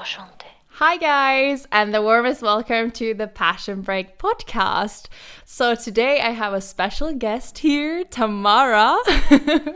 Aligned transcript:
Enchanté. 0.00 0.46
Hi, 0.74 0.96
guys, 0.96 1.66
and 1.70 1.92
the 1.92 2.00
warmest 2.00 2.40
welcome 2.40 2.90
to 2.92 3.12
the 3.12 3.26
Passion 3.26 3.82
Break 3.82 4.16
podcast. 4.16 5.08
So, 5.44 5.74
today 5.74 6.22
I 6.22 6.30
have 6.30 6.54
a 6.54 6.60
special 6.62 7.12
guest 7.12 7.58
here, 7.58 8.04
Tamara. 8.04 8.96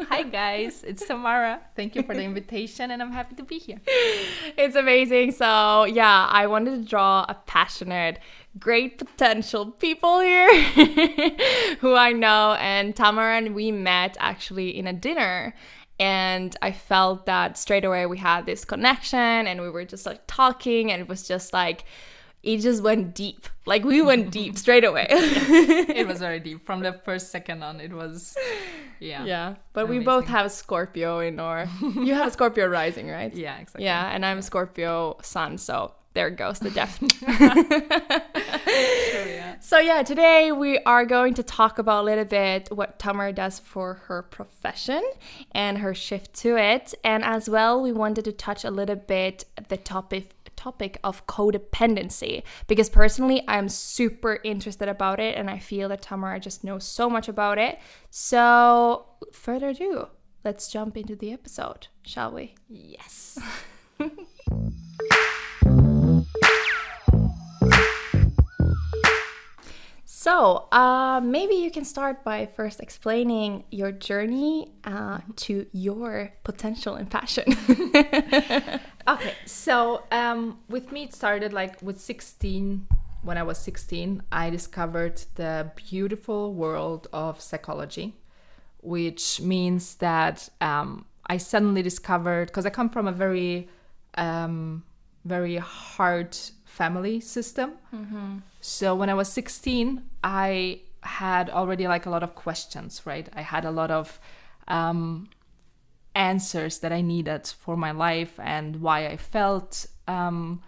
Hi 0.09 0.23
guys, 0.23 0.83
it's 0.83 1.07
Tamara. 1.07 1.61
Thank 1.77 1.95
you 1.95 2.05
for 2.05 2.15
the 2.15 2.23
invitation 2.23 2.91
and 2.91 3.03
I'm 3.03 3.13
happy 3.13 3.35
to 3.35 3.43
be 3.43 3.59
here. 3.59 3.83
it's 4.57 4.77
amazing. 4.77 5.33
So, 5.33 5.85
yeah, 5.85 6.27
I 6.31 6.47
wanted 6.47 6.83
to 6.83 6.89
draw 6.89 7.27
a 7.29 7.35
passionate, 7.45 8.19
great 8.59 8.97
potential 8.97 9.73
people 9.73 10.21
here 10.21 10.49
who 11.81 11.95
I 11.95 12.13
know. 12.13 12.57
And 12.59 12.97
Tamara 12.97 13.37
and 13.37 13.55
we 13.55 13.73
met 13.73 14.17
actually 14.21 14.75
in 14.75 14.87
a 14.87 14.95
dinner. 14.95 15.55
And 15.99 16.57
I 16.61 16.73
felt 16.73 17.27
that 17.27 17.57
straight 17.57 17.85
away 17.85 18.07
we 18.07 18.19
had 18.19 18.47
this 18.47 18.65
connection 18.65 19.19
and 19.19 19.61
we 19.61 19.71
were 19.71 19.85
just 19.85 20.07
like 20.07 20.23
talking, 20.27 20.91
and 20.91 21.01
it 21.01 21.09
was 21.09 21.27
just 21.27 21.53
like, 21.53 21.85
it 22.43 22.59
just 22.59 22.83
went 22.83 23.15
deep. 23.15 23.49
Like 23.67 23.85
we 23.85 24.03
went 24.03 24.31
deep 24.31 24.59
straight 24.65 24.85
away. 24.85 25.07
It 25.95 26.07
was 26.07 26.19
very 26.19 26.41
deep 26.41 26.67
from 26.67 26.81
the 26.81 26.93
first 27.05 27.31
second 27.31 27.63
on. 27.63 27.81
It 27.81 27.93
was, 27.93 28.37
yeah. 29.01 29.25
yeah. 29.25 29.55
But 29.73 29.89
we 29.89 30.01
both 30.01 30.27
have 30.27 30.51
Scorpio 30.53 31.21
in 31.21 31.41
our. 31.41 31.69
You 31.81 32.15
have 32.15 32.33
Scorpio 32.33 32.67
rising, 32.67 33.09
right? 33.09 33.33
Yeah, 33.45 33.59
exactly. 33.59 33.85
Yeah, 33.85 34.11
and 34.11 34.27
I'm 34.27 34.43
Scorpio 34.43 35.17
sun, 35.23 35.59
so 35.59 35.93
there 36.15 36.31
goes 36.31 36.61
the 36.61 36.71
depth. 36.71 36.99
Sure, 37.19 37.29
yeah. 39.27 39.59
so 39.61 39.79
yeah, 39.79 40.03
today 40.03 40.53
we 40.53 40.79
are 40.81 41.05
going 41.05 41.35
to 41.35 41.43
talk 41.43 41.79
about 41.79 42.03
a 42.03 42.07
little 42.07 42.25
bit 42.25 42.69
what 42.71 42.99
Tamara 42.99 43.33
does 43.33 43.59
for 43.59 43.95
her 44.07 44.23
profession 44.23 45.03
and 45.53 45.79
her 45.79 45.93
shift 45.93 46.33
to 46.35 46.57
it, 46.57 46.95
and 47.05 47.25
as 47.25 47.51
well 47.51 47.83
we 47.83 47.93
wanted 47.93 48.25
to 48.25 48.33
touch 48.33 48.65
a 48.65 48.71
little 48.71 48.97
bit 48.97 49.45
the 49.69 49.77
topic 49.77 50.31
topic 50.57 50.99
of 51.03 51.27
codependency 51.27 52.45
because 52.69 52.89
personally 52.89 53.43
I'm 53.49 53.69
super 53.69 54.39
interested 54.45 54.89
about 54.89 55.19
it 55.19 55.37
and 55.37 55.51
I 55.51 55.59
feel 55.59 55.89
that 55.89 56.01
Tamara 56.03 56.39
just 56.39 56.63
knows 56.63 56.85
so 56.85 57.11
much 57.11 57.29
about 57.29 57.59
it. 57.59 57.81
So 58.11 59.05
further 59.33 59.71
ado, 59.71 60.07
let's 60.45 60.69
jump 60.69 60.97
into 60.97 61.17
the 61.17 61.33
episode, 61.33 61.89
shall 62.05 62.31
we? 62.31 62.55
Yes. 62.69 63.37
So, 70.25 70.69
uh, 70.73 71.21
maybe 71.23 71.55
you 71.57 71.71
can 71.71 71.85
start 71.85 72.25
by 72.25 72.47
first 72.47 72.81
explaining 72.81 73.65
your 73.71 73.93
journey 73.93 74.73
uh, 74.83 75.19
to 75.45 75.67
your 75.73 76.33
potential 76.45 76.95
and 76.95 77.11
passion. 77.11 77.45
Okay, 79.07 79.35
so 79.45 80.03
um, 80.11 80.61
with 80.71 80.91
me, 80.91 81.03
it 81.03 81.13
started 81.13 81.53
like 81.53 81.83
with 81.83 82.01
16. 82.01 82.87
When 83.21 83.37
I 83.37 83.43
was 83.43 83.59
16, 83.59 84.23
I 84.33 84.49
discovered 84.49 85.21
the 85.35 85.71
beautiful 85.77 86.55
world 86.55 87.07
of 87.13 87.39
psychology, 87.39 88.15
which 88.81 89.43
means 89.43 89.97
that 89.97 90.49
um, 90.63 91.05
I 91.27 91.37
suddenly 91.37 91.83
discovered 91.83 92.47
because 92.47 92.65
I 92.65 92.71
come 92.71 92.89
from 92.89 93.07
a 93.07 93.13
very, 93.13 93.69
um, 94.15 94.85
very 95.27 95.59
hard 95.59 96.35
family 96.75 97.21
system. 97.21 97.69
So 98.61 98.95
when 98.95 99.09
I 99.09 99.15
was 99.15 99.29
16, 99.33 100.03
I 100.23 100.81
had 101.03 101.51
already 101.51 101.87
like 101.87 102.07
a 102.07 102.11
lot 102.11 102.23
of 102.23 102.35
questions, 102.35 103.03
right? 103.05 103.29
I 103.41 103.43
had 103.43 103.65
a 103.65 103.71
lot 103.71 103.91
of 103.91 104.19
um, 104.69 105.29
answers 106.15 106.79
that 106.81 106.93
I 106.93 107.01
needed 107.03 107.47
for 107.47 107.77
my 107.77 107.93
life 107.93 108.35
and 108.39 108.81
why 108.81 109.07
I 109.07 109.17
felt 109.17 109.87
um, 110.09 110.63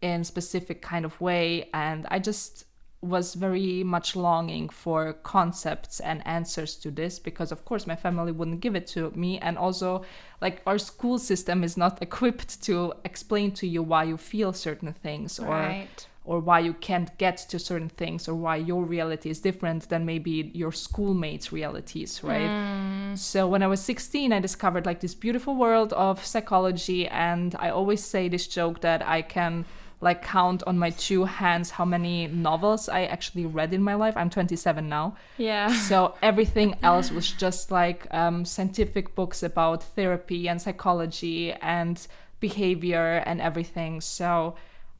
in 0.00 0.24
specific 0.24 0.82
kind 0.82 1.04
of 1.04 1.20
way, 1.20 1.68
and 1.72 2.06
I 2.14 2.18
just 2.18 2.64
was 3.00 3.34
very 3.34 3.84
much 3.84 4.16
longing 4.16 4.68
for 4.68 5.12
concepts 5.22 6.00
and 6.00 6.26
answers 6.26 6.74
to 6.74 6.90
this 6.90 7.20
because 7.20 7.52
of 7.52 7.64
course 7.64 7.86
my 7.86 7.94
family 7.94 8.32
wouldn't 8.32 8.60
give 8.60 8.74
it 8.74 8.86
to 8.88 9.10
me. 9.12 9.38
And 9.38 9.56
also 9.56 10.04
like 10.40 10.62
our 10.66 10.78
school 10.78 11.18
system 11.18 11.62
is 11.62 11.76
not 11.76 12.02
equipped 12.06 12.60
to 12.64 12.92
explain 13.04 13.52
to 13.52 13.66
you 13.68 13.82
why 13.82 14.02
you 14.04 14.16
feel 14.16 14.52
certain 14.52 14.92
things 14.92 15.38
or 15.38 15.46
Right. 15.46 16.06
or 16.24 16.40
why 16.40 16.58
you 16.60 16.74
can't 16.74 17.16
get 17.18 17.36
to 17.48 17.58
certain 17.58 17.88
things 17.88 18.28
or 18.28 18.34
why 18.34 18.56
your 18.56 18.82
reality 18.84 19.30
is 19.30 19.38
different 19.40 19.88
than 19.88 20.04
maybe 20.04 20.50
your 20.52 20.72
schoolmates 20.72 21.52
realities 21.52 22.20
right? 22.24 22.48
Hmm. 22.48 23.14
So 23.14 23.48
when 23.48 23.62
i 23.62 23.66
was 23.66 23.80
16 23.80 24.32
i 24.32 24.40
discovered 24.40 24.84
like 24.84 25.00
this 25.00 25.14
beautiful 25.14 25.54
world 25.54 25.92
of 25.94 26.22
psychology 26.24 27.06
and 27.08 27.54
i 27.58 27.70
always 27.70 28.02
say 28.04 28.28
this 28.28 28.46
joke 28.46 28.80
that 28.82 29.00
i 29.06 29.22
can 29.22 29.64
like 30.00 30.22
count 30.22 30.62
on 30.66 30.78
my 30.78 30.90
two 30.90 31.24
hands 31.24 31.70
how 31.70 31.84
many 31.84 32.28
novels 32.28 32.88
i 32.88 33.04
actually 33.04 33.44
read 33.44 33.72
in 33.74 33.82
my 33.82 33.94
life. 33.94 34.16
I'm 34.16 34.30
27 34.30 34.88
now. 34.88 35.16
Yeah. 35.36 35.72
so 35.72 36.14
everything 36.22 36.76
else 36.82 37.10
was 37.10 37.30
just 37.32 37.70
like 37.70 38.06
um, 38.12 38.44
scientific 38.44 39.14
books 39.14 39.42
about 39.42 39.82
therapy 39.82 40.48
and 40.48 40.60
psychology 40.62 41.52
and 41.52 42.06
behavior 42.40 43.22
and 43.26 43.40
everything. 43.40 44.00
So 44.00 44.54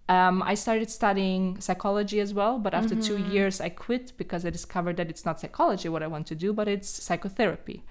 um, 0.08 0.42
i 0.42 0.54
started 0.54 0.90
studying 0.90 1.60
psychology 1.60 2.18
as 2.18 2.32
well 2.32 2.58
but 2.58 2.72
after 2.72 2.94
two 2.96 3.18
years 3.18 3.60
i 3.60 3.68
quit 3.68 4.12
because 4.16 4.46
i 4.46 4.50
discovered 4.50 4.96
that 4.96 5.10
it's 5.10 5.26
not 5.26 5.38
psychology 5.38 5.88
what 5.88 6.02
i 6.02 6.06
want 6.06 6.26
to 6.26 6.34
do 6.34 6.52
but 6.52 6.66
it's 6.66 6.88
psychotherapy. 6.88 7.82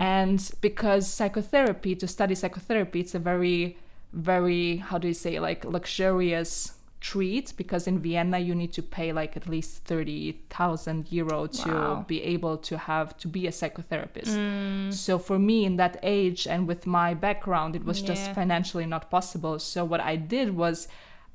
And 0.00 0.50
because 0.60 1.06
psychotherapy 1.06 1.94
to 1.94 2.08
study 2.08 2.34
psychotherapy 2.34 3.00
it's 3.00 3.14
a 3.14 3.20
very 3.20 3.78
very 4.12 4.76
how 4.76 4.98
do 4.98 5.08
you 5.08 5.14
say 5.14 5.38
like 5.40 5.64
luxurious 5.64 6.74
treat 7.00 7.54
because 7.56 7.86
in 7.86 7.98
vienna 7.98 8.38
you 8.38 8.54
need 8.54 8.72
to 8.74 8.82
pay 8.82 9.10
like 9.12 9.34
at 9.36 9.48
least 9.48 9.84
30000 9.84 11.06
euro 11.10 11.46
to 11.46 11.68
Wow. 11.70 12.04
be 12.06 12.22
able 12.22 12.58
to 12.58 12.76
have 12.76 13.16
to 13.18 13.28
be 13.28 13.46
a 13.46 13.50
psychotherapist. 13.50 14.36
So 14.92 15.18
for 15.18 15.38
me 15.38 15.64
in 15.64 15.76
that 15.76 15.98
age 16.02 16.46
and 16.46 16.66
with 16.68 16.86
my 16.86 17.14
background 17.14 17.74
it 17.76 17.84
was 17.84 18.02
just 18.02 18.32
financially 18.34 18.86
not 18.86 19.10
possible. 19.10 19.58
So 19.58 19.84
what 19.84 20.00
i 20.00 20.16
did 20.16 20.56
was 20.56 20.88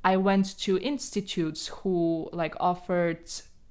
i 0.03 0.15
went 0.17 0.57
to 0.59 0.77
institutes 0.79 1.67
who 1.67 2.29
like 2.31 2.55
offered 2.59 3.21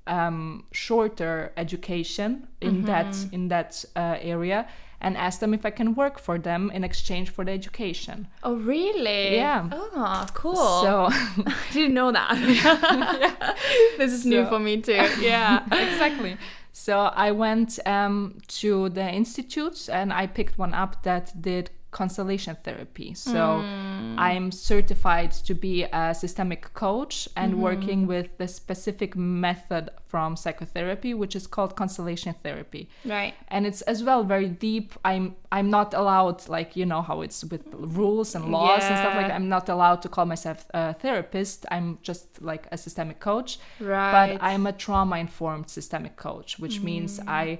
um, 0.06 0.64
shorter 0.72 1.52
education 1.56 2.48
in 2.60 2.82
that 2.82 3.14
in 3.32 3.48
that 3.48 3.84
uh, 3.96 4.16
area 4.20 4.66
and 5.04 5.18
asked 5.18 5.40
them 5.40 5.52
if 5.52 5.66
I 5.66 5.70
can 5.70 5.94
work 5.94 6.18
for 6.18 6.38
them 6.38 6.70
in 6.70 6.82
exchange 6.82 7.28
for 7.28 7.44
the 7.44 7.52
education. 7.52 8.26
Oh, 8.42 8.56
really? 8.56 9.36
Yeah. 9.36 9.68
Oh, 9.70 10.26
cool. 10.32 10.56
So 10.56 11.06
I 11.10 11.54
didn't 11.72 11.94
know 11.94 12.10
that. 12.10 12.34
This 13.98 14.12
is 14.12 14.24
new 14.24 14.46
for 14.46 14.58
me 14.58 14.80
too. 14.80 15.06
Yeah. 15.20 15.62
exactly. 15.66 16.36
So 16.72 16.94
I 17.26 17.30
went 17.32 17.78
um, 17.86 18.38
to 18.60 18.88
the 18.88 19.06
institutes 19.08 19.88
and 19.88 20.12
I 20.12 20.26
picked 20.26 20.58
one 20.58 20.74
up 20.74 21.02
that 21.02 21.32
did 21.40 21.70
constellation 21.94 22.56
therapy. 22.64 23.14
So 23.14 23.62
mm. 23.62 24.16
I'm 24.18 24.52
certified 24.52 25.32
to 25.48 25.54
be 25.54 25.84
a 25.84 26.14
systemic 26.14 26.74
coach 26.74 27.28
and 27.36 27.52
mm-hmm. 27.52 27.62
working 27.62 28.06
with 28.06 28.36
the 28.36 28.48
specific 28.48 29.16
method 29.16 29.88
from 30.08 30.36
psychotherapy, 30.36 31.14
which 31.14 31.34
is 31.34 31.46
called 31.46 31.76
constellation 31.76 32.34
therapy. 32.42 32.88
right. 33.04 33.34
and 33.48 33.66
it's 33.66 33.82
as 33.92 34.02
well 34.02 34.22
very 34.34 34.48
deep 34.48 34.88
i'm 35.04 35.24
i'm 35.56 35.68
not 35.78 35.94
allowed 35.94 36.38
like 36.56 36.76
you 36.76 36.86
know 36.92 37.02
how 37.08 37.16
it's 37.26 37.40
with 37.52 37.64
rules 38.00 38.34
and 38.36 38.44
laws 38.56 38.82
and 38.88 38.96
stuff 39.02 39.14
like 39.14 39.28
that. 39.28 39.34
i'm 39.38 39.48
not 39.48 39.68
allowed 39.68 40.00
to 40.04 40.08
call 40.08 40.26
myself 40.34 40.66
a 40.74 40.94
therapist 40.94 41.66
i'm 41.70 41.98
just 42.02 42.24
like 42.50 42.64
a 42.76 42.78
systemic 42.86 43.18
coach 43.20 43.50
Right. 43.80 44.12
but 44.16 44.42
i'm 44.42 44.66
a 44.66 44.74
trauma 44.84 45.16
informed 45.26 45.68
systemic 45.78 46.14
coach 46.16 46.58
which 46.58 46.80
means 46.80 47.20
mm. 47.20 47.28
i 47.28 47.58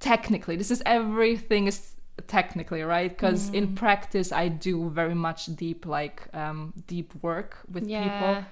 technically 0.00 0.56
this 0.56 0.70
is 0.70 0.82
everything 0.84 1.66
is 1.66 1.93
technically 2.26 2.82
right? 2.82 3.10
Because 3.10 3.48
in 3.50 3.74
practice 3.74 4.32
i 4.32 4.48
do 4.48 4.88
very 4.90 5.14
much 5.14 5.46
deep 5.56 5.84
like 5.86 6.22
um, 6.34 6.72
deep 6.86 7.12
work 7.22 7.58
with 7.70 7.86
Yeah. 7.86 8.02
people. 8.04 8.44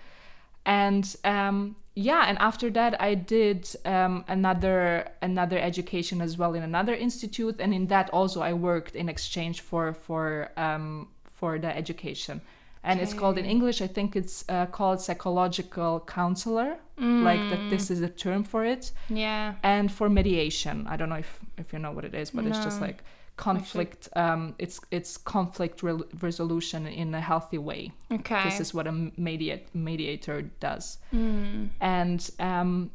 And 0.64 1.04
um, 1.24 1.76
yeah 1.94 2.24
and 2.28 2.38
after 2.38 2.70
that 2.70 2.92
i 3.02 3.14
did 3.14 3.68
um, 3.84 4.24
another 4.28 5.08
another 5.20 5.58
education 5.58 6.20
as 6.22 6.38
well 6.38 6.54
in 6.54 6.62
another 6.62 6.94
institute. 6.94 7.56
And 7.60 7.72
in 7.74 7.86
that 7.88 8.10
also 8.10 8.40
i 8.42 8.52
worked 8.52 8.94
in 8.96 9.08
exchange 9.08 9.60
for 9.60 9.92
for 9.92 10.50
um, 10.56 11.08
for 11.38 11.58
the 11.58 11.76
education. 11.76 12.40
And 12.84 13.00
it's 13.00 13.14
called 13.14 13.38
in 13.38 13.44
english 13.44 13.80
i 13.80 13.86
think 13.86 14.16
it's 14.16 14.44
uh, 14.48 14.66
called 14.66 15.00
psychological 15.00 16.00
counselor. 16.06 16.76
Like 16.98 17.42
that 17.50 17.62
this 17.70 17.90
is 17.90 18.00
a 18.00 18.08
term 18.08 18.44
for 18.44 18.64
it. 18.64 18.92
Yeah. 19.08 19.54
and 19.62 19.90
for 19.90 20.08
mediation. 20.08 20.86
I 20.92 20.96
don't 20.96 21.08
know 21.08 21.20
if 21.26 21.40
if 21.58 21.72
you 21.72 21.78
know 21.80 21.92
what 21.96 22.04
it 22.04 22.14
is 22.14 22.30
but 22.30 22.44
it's 22.46 22.58
just 22.68 22.80
like 22.80 22.98
conflict 23.46 24.08
um 24.24 24.42
it's 24.64 24.78
it's 24.90 25.12
conflict 25.34 25.82
re- 25.82 26.08
resolution 26.28 26.86
in 27.02 27.08
a 27.14 27.20
healthy 27.20 27.58
way 27.70 27.82
Okay. 28.18 28.42
this 28.44 28.60
is 28.64 28.68
what 28.76 28.86
a 28.86 28.92
mediate 29.28 29.66
mediator 29.74 30.38
does 30.66 30.84
Mm. 31.12 31.70
and 31.80 32.20
um 32.38 32.90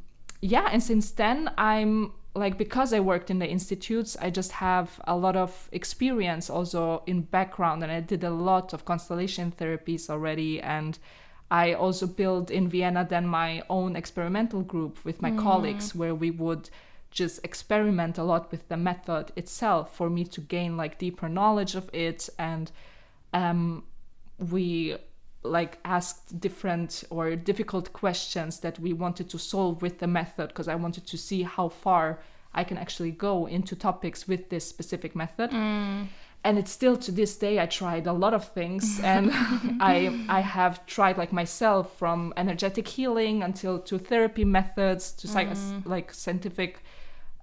yeah 0.53 0.67
and 0.73 0.81
since 0.91 1.05
then 1.21 1.37
i'm 1.57 2.11
like 2.43 2.55
because 2.57 2.93
I 2.93 2.99
worked 2.99 3.29
in 3.31 3.39
the 3.39 3.47
institutes, 3.57 4.15
I 4.25 4.29
just 4.29 4.51
have 4.51 4.87
a 5.07 5.15
lot 5.25 5.35
of 5.35 5.51
experience 5.71 6.51
also 6.57 7.01
in 7.07 7.21
background, 7.37 7.81
and 7.83 7.91
I 7.91 7.99
did 7.99 8.23
a 8.23 8.29
lot 8.29 8.73
of 8.73 8.85
constellation 8.85 9.51
therapies 9.59 10.07
already, 10.07 10.61
and 10.61 10.99
I 11.49 11.73
also 11.73 12.05
built 12.05 12.51
in 12.51 12.69
Vienna 12.69 13.03
then 13.09 13.25
my 13.25 13.63
own 13.69 13.95
experimental 13.95 14.61
group 14.61 14.93
with 15.03 15.19
my 15.19 15.31
colleagues 15.31 15.95
where 15.95 16.13
we 16.13 16.29
would 16.29 16.69
just 17.11 17.43
experiment 17.43 18.17
a 18.17 18.23
lot 18.23 18.51
with 18.51 18.67
the 18.69 18.77
method 18.77 19.31
itself 19.35 19.95
for 19.95 20.09
me 20.09 20.23
to 20.25 20.41
gain 20.41 20.77
like 20.77 20.97
deeper 20.99 21.29
knowledge 21.29 21.75
of 21.75 21.89
it. 21.93 22.29
And 22.37 22.71
um, 23.33 23.83
we 24.37 24.97
like 25.43 25.79
asked 25.85 26.39
different 26.39 27.03
or 27.09 27.35
difficult 27.35 27.93
questions 27.93 28.59
that 28.59 28.79
we 28.79 28.93
wanted 28.93 29.29
to 29.29 29.37
solve 29.39 29.81
with 29.81 29.99
the 29.99 30.07
method 30.07 30.49
because 30.49 30.67
I 30.67 30.75
wanted 30.75 31.07
to 31.07 31.17
see 31.17 31.43
how 31.43 31.69
far 31.69 32.19
I 32.53 32.63
can 32.63 32.77
actually 32.77 33.11
go 33.11 33.45
into 33.47 33.75
topics 33.75 34.27
with 34.27 34.49
this 34.49 34.65
specific 34.67 35.15
method. 35.15 35.51
And 36.43 36.57
it's 36.57 36.71
still 36.71 36.95
to 36.97 37.11
this 37.11 37.35
day 37.37 37.59
I 37.59 37.65
tried 37.65 38.07
a 38.07 38.13
lot 38.13 38.33
of 38.33 38.53
things. 38.53 38.99
And 39.03 39.31
I 39.81 40.25
I 40.29 40.41
have 40.41 40.85
tried 40.85 41.17
like 41.17 41.31
myself 41.33 41.97
from 41.97 42.33
energetic 42.37 42.87
healing 42.87 43.43
until 43.43 43.79
to 43.79 43.97
therapy 43.97 44.45
methods 44.45 45.11
to 45.13 45.27
psych- 45.27 45.85
like 45.85 46.13
scientific 46.13 46.83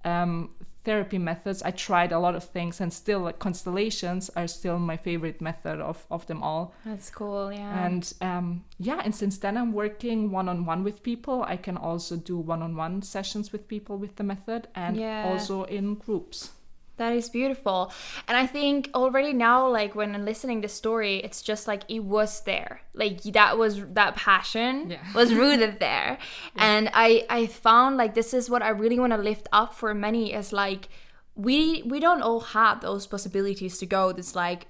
um, 0.05 0.49
therapy 0.83 1.17
methods. 1.17 1.63
I 1.63 1.71
tried 1.71 2.11
a 2.11 2.19
lot 2.19 2.35
of 2.35 2.43
things, 2.43 2.79
and 2.81 2.93
still, 2.93 3.19
like 3.21 3.39
constellations 3.39 4.29
are 4.35 4.47
still 4.47 4.77
my 4.79 4.97
favorite 4.97 5.41
method 5.41 5.81
of, 5.81 6.05
of 6.09 6.25
them 6.27 6.43
all. 6.43 6.73
That's 6.85 7.09
cool. 7.09 7.51
Yeah. 7.51 7.85
And 7.85 8.13
um, 8.21 8.63
yeah, 8.79 9.01
and 9.03 9.13
since 9.15 9.37
then 9.39 9.57
I'm 9.57 9.73
working 9.73 10.31
one 10.31 10.47
on 10.49 10.65
one 10.65 10.83
with 10.83 11.01
people. 11.03 11.43
I 11.43 11.57
can 11.57 11.77
also 11.77 12.15
do 12.15 12.37
one 12.37 12.61
on 12.61 12.75
one 12.75 13.01
sessions 13.01 13.51
with 13.51 13.67
people 13.67 13.97
with 13.97 14.15
the 14.15 14.23
method, 14.23 14.67
and 14.75 14.95
Yeah. 14.97 15.25
also 15.27 15.63
in 15.63 15.95
groups. 15.95 16.51
That 16.97 17.13
is 17.13 17.29
beautiful. 17.29 17.91
And 18.27 18.37
I 18.37 18.47
think 18.47 18.89
already 18.93 19.33
now, 19.33 19.67
like 19.67 19.95
when 19.95 20.15
I'm 20.15 20.25
listening 20.25 20.61
the 20.61 20.69
story, 20.69 21.17
it's 21.17 21.41
just 21.41 21.67
like 21.67 21.83
it 21.89 22.03
was 22.03 22.41
there. 22.41 22.81
Like 22.93 23.21
that 23.23 23.57
was 23.57 23.83
that 23.93 24.15
passion 24.15 24.91
Yeah. 24.91 24.99
was 25.15 25.33
rooted 25.33 25.79
there. 25.79 26.17
And 26.55 26.89
I 26.93 27.25
I 27.29 27.47
found 27.47 27.97
like 27.97 28.13
this 28.13 28.33
is 28.33 28.49
what 28.49 28.61
I 28.61 28.69
really 28.69 28.99
want 28.99 29.13
to 29.13 29.19
lift 29.19 29.47
up 29.51 29.73
for 29.73 29.93
many 29.93 30.33
is 30.33 30.53
like 30.53 30.87
we 31.35 31.83
we 31.83 31.99
don't 31.99 32.21
all 32.21 32.39
have 32.39 32.81
those 32.81 33.07
possibilities 33.07 33.77
to 33.79 33.85
go 33.85 34.13
this 34.13 34.35
like 34.35 34.67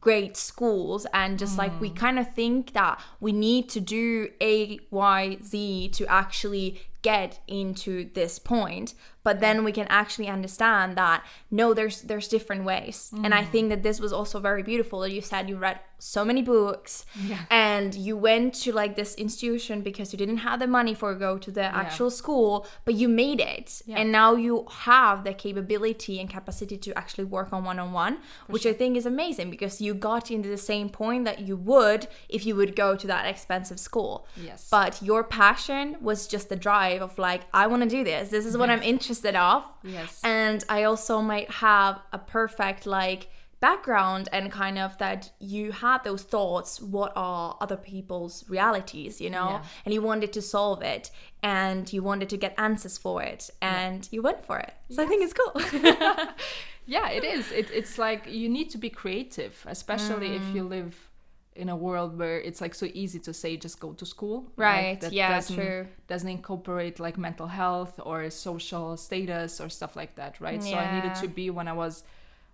great 0.00 0.36
schools 0.36 1.06
and 1.14 1.38
just 1.38 1.56
like 1.56 1.80
we 1.80 1.88
mm. 1.88 1.96
kind 1.96 2.18
of 2.18 2.34
think 2.34 2.74
that 2.74 3.00
we 3.18 3.32
need 3.32 3.68
to 3.70 3.80
do 3.80 4.28
a 4.40 4.78
y 4.90 5.38
z 5.42 5.88
to 5.88 6.06
actually 6.06 6.82
get 7.00 7.40
into 7.48 8.10
this 8.12 8.38
point 8.38 8.94
but 9.24 9.40
then 9.40 9.64
we 9.64 9.72
can 9.72 9.86
actually 9.88 10.28
understand 10.28 10.96
that 10.96 11.24
no 11.50 11.74
there's 11.74 12.02
there's 12.02 12.28
different 12.28 12.64
ways. 12.64 13.10
And 13.24 13.34
i 13.34 13.42
mm-hmm. 13.42 13.50
think 13.52 13.68
that 13.70 13.82
this 13.82 13.98
was 13.98 14.12
also 14.12 14.38
very 14.38 14.62
beautiful 14.62 15.00
that 15.00 15.12
you 15.12 15.20
said 15.20 15.48
you 15.48 15.56
read 15.56 15.80
so 16.04 16.22
many 16.22 16.42
books 16.42 17.06
and 17.50 17.94
you 17.94 18.14
went 18.14 18.52
to 18.52 18.70
like 18.72 18.94
this 18.94 19.14
institution 19.14 19.80
because 19.80 20.12
you 20.12 20.18
didn't 20.18 20.36
have 20.48 20.60
the 20.60 20.66
money 20.66 20.92
for 20.92 21.14
go 21.14 21.38
to 21.38 21.50
the 21.50 21.62
actual 21.62 22.10
school 22.10 22.66
but 22.84 22.94
you 22.94 23.08
made 23.08 23.40
it. 23.40 23.80
And 23.88 24.12
now 24.12 24.34
you 24.34 24.66
have 24.88 25.24
the 25.24 25.32
capability 25.32 26.20
and 26.20 26.28
capacity 26.28 26.76
to 26.76 26.98
actually 26.98 27.24
work 27.24 27.52
on 27.52 27.64
one-on-one 27.64 28.18
which 28.48 28.66
i 28.66 28.72
think 28.72 28.96
is 28.96 29.06
amazing 29.06 29.48
because 29.50 29.80
you 29.80 29.94
got 29.94 30.30
into 30.30 30.48
the 30.48 30.62
same 30.72 30.88
point 30.90 31.24
that 31.24 31.38
you 31.40 31.56
would 31.56 32.06
if 32.28 32.44
you 32.44 32.54
would 32.54 32.76
go 32.76 32.96
to 32.96 33.06
that 33.06 33.24
expensive 33.26 33.80
school. 33.80 34.26
Yes. 34.36 34.68
but 34.70 35.00
your 35.00 35.24
passion 35.24 35.96
was 36.00 36.26
just 36.26 36.48
the 36.48 36.56
drive 36.56 37.00
of 37.00 37.16
like 37.18 37.42
i 37.54 37.66
want 37.66 37.82
to 37.82 37.88
do 37.88 38.04
this. 38.04 38.28
This 38.28 38.44
is 38.44 38.56
what 38.58 38.68
i'm 38.68 38.82
interested 38.82 39.13
of 39.22 39.64
Yes. 39.82 40.20
and 40.24 40.64
i 40.68 40.84
also 40.84 41.20
might 41.20 41.50
have 41.50 42.00
a 42.12 42.18
perfect 42.18 42.86
like 42.86 43.28
background 43.60 44.28
and 44.32 44.52
kind 44.52 44.78
of 44.78 44.96
that 44.98 45.30
you 45.40 45.72
had 45.72 46.04
those 46.04 46.22
thoughts 46.22 46.80
what 46.82 47.12
are 47.16 47.56
other 47.60 47.76
people's 47.78 48.44
realities 48.48 49.20
you 49.20 49.30
know? 49.30 49.48
Yeah. 49.50 49.62
and 49.84 49.94
you 49.94 50.02
wanted 50.02 50.32
to 50.34 50.42
solve 50.42 50.82
it 50.82 51.10
and 51.42 51.90
you 51.92 52.02
wanted 52.02 52.28
to 52.28 52.36
get 52.36 52.54
answers 52.58 52.98
for 52.98 53.22
it 53.22 53.48
and 53.62 54.06
you 54.12 54.20
went 54.22 54.44
for 54.44 54.58
it. 54.58 54.72
So 54.90 55.02
i 55.02 55.06
think 55.06 55.22
it's 55.24 55.32
cool. 55.32 55.54
Yeah 56.86 57.08
it 57.08 57.24
is. 57.24 57.50
It, 57.50 57.70
it's 57.70 57.96
like 57.96 58.26
you 58.30 58.48
need 58.48 58.68
to 58.70 58.78
be 58.78 58.90
creative 58.90 59.54
especially 59.66 60.36
if 60.36 60.42
Mm. 60.42 60.54
you 60.54 60.62
live 60.64 60.94
in 61.56 61.68
a 61.68 61.76
world 61.76 62.18
where 62.18 62.38
it's 62.40 62.60
like 62.60 62.74
so 62.74 62.86
easy 62.94 63.18
to 63.20 63.32
say 63.32 63.56
just 63.56 63.78
go 63.80 63.92
to 63.92 64.04
school 64.04 64.38
Like, 64.56 64.56
Right, 64.56 65.00
that 65.02 65.12
yeah, 65.12 65.34
doesn't, 65.34 65.56
true. 65.56 65.86
doesn't 66.08 66.28
incorporate 66.28 66.98
like 66.98 67.16
mental 67.16 67.46
health 67.46 68.00
or 68.04 68.28
social 68.30 68.96
status 68.96 69.60
or 69.60 69.68
stuff 69.68 69.94
like 69.96 70.16
that 70.16 70.40
right 70.40 70.60
yeah. 70.62 70.70
so 70.70 70.76
i 70.76 70.86
needed 70.94 71.14
to 71.22 71.28
be 71.28 71.50
when 71.50 71.68
i 71.68 71.72
was 71.72 72.02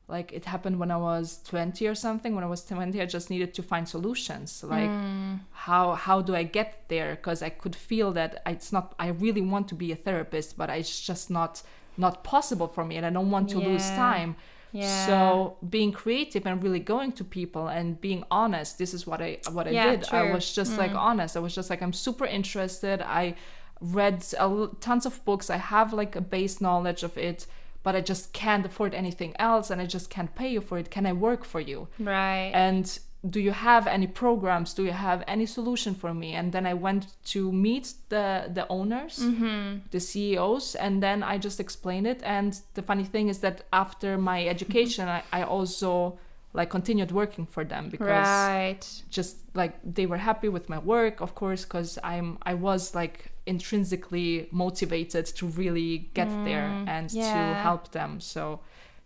like 0.09 0.33
it 0.33 0.45
happened 0.45 0.79
when 0.79 0.91
i 0.91 0.97
was 0.97 1.41
20 1.45 1.87
or 1.87 1.95
something 1.95 2.35
when 2.35 2.45
i 2.45 2.47
was 2.47 2.63
20 2.65 3.01
i 3.01 3.07
just 3.07 3.31
needed 3.31 3.55
to 3.55 3.63
find 3.63 3.89
solutions 3.89 4.63
like 4.65 4.91
Mm. 4.91 5.41
how 5.67 5.95
how 5.95 6.21
do 6.21 6.35
i 6.35 6.43
get 6.43 6.71
there 6.89 7.15
because 7.15 7.43
i 7.43 7.49
could 7.49 7.77
feel 7.77 8.13
that 8.13 8.43
it's 8.45 8.71
not 8.73 8.95
i 8.99 9.09
really 9.09 9.41
want 9.41 9.67
to 9.69 9.75
be 9.75 9.93
a 9.93 9.97
therapist 9.97 10.59
but 10.59 10.69
it's 10.69 11.01
just 11.01 11.31
not 11.31 11.63
not 11.97 12.25
possible 12.25 12.67
for 12.69 12.85
me 12.85 12.97
and 12.97 13.07
i 13.07 13.11
don't 13.11 13.31
want 13.31 13.49
to 13.51 13.59
lose 13.59 13.89
time 13.91 14.35
Yeah. 14.73 15.07
so 15.07 15.57
being 15.69 15.93
creative 15.93 16.47
and 16.47 16.63
really 16.63 16.79
going 16.81 17.13
to 17.13 17.25
people 17.25 17.69
and 17.69 18.01
being 18.01 18.25
honest 18.31 18.79
this 18.79 18.95
is 18.95 19.07
what 19.07 19.21
i 19.21 19.39
what 19.51 19.67
i 19.67 19.71
Yeah, 19.71 19.97
did. 19.97 20.09
I 20.13 20.33
was 20.33 20.53
just 20.53 20.79
like 20.79 20.93
mm. 20.93 20.99
honest. 21.09 21.37
I 21.37 21.41
was 21.41 21.55
just 21.55 21.71
like 21.71 21.83
i'm 21.83 21.93
super 21.93 22.25
interested. 22.27 23.03
I 23.03 23.35
read 23.81 24.25
a 24.39 24.43
l- 24.43 24.77
tons 24.81 25.07
of 25.07 25.25
books. 25.25 25.51
I 25.51 25.57
have 25.57 25.93
like 25.93 26.15
a 26.17 26.21
base 26.21 26.61
knowledge 26.61 27.03
of 27.03 27.17
it 27.19 27.47
but 27.83 27.97
i 27.97 28.01
just 28.13 28.33
can't 28.35 28.67
afford 28.67 28.93
anything 28.95 29.33
else 29.39 29.71
and 29.71 29.81
i 29.81 29.87
just 29.87 30.11
can't 30.11 30.35
pay 30.35 30.49
you 30.49 30.61
for 30.61 30.77
it. 30.79 30.91
Can 30.91 31.07
i 31.07 31.13
work 31.15 31.45
for 31.45 31.61
you? 31.61 31.89
Right. 31.99 32.51
And 32.53 32.87
do 33.29 33.41
you 33.41 33.53
have 33.53 33.87
any 33.87 34.07
programs? 34.07 34.73
Do 34.73 34.85
you 34.85 34.93
have 34.93 35.23
any 35.27 35.45
solution 35.45 35.95
for 35.95 36.15
me? 36.15 36.33
And 36.33 36.53
then 36.53 36.67
i 36.67 36.75
went 36.75 37.07
to 37.27 37.53
meet 37.53 37.93
the 38.09 38.51
the 38.53 38.67
owners 38.69 39.19
mm-hmm. 39.19 39.79
the 39.91 40.01
ceos 40.01 40.75
and 40.75 41.03
then 41.03 41.23
i 41.23 41.37
just 41.39 41.61
explained 41.61 42.07
it. 42.07 42.23
And 42.25 42.59
the 42.75 42.83
funny 42.83 43.05
thing 43.05 43.29
is 43.29 43.39
that 43.41 43.65
after 43.73 44.17
my 44.17 44.47
education 44.47 45.07
mm-hmm. 45.07 45.35
I, 45.35 45.41
I 45.41 45.45
also 45.45 46.19
like 46.53 46.69
continued 46.71 47.13
working 47.13 47.47
for 47.47 47.65
them 47.65 47.89
because 47.91 48.27
right. 48.27 49.03
just 49.09 49.37
like 49.55 49.79
they 49.85 50.07
were 50.07 50.17
happy 50.17 50.49
with 50.49 50.69
my 50.69 50.79
work 50.79 51.21
of 51.21 51.37
course 51.37 51.63
because 51.63 51.97
i'm 52.03 52.39
i 52.43 52.55
was 52.55 52.93
like 52.93 53.31
intrinsically 53.51 54.49
motivated 54.53 55.27
to 55.27 55.47
really 55.47 56.11
get 56.15 56.29
there 56.45 56.69
mm, 56.69 56.89
and 56.89 57.11
to 57.11 57.55
help 57.69 57.91
them. 57.91 58.21
So 58.21 58.61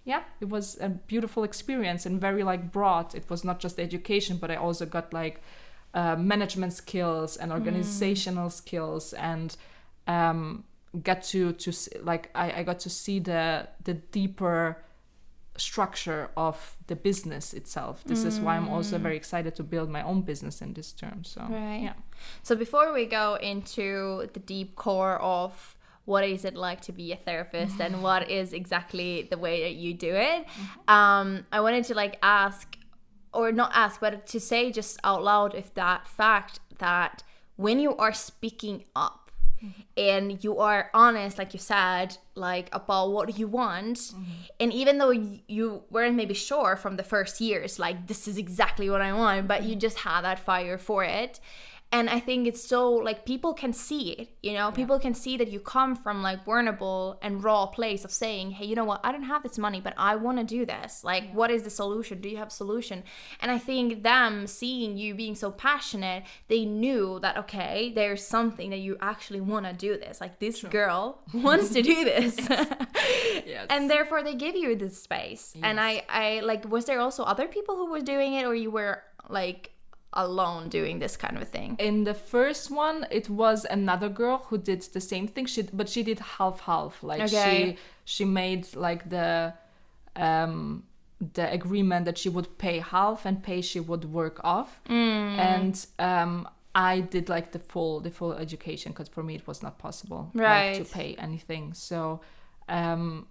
yeah 0.05 0.23
it 0.41 0.49
was 0.49 0.79
a 0.81 0.89
beautiful 0.89 1.45
experience 1.45 2.07
and 2.07 2.21
very 2.21 2.43
like 2.43 2.73
broad 2.73 3.15
it 3.15 3.29
was 3.31 3.45
not 3.45 3.59
just 3.59 3.81
education 3.81 4.37
but 4.37 4.51
i 4.51 4.57
also 4.57 4.87
got 4.87 5.13
like 5.13 5.41
uh, 5.95 6.17
management 6.17 6.73
skills 6.73 7.37
and 7.37 7.53
organizational 7.53 8.51
skills 8.51 9.13
and 9.15 9.57
um 10.07 10.65
got 11.03 11.23
to 11.23 11.53
to 11.53 11.73
like 12.03 12.31
I, 12.35 12.61
I 12.61 12.63
got 12.63 12.79
to 12.81 12.91
see 12.91 13.19
the 13.19 13.69
the 13.83 13.95
deeper 13.95 14.79
structure 15.57 16.31
of 16.37 16.77
the 16.89 16.97
business 16.97 17.55
itself. 17.55 18.03
This 18.05 18.25
is 18.25 18.41
why 18.41 18.57
I'm 18.57 18.69
also 18.69 18.99
very 18.99 19.17
excited 19.17 19.55
to 19.55 19.63
build 19.63 19.89
my 19.89 20.03
own 20.03 20.23
business 20.23 20.61
in 20.61 20.75
this 20.75 20.93
term. 20.93 21.23
So 21.23 21.43
Right. 21.43 21.83
yeah. 21.83 21.93
So 22.43 22.57
before 22.57 22.93
we 22.93 23.07
go 23.07 23.37
into 23.37 24.29
the 24.33 24.41
deep 24.41 24.75
core 24.75 25.17
of 25.21 25.77
what 26.05 26.25
is 26.25 26.45
it 26.45 26.55
like 26.55 26.81
to 26.83 26.93
be 26.93 27.13
a 27.13 27.17
therapist 27.17 27.81
and 27.81 28.03
what 28.03 28.31
is 28.41 28.53
exactly 28.53 29.27
the 29.31 29.39
way 29.39 29.63
that 29.63 29.75
you 29.75 29.95
do 29.95 30.15
it, 30.15 30.47
mm-hmm. 30.47 30.91
um, 30.95 31.47
I 31.51 31.61
wanted 31.61 31.85
to 31.85 31.95
like 31.95 32.19
ask, 32.23 32.77
or 33.33 33.53
not 33.53 33.71
ask, 33.75 34.01
but 34.01 34.27
to 34.29 34.41
say 34.41 34.71
just 34.71 34.99
out 35.03 35.23
loud 35.23 35.55
if 35.55 35.73
that 35.75 36.07
fact 36.07 36.61
that 36.79 37.23
when 37.57 37.79
you 37.79 37.97
are 37.97 38.13
speaking 38.13 38.85
up 38.97 39.31
mm-hmm. 39.63 39.81
and 39.97 40.43
you 40.43 40.59
are 40.59 40.91
honest 40.93 41.39
like 41.39 41.53
you 41.53 41.61
said 41.61 42.17
like 42.35 42.69
about 42.73 43.11
what 43.11 43.39
you 43.39 43.47
want 43.47 43.97
mm-hmm. 43.97 44.23
and 44.61 44.73
even 44.73 44.99
though 44.99 45.11
you 45.11 45.83
weren't 45.91 46.17
maybe 46.17 46.35
sure 46.35 46.77
from 46.77 46.97
the 46.97 47.03
first 47.03 47.41
years 47.41 47.79
like 47.79 48.07
this 48.07 48.27
is 48.27 48.37
exactly 48.37 48.91
what 48.91 49.01
i 49.01 49.13
want 49.13 49.47
but 49.47 49.63
you 49.63 49.77
just 49.77 49.99
had 49.99 50.23
that 50.23 50.39
fire 50.39 50.79
for 50.79 51.05
it 51.05 51.41
and 51.95 52.11
i 52.11 52.21
think 52.21 52.47
it's 52.47 52.65
so 52.75 52.91
like 53.09 53.25
people 53.25 53.53
can 53.55 53.73
see 53.73 54.05
it 54.13 54.35
you 54.45 54.53
know? 54.53 54.71
People 54.71 54.99
can 54.99 55.15
see 55.15 55.39
that 55.39 55.49
you 55.49 55.59
come 55.59 55.97
from 55.97 56.23
like 56.23 56.45
vulnerable 56.45 57.19
and 57.23 57.43
raw 57.43 57.65
place 57.65 58.05
of 58.05 58.11
saying 58.11 58.51
hey 58.51 58.67
you 58.67 58.75
know 58.75 58.85
what? 58.85 59.01
I 59.03 59.11
don't 59.11 59.23
have 59.23 59.43
this 59.43 59.57
money 59.57 59.81
but 59.81 59.95
i 59.97 60.15
want 60.17 60.37
to 60.39 60.45
do 60.45 60.67
this. 60.67 61.03
Like 61.03 61.33
what 61.33 61.51
is 61.51 61.63
the 61.63 61.71
solution? 61.71 62.21
Do 62.21 62.29
you 62.29 62.37
have 62.37 62.49
a 62.49 62.59
solution? 62.63 63.05
And 63.41 63.51
i 63.51 63.57
think 63.57 64.03
them 64.03 64.47
seeing 64.47 64.99
you 64.99 65.15
being 65.15 65.35
so 65.35 65.51
passionate 65.51 66.25
they 66.49 66.67
knew 66.67 67.19
that 67.21 67.39
okay 67.39 67.91
there's 67.95 68.25
something 68.25 68.69
that 68.69 68.81
you 68.81 68.99
actually 69.01 69.41
want 69.41 69.65
to 69.65 69.73
do 69.73 69.97
this. 69.97 70.21
Like 70.21 70.39
this 70.41 70.63
girl 70.63 71.23
wants 71.35 71.71
to 71.71 71.81
do 71.81 72.05
this. 72.05 72.37
Yes. 73.47 73.67
and 73.71 73.89
therefore 73.89 74.23
they 74.23 74.35
give 74.35 74.57
you 74.57 74.77
this 74.77 75.03
space. 75.03 75.55
And 75.63 75.81
i 75.81 76.03
i 76.11 76.41
like 76.41 76.69
was 76.69 76.85
there 76.85 77.01
also 77.01 77.23
other 77.23 77.49
people 77.49 77.77
who 77.77 77.91
were 77.91 78.03
doing 78.03 78.35
it 78.35 78.45
or 78.45 78.55
you 78.55 78.71
were 78.71 79.03
like 79.31 79.71
alone 80.15 80.69
doing 80.69 80.99
this 81.01 81.17
kind 81.17 81.37
of 81.37 81.49
thing. 81.49 81.77
in 81.79 82.05
the 82.05 82.15
first 82.15 82.71
one 82.71 83.07
it 83.11 83.29
was 83.29 83.65
another 83.71 84.09
girl 84.09 84.39
who 84.49 84.57
did 84.59 84.81
the 84.93 85.01
same 85.01 85.27
thing 85.29 85.47
she 85.47 85.63
but 85.73 85.89
she 85.89 86.03
did 86.03 86.19
half 86.39 86.61
half 86.61 87.03
like 87.03 87.21
Okay. 87.23 87.77
she 87.77 87.79
she 88.05 88.25
made 88.25 88.63
like 88.77 89.11
the 89.11 89.53
um 90.17 90.85
the 91.33 91.51
agreement 91.53 92.05
that 92.05 92.19
she 92.19 92.29
would 92.29 92.59
pay 92.59 92.79
half 92.81 93.25
and 93.27 93.43
pay 93.43 93.61
she 93.61 93.81
would 93.81 94.05
work 94.21 94.41
off 94.45 94.81
Mm. 94.89 95.39
and 95.55 95.87
um 95.99 96.49
i 96.75 97.01
did 97.01 97.29
like 97.29 97.53
the 97.53 97.59
full 97.59 98.01
the 98.01 98.11
full 98.11 98.33
education 98.33 98.93
because 98.93 99.09
for 99.09 99.23
me 99.23 99.35
it 99.35 99.47
was 99.47 99.63
not 99.63 99.79
possible 99.79 100.31
like, 100.35 100.45
Right. 100.45 100.75
to 100.75 100.85
pay 100.85 101.15
anything 101.19 101.73
so 101.75 102.21
um 102.69 103.27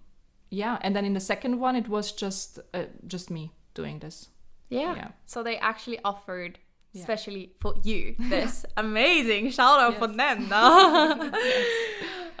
yeah 0.50 0.78
and 0.82 0.94
then 0.96 1.04
in 1.04 1.14
the 1.14 1.20
second 1.20 1.58
one 1.60 1.76
it 1.76 1.88
was 1.88 2.12
just 2.12 2.58
uh, 2.72 2.84
just 3.06 3.30
me 3.30 3.52
doing 3.74 3.98
this 4.00 4.28
Yeah. 4.70 4.94
Yeah. 4.96 5.10
So 5.26 5.42
they 5.42 5.56
actually 5.58 5.98
offered 6.04 6.58
Yeah. 6.94 7.00
especially 7.02 7.50
for 7.60 7.74
you 7.82 8.14
this 8.30 8.64
amazing 8.76 9.50
shout 9.50 9.80
out 9.80 9.98
for 9.98 10.06
them. 10.06 10.48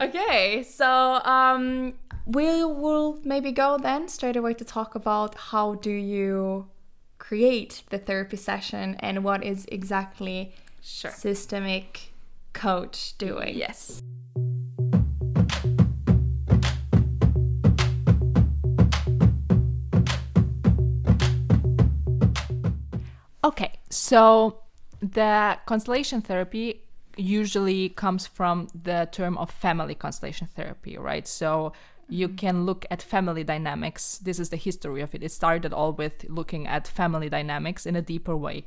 okay, 0.00 0.62
so 0.62 1.20
um 1.24 1.94
we 2.26 2.64
will 2.64 3.18
maybe 3.24 3.52
go 3.52 3.76
then 3.76 4.08
straight 4.08 4.36
away 4.36 4.54
to 4.54 4.64
talk 4.64 4.94
about 4.94 5.34
how 5.34 5.74
do 5.74 5.90
you 5.90 6.68
create 7.18 7.82
the 7.90 7.98
therapy 7.98 8.36
session 8.36 8.96
and 9.00 9.24
what 9.24 9.42
is 9.44 9.66
exactly 9.72 10.54
sure 10.82 11.10
systemic 11.10 12.12
coach 12.52 13.18
doing. 13.18 13.56
yes 13.56 14.00
so 23.94 24.60
the 25.00 25.58
constellation 25.66 26.20
therapy 26.20 26.82
usually 27.16 27.90
comes 27.90 28.26
from 28.26 28.68
the 28.82 29.08
term 29.12 29.38
of 29.38 29.50
family 29.50 29.94
constellation 29.94 30.48
therapy, 30.54 30.98
right? 30.98 31.26
So 31.28 31.72
you 32.08 32.28
can 32.28 32.66
look 32.66 32.84
at 32.90 33.02
family 33.02 33.44
dynamics. 33.44 34.18
This 34.18 34.38
is 34.38 34.50
the 34.50 34.56
history 34.56 35.00
of 35.00 35.14
it. 35.14 35.22
It 35.22 35.32
started 35.32 35.72
all 35.72 35.92
with 35.92 36.26
looking 36.28 36.66
at 36.66 36.86
family 36.86 37.28
dynamics 37.28 37.86
in 37.86 37.96
a 37.96 38.02
deeper 38.02 38.36
way, 38.36 38.64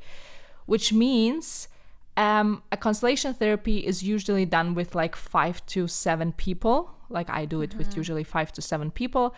which 0.66 0.92
means 0.92 1.68
um, 2.16 2.62
a 2.72 2.76
constellation 2.76 3.34
therapy 3.34 3.78
is 3.86 4.02
usually 4.02 4.44
done 4.44 4.74
with 4.74 4.94
like 4.94 5.14
five 5.14 5.64
to 5.66 5.86
seven 5.86 6.32
people. 6.32 6.90
Like 7.08 7.30
I 7.30 7.44
do 7.44 7.62
it 7.62 7.76
with 7.76 7.96
usually 7.96 8.24
five 8.24 8.52
to 8.52 8.62
seven 8.62 8.90
people. 8.90 9.34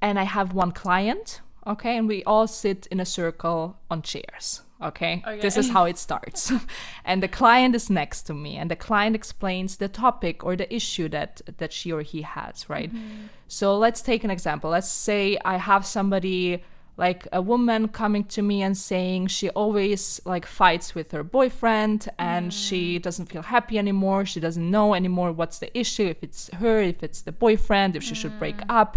And 0.00 0.18
I 0.18 0.24
have 0.24 0.52
one 0.52 0.72
client, 0.72 1.40
okay? 1.66 1.96
And 1.96 2.08
we 2.08 2.24
all 2.24 2.46
sit 2.46 2.86
in 2.90 2.98
a 2.98 3.06
circle 3.06 3.76
on 3.90 4.02
chairs, 4.02 4.62
okay? 4.82 5.22
This 5.40 5.56
is 5.56 5.70
how 5.70 5.84
it 5.84 5.98
starts. 5.98 6.52
and 7.04 7.22
the 7.22 7.28
client 7.28 7.74
is 7.74 7.90
next 7.90 8.22
to 8.22 8.34
me, 8.34 8.56
and 8.56 8.70
the 8.70 8.76
client 8.76 9.16
explains 9.16 9.76
the 9.76 9.88
topic 9.88 10.44
or 10.44 10.56
the 10.56 10.72
issue 10.74 11.08
that, 11.10 11.40
that 11.58 11.72
she 11.72 11.92
or 11.92 12.02
he 12.02 12.22
has, 12.22 12.68
right? 12.68 12.92
Mm-hmm. 12.92 13.26
So 13.48 13.76
let's 13.76 14.02
take 14.02 14.24
an 14.24 14.30
example. 14.30 14.70
Let's 14.70 14.88
say 14.88 15.38
I 15.44 15.56
have 15.56 15.86
somebody 15.86 16.62
like 16.96 17.26
a 17.32 17.42
woman 17.42 17.88
coming 17.88 18.24
to 18.24 18.42
me 18.42 18.62
and 18.62 18.76
saying 18.76 19.26
she 19.26 19.50
always 19.50 20.20
like 20.24 20.46
fights 20.46 20.94
with 20.94 21.10
her 21.10 21.24
boyfriend 21.24 22.08
and 22.18 22.50
mm. 22.50 22.68
she 22.68 22.98
doesn't 22.98 23.26
feel 23.26 23.42
happy 23.42 23.78
anymore 23.78 24.24
she 24.24 24.38
doesn't 24.38 24.70
know 24.70 24.94
anymore 24.94 25.32
what's 25.32 25.58
the 25.58 25.76
issue 25.76 26.04
if 26.04 26.22
it's 26.22 26.48
her 26.54 26.80
if 26.80 27.02
it's 27.02 27.22
the 27.22 27.32
boyfriend 27.32 27.96
if 27.96 28.02
she 28.02 28.14
should 28.14 28.38
break 28.38 28.56
mm. 28.58 28.64
up 28.68 28.96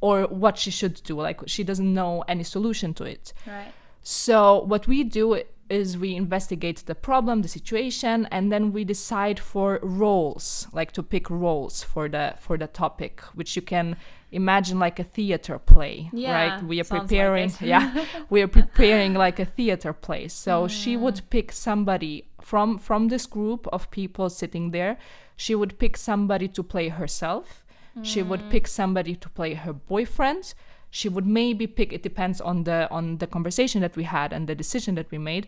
or 0.00 0.22
what 0.24 0.56
she 0.56 0.70
should 0.70 0.94
do 1.04 1.20
like 1.20 1.40
she 1.46 1.62
doesn't 1.62 1.92
know 1.92 2.24
any 2.26 2.42
solution 2.42 2.94
to 2.94 3.04
it 3.04 3.34
Right. 3.46 3.72
So 4.08 4.60
what 4.60 4.86
we 4.86 5.02
do 5.02 5.42
is 5.68 5.98
we 5.98 6.14
investigate 6.14 6.84
the 6.86 6.94
problem, 6.94 7.42
the 7.42 7.48
situation, 7.48 8.28
and 8.30 8.52
then 8.52 8.72
we 8.72 8.84
decide 8.84 9.40
for 9.40 9.80
roles, 9.82 10.68
like 10.72 10.92
to 10.92 11.02
pick 11.02 11.28
roles 11.28 11.82
for 11.82 12.08
the 12.08 12.34
for 12.38 12.56
the 12.56 12.68
topic, 12.68 13.20
which 13.34 13.56
you 13.56 13.62
can 13.62 13.96
imagine 14.30 14.78
like 14.78 15.00
a 15.00 15.02
theater 15.02 15.58
play, 15.58 16.08
Yeah, 16.12 16.34
right? 16.34 16.62
We 16.62 16.78
are 16.78 16.84
sounds 16.84 17.00
like 17.00 17.08
preparing, 17.08 17.52
yeah, 17.60 18.04
we 18.30 18.42
are 18.42 18.48
preparing 18.48 19.14
like 19.14 19.40
a 19.40 19.44
theater 19.44 19.92
play. 19.92 20.28
So 20.28 20.68
she 20.68 20.96
mm. 20.96 21.00
would 21.00 21.28
pick 21.28 21.50
somebody 21.50 22.28
from 22.40 22.78
from 22.78 23.08
this 23.08 23.26
group 23.26 23.66
of 23.72 23.90
people 23.90 24.30
sitting 24.30 24.70
there. 24.70 24.98
She 25.34 25.56
would 25.56 25.80
pick 25.80 25.96
somebody 25.96 26.46
to 26.46 26.62
play 26.62 26.90
herself. 26.90 27.64
She 28.02 28.22
would 28.22 28.42
mm. 28.42 28.50
pick 28.50 28.68
somebody 28.68 29.16
to 29.16 29.28
play 29.30 29.54
her 29.54 29.72
boyfriend 29.72 30.54
she 30.98 31.08
would 31.14 31.26
maybe 31.40 31.66
pick 31.78 31.92
it 31.96 32.02
depends 32.10 32.38
on 32.50 32.64
the 32.68 32.78
on 32.90 33.04
the 33.22 33.28
conversation 33.36 33.78
that 33.84 33.94
we 34.00 34.04
had 34.16 34.28
and 34.32 34.42
the 34.50 34.56
decision 34.62 34.94
that 34.98 35.08
we 35.10 35.18
made 35.32 35.46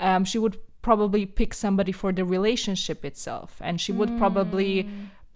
um, 0.00 0.24
she 0.24 0.38
would 0.38 0.56
probably 0.82 1.26
pick 1.26 1.52
somebody 1.54 1.92
for 1.92 2.12
the 2.12 2.24
relationship 2.24 3.04
itself. 3.04 3.60
And 3.60 3.80
she 3.80 3.92
would 3.92 4.16
probably 4.18 4.88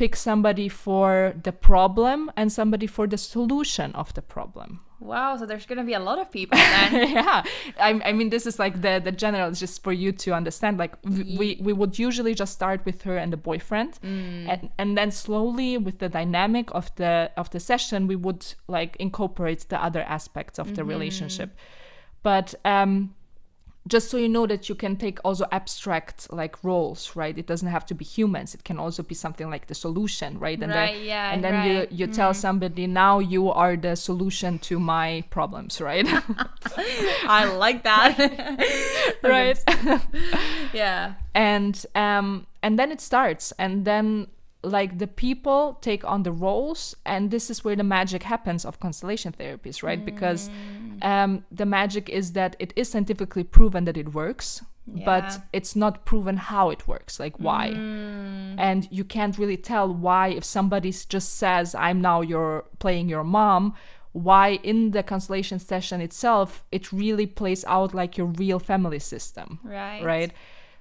pick 0.02 0.16
somebody 0.16 0.68
for 0.68 1.32
the 1.44 1.52
problem 1.52 2.28
and 2.36 2.50
somebody 2.50 2.88
for 2.88 3.06
the 3.06 3.16
solution 3.16 3.92
of 3.94 4.12
the 4.14 4.22
problem. 4.36 4.80
Wow, 4.98 5.36
so 5.36 5.46
there's 5.46 5.64
gonna 5.64 5.84
be 5.84 5.94
a 5.94 6.00
lot 6.00 6.18
of 6.18 6.28
people 6.28 6.58
then. 6.58 7.12
yeah. 7.18 7.44
I, 7.78 7.90
I 8.08 8.12
mean 8.12 8.30
this 8.30 8.44
is 8.44 8.58
like 8.58 8.82
the 8.82 9.00
the 9.04 9.12
general 9.12 9.52
just 9.52 9.80
for 9.84 9.92
you 9.92 10.10
to 10.24 10.32
understand 10.40 10.78
like 10.78 10.94
we 11.04 11.48
we 11.66 11.72
would 11.72 12.00
usually 12.00 12.34
just 12.34 12.52
start 12.52 12.80
with 12.84 13.02
her 13.02 13.16
and 13.16 13.32
the 13.32 13.36
boyfriend. 13.36 13.92
And 14.50 14.70
and 14.80 14.98
then 14.98 15.10
slowly 15.12 15.78
with 15.78 15.96
the 15.98 16.08
dynamic 16.08 16.66
of 16.74 16.92
the 16.96 17.30
of 17.36 17.50
the 17.50 17.60
session 17.60 18.08
we 18.08 18.16
would 18.16 18.44
like 18.66 18.96
incorporate 18.98 19.68
the 19.68 19.78
other 19.88 20.02
aspects 20.02 20.58
of 20.58 20.74
the 20.74 20.84
relationship. 20.94 21.50
But 22.24 22.54
um 22.64 23.14
just 23.88 24.10
so 24.10 24.16
you 24.16 24.28
know 24.28 24.46
that 24.46 24.68
you 24.68 24.76
can 24.76 24.94
take 24.96 25.18
also 25.24 25.44
abstract 25.50 26.32
like 26.32 26.62
roles 26.62 27.16
right? 27.16 27.36
It 27.36 27.46
doesn't 27.46 27.68
have 27.68 27.84
to 27.86 27.94
be 27.94 28.04
humans. 28.04 28.54
It 28.54 28.62
can 28.64 28.78
also 28.78 29.02
be 29.02 29.14
something 29.14 29.50
like 29.50 29.66
the 29.66 29.74
solution 29.74 30.38
right? 30.38 30.60
And 30.62 30.70
Right, 30.72 30.94
then, 30.94 31.04
yeah, 31.04 31.32
and 31.32 31.42
then 31.42 31.54
right. 31.54 31.90
you 31.92 32.06
you 32.06 32.12
tell 32.12 32.32
somebody 32.34 32.86
now 32.86 33.18
you 33.18 33.50
are 33.50 33.76
the 33.76 33.96
solution 33.96 34.58
to 34.60 34.78
my 34.78 35.24
problems 35.30 35.80
right? 35.80 36.06
I 37.26 37.44
like 37.46 37.82
that. 37.82 38.18
right. 39.22 39.58
Yeah. 40.72 41.14
and 41.34 41.84
um 41.94 42.46
and 42.62 42.78
then 42.78 42.90
it 42.92 43.00
starts. 43.00 43.52
And 43.58 43.84
then 43.84 44.28
like 44.62 44.98
the 44.98 45.06
people 45.06 45.78
take 45.80 46.04
on 46.04 46.22
the 46.22 46.32
roles 46.32 46.94
and 47.04 47.30
this 47.30 47.50
is 47.50 47.64
where 47.64 47.74
the 47.76 47.82
magic 47.84 48.22
happens 48.22 48.64
of 48.64 48.78
constellation 48.78 49.32
therapies 49.32 49.82
right? 49.82 50.04
Because 50.04 50.50
um 51.02 51.44
the 51.50 51.66
magic 51.66 52.08
is 52.08 52.32
that 52.32 52.54
it 52.58 52.72
is 52.76 52.88
scientifically 52.90 53.44
proven 53.44 53.84
that 53.86 53.96
it 53.96 54.14
works 54.14 54.62
Yeah. 54.86 55.04
but 55.12 55.28
it's 55.52 55.74
not 55.76 56.04
proven 56.04 56.36
how 56.36 56.70
it 56.74 56.82
works 56.88 57.18
like 57.20 57.36
why. 57.38 57.66
And 58.66 58.80
you 58.90 59.04
can't 59.04 59.38
really 59.38 59.56
tell 59.56 59.86
why 60.06 60.28
if 60.38 60.44
somebody 60.44 60.90
just 61.14 61.28
says 61.42 61.74
i'm 61.86 62.00
now 62.00 62.20
your 62.32 62.64
playing 62.78 63.08
your 63.14 63.24
mom 63.24 63.74
why 64.12 64.46
in 64.62 64.90
the 64.90 65.02
constellation 65.02 65.58
session 65.58 66.00
itself 66.08 66.48
it 66.70 66.92
really 66.92 67.26
plays 67.26 67.64
out 67.76 67.94
like 68.00 68.12
your 68.18 68.26
real 68.42 68.58
family 68.70 68.98
system 68.98 69.58
Right. 69.64 70.02
right? 70.04 70.32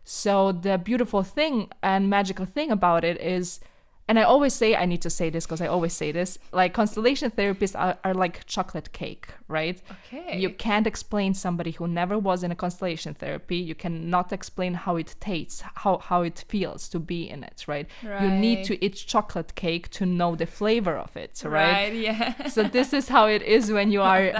So 0.03 0.51
the 0.51 0.77
beautiful 0.77 1.23
thing 1.23 1.69
and 1.81 2.09
magical 2.09 2.45
thing 2.45 2.71
about 2.71 3.03
it 3.03 3.17
is 3.37 3.59
and 4.07 4.19
i 4.19 4.23
always 4.23 4.53
say 4.53 4.75
i 4.75 4.85
need 4.85 5.01
to 5.01 5.09
say 5.09 5.29
this 5.29 5.45
because 5.45 5.61
i 5.61 5.67
always 5.67 5.93
say 5.93 6.11
this 6.11 6.37
like 6.51 6.73
constellation 6.73 7.31
therapists 7.31 7.79
are, 7.79 7.97
are 8.03 8.13
like 8.13 8.45
chocolate 8.45 8.91
cake 8.91 9.27
right 9.47 9.81
Okay. 10.13 10.39
you 10.39 10.49
can't 10.49 10.87
explain 10.87 11.33
somebody 11.33 11.71
who 11.71 11.87
never 11.87 12.17
was 12.17 12.43
in 12.43 12.51
a 12.51 12.55
constellation 12.55 13.13
therapy 13.13 13.57
you 13.57 13.75
cannot 13.75 14.33
explain 14.33 14.73
how 14.73 14.95
it 14.95 15.15
tastes 15.19 15.63
how, 15.75 15.97
how 15.99 16.21
it 16.21 16.43
feels 16.47 16.89
to 16.89 16.99
be 16.99 17.29
in 17.29 17.43
it 17.43 17.65
right, 17.67 17.87
right. 18.03 18.21
you 18.23 18.29
need 18.29 18.63
to 18.65 18.83
eat 18.83 18.95
chocolate 18.95 19.55
cake 19.55 19.89
to 19.89 20.05
know 20.05 20.35
the 20.35 20.45
flavor 20.45 20.97
of 20.97 21.15
it 21.15 21.41
right, 21.45 21.71
Right. 21.71 21.93
Yeah. 21.95 22.47
so 22.47 22.63
this 22.63 22.93
is 22.93 23.07
how 23.09 23.27
it 23.27 23.41
is 23.43 23.71
when 23.71 23.91
you 23.91 24.01
are 24.01 24.31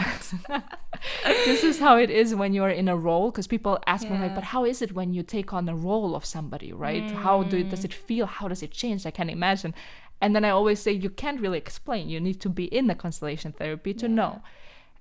this 1.25 1.63
is 1.63 1.80
how 1.80 1.98
it 1.98 2.10
is 2.10 2.36
when 2.36 2.53
you're 2.53 2.70
in 2.70 2.88
a 2.88 2.96
role 2.96 3.32
because 3.32 3.48
people 3.48 3.80
ask 3.88 4.10
me 4.10 4.18
like 4.18 4.36
but 4.36 4.44
how 4.44 4.65
is 4.65 4.82
it 4.82 4.94
when 4.94 5.13
you 5.13 5.24
take 5.24 5.53
on 5.53 5.68
a 5.70 5.75
role 5.75 6.15
of 6.15 6.25
somebody 6.25 6.74
right 6.74 7.12
how 7.12 7.44
do 7.44 7.63
does 7.63 7.82
mm. 7.82 7.86
it 7.86 7.94
feel 7.94 8.25
how 8.25 8.48
does 8.48 8.62
it 8.63 8.72
change 8.72 9.06
i 9.06 9.12
can 9.12 9.30
imagine 9.30 9.50
and 10.22 10.36
then 10.36 10.46
i 10.46 10.50
always 10.50 10.79
say 10.79 10.91
you 10.91 11.10
can't 11.10 11.41
really 11.41 11.58
explain. 11.58 12.10
You 12.10 12.20
need 12.20 12.39
to 12.41 12.50
be 12.50 12.65
in 12.65 12.88
the 12.88 12.96
constellation 12.96 13.51
therapy 13.51 13.93
to 13.96 14.08
know. 14.08 14.41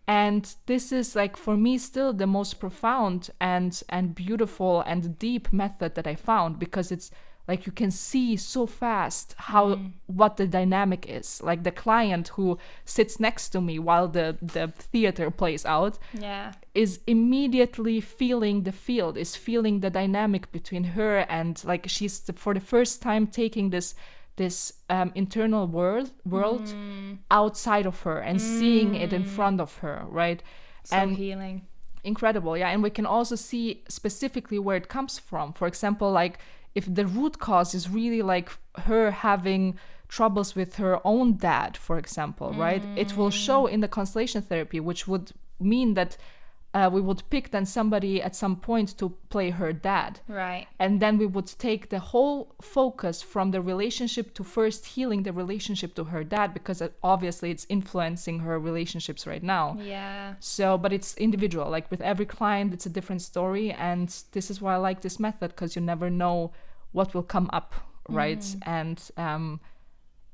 And 0.08 0.54
this 0.66 0.90
is 0.90 1.14
like 1.14 1.36
for 1.36 1.56
me 1.56 1.78
still 1.78 2.12
the 2.12 2.26
most 2.26 2.58
profound 2.58 3.30
and 3.40 3.80
and 3.88 4.14
beautiful 4.14 4.80
and 4.80 5.18
deep 5.18 5.52
method 5.52 5.94
that 5.94 6.06
i 6.06 6.16
found 6.16 6.58
because 6.58 6.90
it's 6.90 7.12
like 7.50 7.66
you 7.66 7.72
can 7.72 7.90
see 7.90 8.36
so 8.36 8.66
fast 8.66 9.34
how 9.36 9.74
mm. 9.74 9.92
what 10.06 10.36
the 10.36 10.46
dynamic 10.46 11.06
is. 11.08 11.42
Like 11.42 11.64
the 11.64 11.70
client 11.70 12.28
who 12.28 12.58
sits 12.84 13.18
next 13.18 13.50
to 13.50 13.60
me 13.60 13.78
while 13.78 14.08
the 14.08 14.36
the 14.40 14.68
theater 14.92 15.30
plays 15.30 15.64
out 15.66 15.98
yeah. 16.12 16.52
is 16.74 17.00
immediately 17.06 18.00
feeling 18.00 18.62
the 18.62 18.72
field 18.72 19.16
is 19.16 19.36
feeling 19.36 19.80
the 19.80 19.90
dynamic 19.90 20.50
between 20.52 20.84
her 20.96 21.18
and 21.28 21.62
like 21.64 21.88
she's 21.88 22.20
for 22.34 22.54
the 22.54 22.60
first 22.74 23.02
time 23.02 23.26
taking 23.26 23.70
this 23.70 23.94
this 24.40 24.72
um, 24.88 25.12
internal 25.14 25.66
world 25.66 26.08
world 26.24 26.66
mm. 26.68 27.18
outside 27.30 27.86
of 27.92 27.96
her 28.06 28.18
and 28.28 28.40
seeing 28.40 28.94
it 28.94 29.12
in 29.12 29.22
mm. 29.22 29.32
front 29.36 29.60
of 29.60 29.70
her 29.82 29.98
right? 30.08 30.42
So 30.84 30.96
and 30.96 31.08
healing. 31.14 31.56
incredible 32.12 32.56
yeah 32.56 32.70
and 32.72 32.82
we 32.82 32.92
can 32.98 33.04
also 33.16 33.36
see 33.36 33.64
specifically 33.88 34.58
where 34.58 34.78
it 34.82 34.88
comes 34.96 35.18
from. 35.18 35.52
For 35.52 35.66
example 35.72 36.10
like 36.22 36.38
if 36.74 36.84
the 36.98 37.06
root 37.06 37.34
cause 37.38 37.74
is 37.74 37.84
really 38.00 38.22
like 38.22 38.48
her 38.88 39.10
having 39.10 39.62
troubles 40.08 40.50
with 40.58 40.70
her 40.76 40.94
own 41.04 41.36
dad 41.36 41.76
for 41.76 41.96
example 41.98 42.48
right? 42.66 42.82
It 42.96 43.10
will 43.18 43.34
show 43.46 43.60
mm. 43.64 43.72
in 43.74 43.80
the 43.84 43.88
constellation 43.98 44.40
therapy 44.50 44.80
which 44.80 45.02
would 45.10 45.26
mean 45.72 45.88
that 45.98 46.16
uh, 46.72 46.88
we 46.92 47.00
would 47.00 47.22
pick 47.30 47.50
then 47.50 47.66
somebody 47.66 48.22
at 48.22 48.36
some 48.36 48.54
point 48.54 48.96
to 48.96 49.08
play 49.28 49.50
her 49.50 49.72
dad 49.72 50.20
Right. 50.28 50.66
and 50.78 51.00
then 51.00 51.18
we 51.18 51.26
would 51.26 51.46
take 51.58 51.88
the 51.88 51.98
whole 51.98 52.54
focus 52.62 53.22
from 53.22 53.50
the 53.50 53.60
relationship 53.60 54.34
to 54.34 54.44
first 54.44 54.86
healing 54.86 55.24
the 55.24 55.32
relationship 55.32 55.94
to 55.96 56.04
her 56.04 56.22
dad 56.22 56.54
because 56.54 56.80
it, 56.80 56.92
obviously 57.02 57.50
it's 57.50 57.66
influencing 57.68 58.38
her 58.40 58.56
relationships 58.58 59.26
right 59.26 59.42
now 59.42 59.76
Yeah. 59.80 60.34
so 60.38 60.78
but 60.78 60.92
it's 60.92 61.16
individual 61.16 61.68
like 61.68 61.90
with 61.90 62.00
every 62.02 62.26
client 62.26 62.72
it's 62.72 62.86
a 62.86 62.90
different 62.90 63.22
story 63.22 63.72
and 63.72 64.08
this 64.32 64.50
is 64.50 64.60
why 64.62 64.74
i 64.74 64.76
like 64.76 65.00
this 65.00 65.18
method 65.18 65.48
because 65.50 65.74
you 65.74 65.82
never 65.82 66.08
know 66.08 66.52
what 66.92 67.14
will 67.14 67.24
come 67.36 67.48
up 67.52 67.74
right 68.08 68.44
and 68.62 69.10
um 69.16 69.60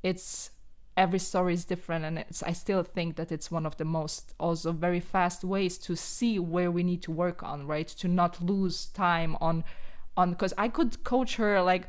it's 0.03 0.51
every 0.97 1.19
story 1.19 1.53
is 1.53 1.63
different 1.63 2.03
and 2.03 2.17
it's 2.17 2.41
i 2.43 2.51
still 2.51 2.83
think 2.83 3.15
that 3.15 3.31
it's 3.31 3.51
one 3.51 3.65
of 3.65 3.77
the 3.77 3.85
most 3.85 4.33
also 4.39 4.71
very 4.71 4.99
fast 4.99 5.43
ways 5.43 5.77
to 5.77 5.95
see 5.95 6.39
where 6.39 6.71
we 6.71 6.83
need 6.83 7.01
to 7.03 7.11
work 7.11 7.43
on 7.43 7.67
right 7.67 7.87
to 7.87 8.07
not 8.07 8.41
lose 8.41 8.87
time 8.87 9.37
on 9.39 9.63
on 10.17 10.31
because 10.31 10.53
i 10.57 10.67
could 10.67 11.03
coach 11.03 11.35
her 11.35 11.61
like 11.61 11.87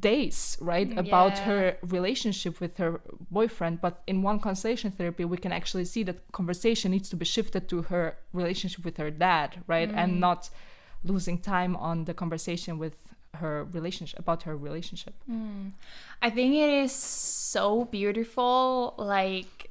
days 0.00 0.56
right 0.60 0.90
mm, 0.90 0.98
about 0.98 1.32
Yeah. 1.32 1.44
her 1.44 1.76
relationship 1.82 2.60
with 2.60 2.76
her 2.78 3.00
boyfriend 3.30 3.80
but 3.80 4.02
in 4.06 4.22
one 4.22 4.38
constellation 4.40 4.90
therapy 4.90 5.24
we 5.24 5.38
can 5.38 5.52
actually 5.52 5.84
see 5.84 6.02
that 6.04 6.18
conversation 6.32 6.90
needs 6.90 7.08
to 7.10 7.16
be 7.16 7.24
shifted 7.24 7.68
to 7.68 7.82
her 7.82 8.16
relationship 8.32 8.84
with 8.84 8.96
her 8.98 9.10
dad 9.10 9.62
right 9.66 9.90
and 9.94 10.14
mm. 10.14 10.18
not 10.18 10.50
losing 11.04 11.38
time 11.38 11.76
on 11.76 12.04
the 12.04 12.14
conversation 12.14 12.78
with 12.78 12.96
her 13.38 13.64
relationship 13.64 14.18
about 14.18 14.42
her 14.44 14.56
relationship. 14.56 15.14
Hmm. 15.26 15.68
I 16.22 16.30
think 16.30 16.54
it 16.54 16.70
is 16.84 16.92
so 16.92 17.84
beautiful, 17.84 18.94
like 18.96 19.67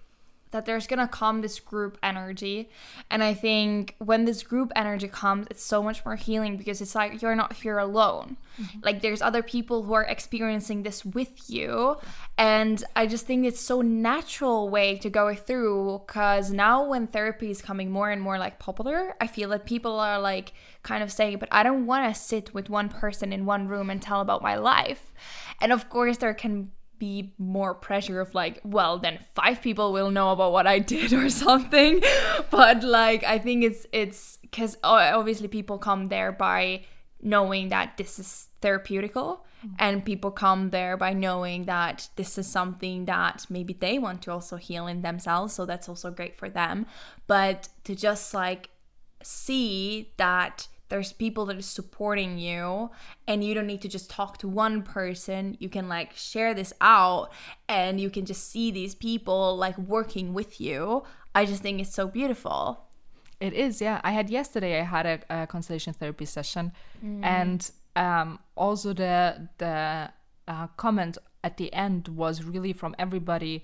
that 0.52 0.66
there's 0.66 0.88
gonna 0.88 1.08
come 1.08 1.42
this 1.42 1.60
group 1.60 1.98
energy. 2.02 2.70
And 3.10 3.24
I 3.24 3.34
think 3.34 3.96
when 4.00 4.26
this 4.26 4.44
group 4.44 4.72
energy 4.76 5.08
comes, 5.08 5.48
it's 5.50 5.64
so 5.64 5.84
much 5.84 6.06
more 6.06 6.16
healing 6.16 6.58
because 6.58 6.82
it's 6.82 6.96
like 6.96 7.22
you're 7.22 7.36
not 7.36 7.54
here 7.54 7.78
alone. 7.78 8.38
Mm-hmm. 8.62 8.80
Like 8.84 9.02
there's 9.02 9.22
other 9.22 9.44
people 9.44 9.84
who 9.84 9.94
are 9.94 10.04
experiencing 10.04 10.84
this 10.84 11.06
with 11.06 11.50
you. 11.50 11.98
And 12.38 12.84
I 12.96 13.08
just 13.08 13.26
think 13.26 13.46
it's 13.46 13.62
so 13.62 13.82
natural 13.82 14.70
way 14.70 14.98
to 14.98 15.10
go 15.10 15.36
through 15.36 16.04
because 16.06 16.52
now 16.52 16.86
when 16.86 17.08
therapy 17.08 17.52
is 17.52 17.62
coming 17.62 17.92
more 17.92 18.10
and 18.10 18.22
more 18.22 18.38
like 18.38 18.60
popular, 18.60 19.16
I 19.22 19.28
feel 19.28 19.50
that 19.50 19.66
people 19.66 20.00
are 20.00 20.20
like 20.20 20.54
kind 20.84 21.04
of 21.04 21.12
saying, 21.12 21.38
but 21.38 21.50
I 21.52 21.64
don't 21.64 21.86
want 21.86 22.14
to 22.14 22.20
sit 22.20 22.54
with 22.54 22.70
one 22.70 22.90
person 22.90 23.34
in 23.34 23.46
one 23.46 23.68
room 23.68 23.90
and 23.90 24.02
tell 24.02 24.22
about 24.22 24.42
my 24.42 24.56
life. 24.56 25.14
And 25.62 25.72
of 25.72 25.90
course, 25.90 26.18
there 26.18 26.34
can 26.34 26.72
be 27.00 27.34
more 27.38 27.74
pressure 27.74 28.20
of 28.20 28.34
like, 28.34 28.60
well, 28.64 29.00
then 29.00 29.20
five 29.34 29.62
people 29.62 29.94
will 29.94 30.12
know 30.12 30.32
about 30.32 30.52
what 30.52 30.68
I 30.68 30.80
did 30.80 31.14
or 31.14 31.30
something. 31.46 32.02
But 32.50 32.84
like, 32.84 33.24
I 33.24 33.40
think 33.40 33.64
it's 33.64 33.86
it's 33.92 34.38
because 34.38 34.78
obviously 34.84 35.48
people 35.48 35.78
come 35.78 36.10
there 36.10 36.32
by 36.32 36.86
knowing 37.22 37.70
that 37.70 37.98
this 37.98 38.20
is 38.20 38.48
therapeutical 38.62 39.40
mm-hmm. 39.66 39.76
and 39.80 40.06
people 40.06 40.32
come 40.32 40.70
there 40.70 40.98
by 40.98 41.14
knowing 41.14 41.66
that 41.66 42.10
this 42.16 42.38
is 42.38 42.48
something 42.48 43.06
that 43.06 43.46
maybe 43.50 43.74
they 43.74 43.98
want 43.98 44.22
to 44.22 44.32
also 44.32 44.56
heal 44.56 44.88
in 44.88 45.02
themselves 45.02 45.54
so 45.54 45.66
that's 45.66 45.90
also 45.90 46.12
great 46.12 46.36
for 46.36 46.50
them 46.50 46.86
but 47.26 47.70
to 47.84 47.96
just 47.96 48.34
like 48.34 48.70
see 49.24 50.14
that 50.18 50.68
there's 50.90 51.12
people 51.14 51.46
that 51.46 51.58
is 51.58 51.66
supporting 51.66 52.38
you 52.38 52.90
and 53.28 53.44
you 53.44 53.54
don't 53.54 53.68
need 53.68 53.82
to 53.82 53.88
just 53.90 54.10
talk 54.10 54.38
to 54.38 54.48
one 54.48 54.82
person 54.82 55.56
you 55.60 55.70
can 55.70 55.88
like 55.88 56.14
share 56.14 56.54
this 56.54 56.74
out 56.82 57.32
and 57.68 58.00
you 58.00 58.10
can 58.10 58.26
just 58.26 58.50
see 58.50 58.72
these 58.72 58.96
people 58.96 59.56
like 59.58 59.78
working 59.78 60.34
with 60.34 60.60
you 60.62 61.04
i 61.36 61.46
just 61.46 61.62
think 61.62 61.80
it's 61.82 61.94
so 61.94 62.08
beautiful 62.08 62.84
It 63.40 63.54
is, 63.54 63.82
yeah. 63.82 64.02
I 64.04 64.12
had 64.18 64.30
yesterday. 64.32 64.80
I 64.82 64.84
had 64.84 65.06
a, 65.06 65.18
a 65.30 65.46
constellation 65.46 65.94
therapy 65.94 66.26
session, 66.26 66.72
and 67.24 67.62
um, 67.96 68.40
also 68.56 68.94
the 68.94 69.48
the 69.58 70.10
uh, 70.48 70.68
comment 70.76 71.18
at 71.44 71.58
the 71.58 71.70
end 71.72 72.08
was 72.08 72.42
really 72.52 72.74
from 72.74 72.96
everybody, 72.98 73.56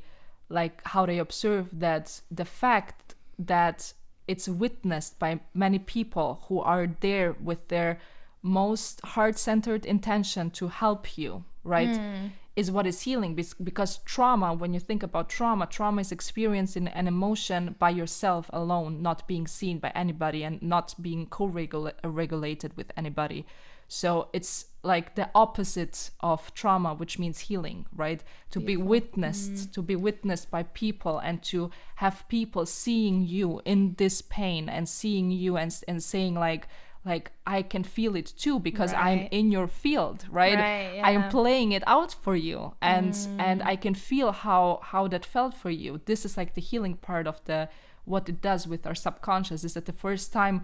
like 0.49 0.75
how 0.93 1.07
they 1.07 1.17
observe 1.19 1.65
that 1.79 2.21
the 2.29 2.45
fact 2.45 3.15
that 3.39 3.93
it's 4.27 4.47
witnessed 4.47 5.19
by 5.19 5.39
many 5.53 5.79
people 5.79 6.43
who 6.47 6.59
are 6.59 6.87
there 7.01 7.33
with 7.33 7.67
their 7.67 7.99
most 8.41 9.01
heart-centered 9.01 9.85
intention 9.85 10.49
to 10.51 10.67
help 10.67 11.17
you, 11.17 11.43
right? 11.63 11.95
Hmm. 11.95 12.27
is 12.55 12.69
what 12.69 12.85
is 12.85 13.01
healing 13.01 13.33
because 13.63 13.97
trauma 14.05 14.53
when 14.53 14.75
you 14.75 14.79
think 14.79 15.01
about 15.01 15.27
trauma 15.27 15.65
trauma 15.65 16.01
is 16.01 16.11
experiencing 16.11 16.87
an 16.87 17.07
emotion 17.07 17.75
by 17.79 17.89
yourself 17.89 18.47
alone 18.53 19.01
not 19.01 19.27
being 19.27 19.47
seen 19.47 19.79
by 19.79 19.91
anybody 19.95 20.43
and 20.43 20.61
not 20.61 20.93
being 21.01 21.25
co-regulated 21.25 22.77
with 22.77 22.91
anybody 22.95 23.43
so 23.87 24.29
it's 24.33 24.65
like 24.83 25.15
the 25.15 25.29
opposite 25.33 26.11
of 26.19 26.53
trauma 26.53 26.93
which 26.93 27.17
means 27.17 27.39
healing 27.39 27.85
right? 27.95 28.23
To 28.51 28.59
be 28.59 28.77
witnessed 28.77 29.53
mm. 29.53 29.71
to 29.73 29.81
be 29.81 29.95
witnessed 29.95 30.51
by 30.51 30.63
people 30.63 31.19
and 31.19 31.41
to 31.43 31.71
have 31.95 32.27
people 32.27 32.65
seeing 32.65 33.25
you 33.25 33.61
in 33.65 33.95
this 33.97 34.21
pain 34.21 34.69
and 34.69 34.87
seeing 34.87 35.31
you 35.31 35.57
and, 35.57 35.73
and 35.87 36.03
saying 36.03 36.35
like 36.35 36.67
like 37.05 37.31
i 37.45 37.61
can 37.61 37.83
feel 37.83 38.15
it 38.15 38.31
too 38.37 38.59
because 38.59 38.93
i'm 38.93 39.27
in 39.31 39.51
your 39.51 39.67
field 39.67 40.25
right, 40.29 40.57
Right, 40.57 41.01
i 41.03 41.11
am 41.11 41.29
playing 41.29 41.73
it 41.73 41.83
out 41.85 42.13
for 42.13 42.35
you 42.35 42.73
and 42.81 43.13
and 43.39 43.61
mm. 43.61 43.65
i 43.65 43.75
can 43.75 43.93
feel 43.93 44.31
how 44.31 44.79
how 44.81 45.07
that 45.07 45.25
felt 45.25 45.53
for 45.53 45.69
you. 45.69 46.01
This 46.05 46.25
is 46.25 46.37
like 46.37 46.53
the 46.53 46.61
healing 46.61 46.95
part 46.95 47.27
of 47.27 47.43
the 47.45 47.69
what 48.05 48.27
it 48.27 48.41
does 48.41 48.67
with 48.67 48.85
our 48.85 48.95
subconscious 48.95 49.63
is 49.63 49.73
that 49.73 49.85
the 49.85 49.93
first 49.93 50.33
time 50.33 50.63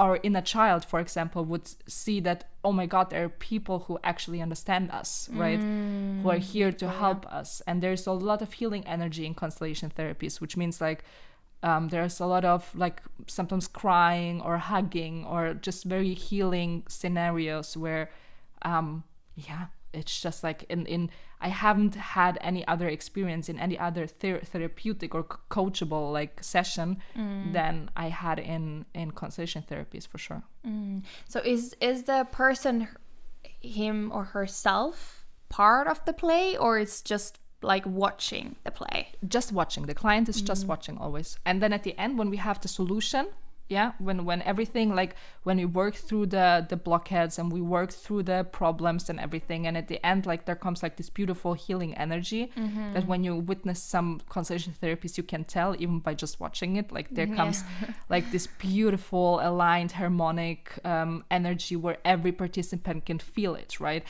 our 0.00 0.18
inner 0.22 0.40
child 0.54 0.82
for 0.92 0.98
example 0.98 1.44
would 1.44 1.66
see 1.86 2.18
that 2.20 2.38
oh 2.64 2.72
my 2.72 2.86
god 2.86 3.10
there 3.10 3.24
are 3.24 3.34
people 3.52 3.80
who 3.86 3.98
actually 4.02 4.40
understand 4.40 4.90
us 5.00 5.28
right? 5.32 5.60
Who 6.22 6.28
are 6.30 6.42
here 6.54 6.72
to 6.72 6.86
help 6.88 7.22
us. 7.40 7.62
And 7.66 7.82
there's 7.82 8.06
a 8.06 8.12
lot 8.12 8.40
of 8.42 8.52
healing 8.60 8.84
energy 8.86 9.24
in 9.26 9.34
constellation 9.34 9.92
therapies 9.96 10.40
which 10.40 10.56
means 10.56 10.80
like 10.80 11.04
um, 11.62 11.88
there's 11.88 12.20
a 12.20 12.26
lot 12.26 12.44
of 12.44 12.74
like 12.74 13.02
sometimes 13.26 13.68
crying 13.68 14.40
or 14.40 14.56
hugging 14.56 15.26
or 15.26 15.54
just 15.54 15.84
very 15.84 16.14
healing 16.14 16.84
scenarios 16.88 17.76
where 17.76 18.10
um 18.62 19.04
yeah 19.36 19.66
it's 19.92 20.20
just 20.26 20.42
like 20.42 20.64
in 20.68 20.86
in 20.86 21.10
i 21.40 21.48
haven't 21.48 21.94
had 21.94 22.38
any 22.40 22.66
other 22.66 22.88
experience 22.88 23.48
in 23.48 23.58
any 23.58 23.78
other 23.78 24.06
ther- 24.06 24.40
therapeutic 24.40 25.14
or 25.14 25.22
co- 25.22 25.38
coachable 25.50 26.12
like 26.12 26.42
session 26.42 26.98
mm. 27.16 27.52
than 27.52 27.90
i 27.96 28.08
had 28.08 28.38
in 28.38 28.84
in 28.94 29.10
constellation 29.10 29.62
therapies 29.68 30.06
for 30.06 30.18
sure. 30.18 30.42
Mm. 30.66 31.02
So 31.28 31.40
is 31.40 31.74
is 31.80 32.04
the 32.04 32.26
person 32.30 32.88
him 33.60 34.10
or 34.12 34.24
herself 34.24 35.24
part 35.48 35.86
of 35.86 36.04
the 36.04 36.12
play 36.12 36.56
or 36.56 36.78
it's 36.78 37.02
just 37.02 37.38
like 37.62 37.84
watching 37.86 38.56
the 38.64 38.70
play? 38.70 39.12
just 39.28 39.52
watching. 39.52 39.86
The 39.86 39.94
client 39.94 40.28
is 40.28 40.40
just 40.40 40.64
mm. 40.64 40.68
watching 40.68 40.96
always. 40.98 41.38
And 41.44 41.62
then 41.62 41.72
at 41.72 41.82
the 41.82 41.96
end 41.98 42.18
when 42.18 42.30
we 42.30 42.38
have 42.38 42.60
the 42.60 42.68
solution 42.68 43.26
yeah 43.70 43.92
when 43.98 44.24
when 44.24 44.42
everything 44.42 44.94
like 44.94 45.14
when 45.44 45.56
we 45.56 45.64
work 45.64 45.94
through 45.94 46.26
the 46.26 46.66
the 46.68 46.76
blockheads 46.76 47.38
and 47.38 47.52
we 47.52 47.60
work 47.60 47.92
through 47.92 48.22
the 48.22 48.44
problems 48.52 49.08
and 49.08 49.20
everything 49.20 49.66
and 49.66 49.76
at 49.76 49.86
the 49.88 50.04
end 50.04 50.26
like 50.26 50.44
there 50.44 50.56
comes 50.56 50.82
like 50.82 50.96
this 50.96 51.08
beautiful 51.08 51.54
healing 51.54 51.94
energy 51.94 52.50
that 52.92 53.06
when 53.06 53.22
you 53.22 53.36
witness 53.36 53.80
some 53.82 54.20
constellation 54.28 54.74
therapies 54.82 55.16
you 55.16 55.22
can 55.22 55.44
tell 55.44 55.74
even 55.78 56.00
by 56.00 56.12
just 56.12 56.40
watching 56.40 56.76
it 56.76 56.90
like 56.90 57.08
there 57.10 57.28
comes 57.28 57.62
like 58.08 58.28
this 58.32 58.48
beautiful 58.58 59.40
aligned 59.42 59.92
harmonic 59.92 60.78
um, 60.84 61.24
energy 61.30 61.76
where 61.76 61.98
every 62.04 62.32
participant 62.32 63.06
can 63.06 63.18
feel 63.18 63.54
it 63.54 63.78
right? 63.78 64.04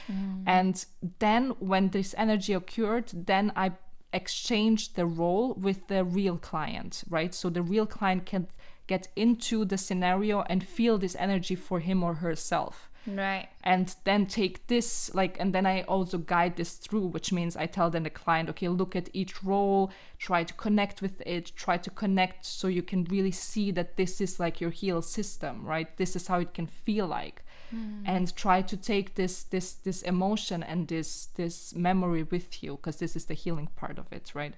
And 0.47 0.85
then 1.19 1.51
when 1.59 1.91
this 1.91 2.15
energy 2.17 2.55
occurred 2.55 3.11
then 3.13 3.53
i 3.57 3.73
exchange 4.13 4.95
the 4.95 5.07
role 5.07 5.55
with 5.55 5.87
the 5.89 6.05
real 6.05 6.37
client, 6.37 7.05
right? 7.09 7.35
So 7.35 7.49
the 7.49 7.63
real 7.63 7.87
client 7.87 8.27
can 8.27 8.49
get 8.91 9.07
into 9.15 9.65
the 9.65 9.79
scenario 9.79 10.43
and 10.51 10.67
feel 10.77 10.99
this 10.99 11.17
energy 11.27 11.55
for 11.55 11.79
him 11.79 12.03
or 12.03 12.15
herself. 12.15 12.91
Right. 13.07 13.49
And 13.63 13.95
then 14.05 14.27
take 14.27 14.67
this, 14.67 15.15
like, 15.15 15.39
and 15.41 15.55
then 15.55 15.65
I 15.65 15.83
also 15.83 16.19
guide 16.19 16.57
this 16.57 16.73
through, 16.75 17.07
which 17.15 17.33
means 17.33 17.57
I 17.57 17.67
tell 17.67 17.89
then 17.89 18.03
the 18.03 18.11
client, 18.11 18.51
okay, 18.51 18.69
look 18.69 18.97
at 18.97 19.09
each 19.13 19.45
role, 19.45 19.91
try 20.19 20.45
to 20.45 20.55
connect 20.55 21.01
with 21.01 21.23
it, 21.25 21.53
try 21.55 21.77
to 21.79 21.91
connect 21.91 22.45
so 22.45 22.67
you 22.69 22.83
can 22.83 23.05
really 23.05 23.31
see 23.31 23.71
that 23.73 23.97
this 23.97 24.21
is 24.21 24.41
like 24.41 24.61
your 24.61 24.71
heal 24.81 25.03
system, 25.03 25.65
right? 25.65 25.97
This 25.97 26.17
is 26.17 26.27
how 26.27 26.41
it 26.41 26.53
can 26.53 26.67
feel 26.67 27.07
like 27.07 27.43
hmm. 27.71 28.03
and 28.05 28.35
try 28.37 28.61
to 28.63 28.77
take 28.77 29.15
this 29.15 29.45
this 29.45 29.73
this 29.87 30.03
emotion 30.03 30.63
and 30.63 30.89
this 30.89 31.29
this 31.37 31.75
memory 31.75 32.25
with 32.25 32.63
you 32.63 32.73
because 32.77 32.97
this 32.97 33.17
is 33.17 33.25
the 33.27 33.35
healing 33.35 33.69
part 33.77 33.99
of 33.99 34.07
it 34.13 34.33
right 34.35 34.55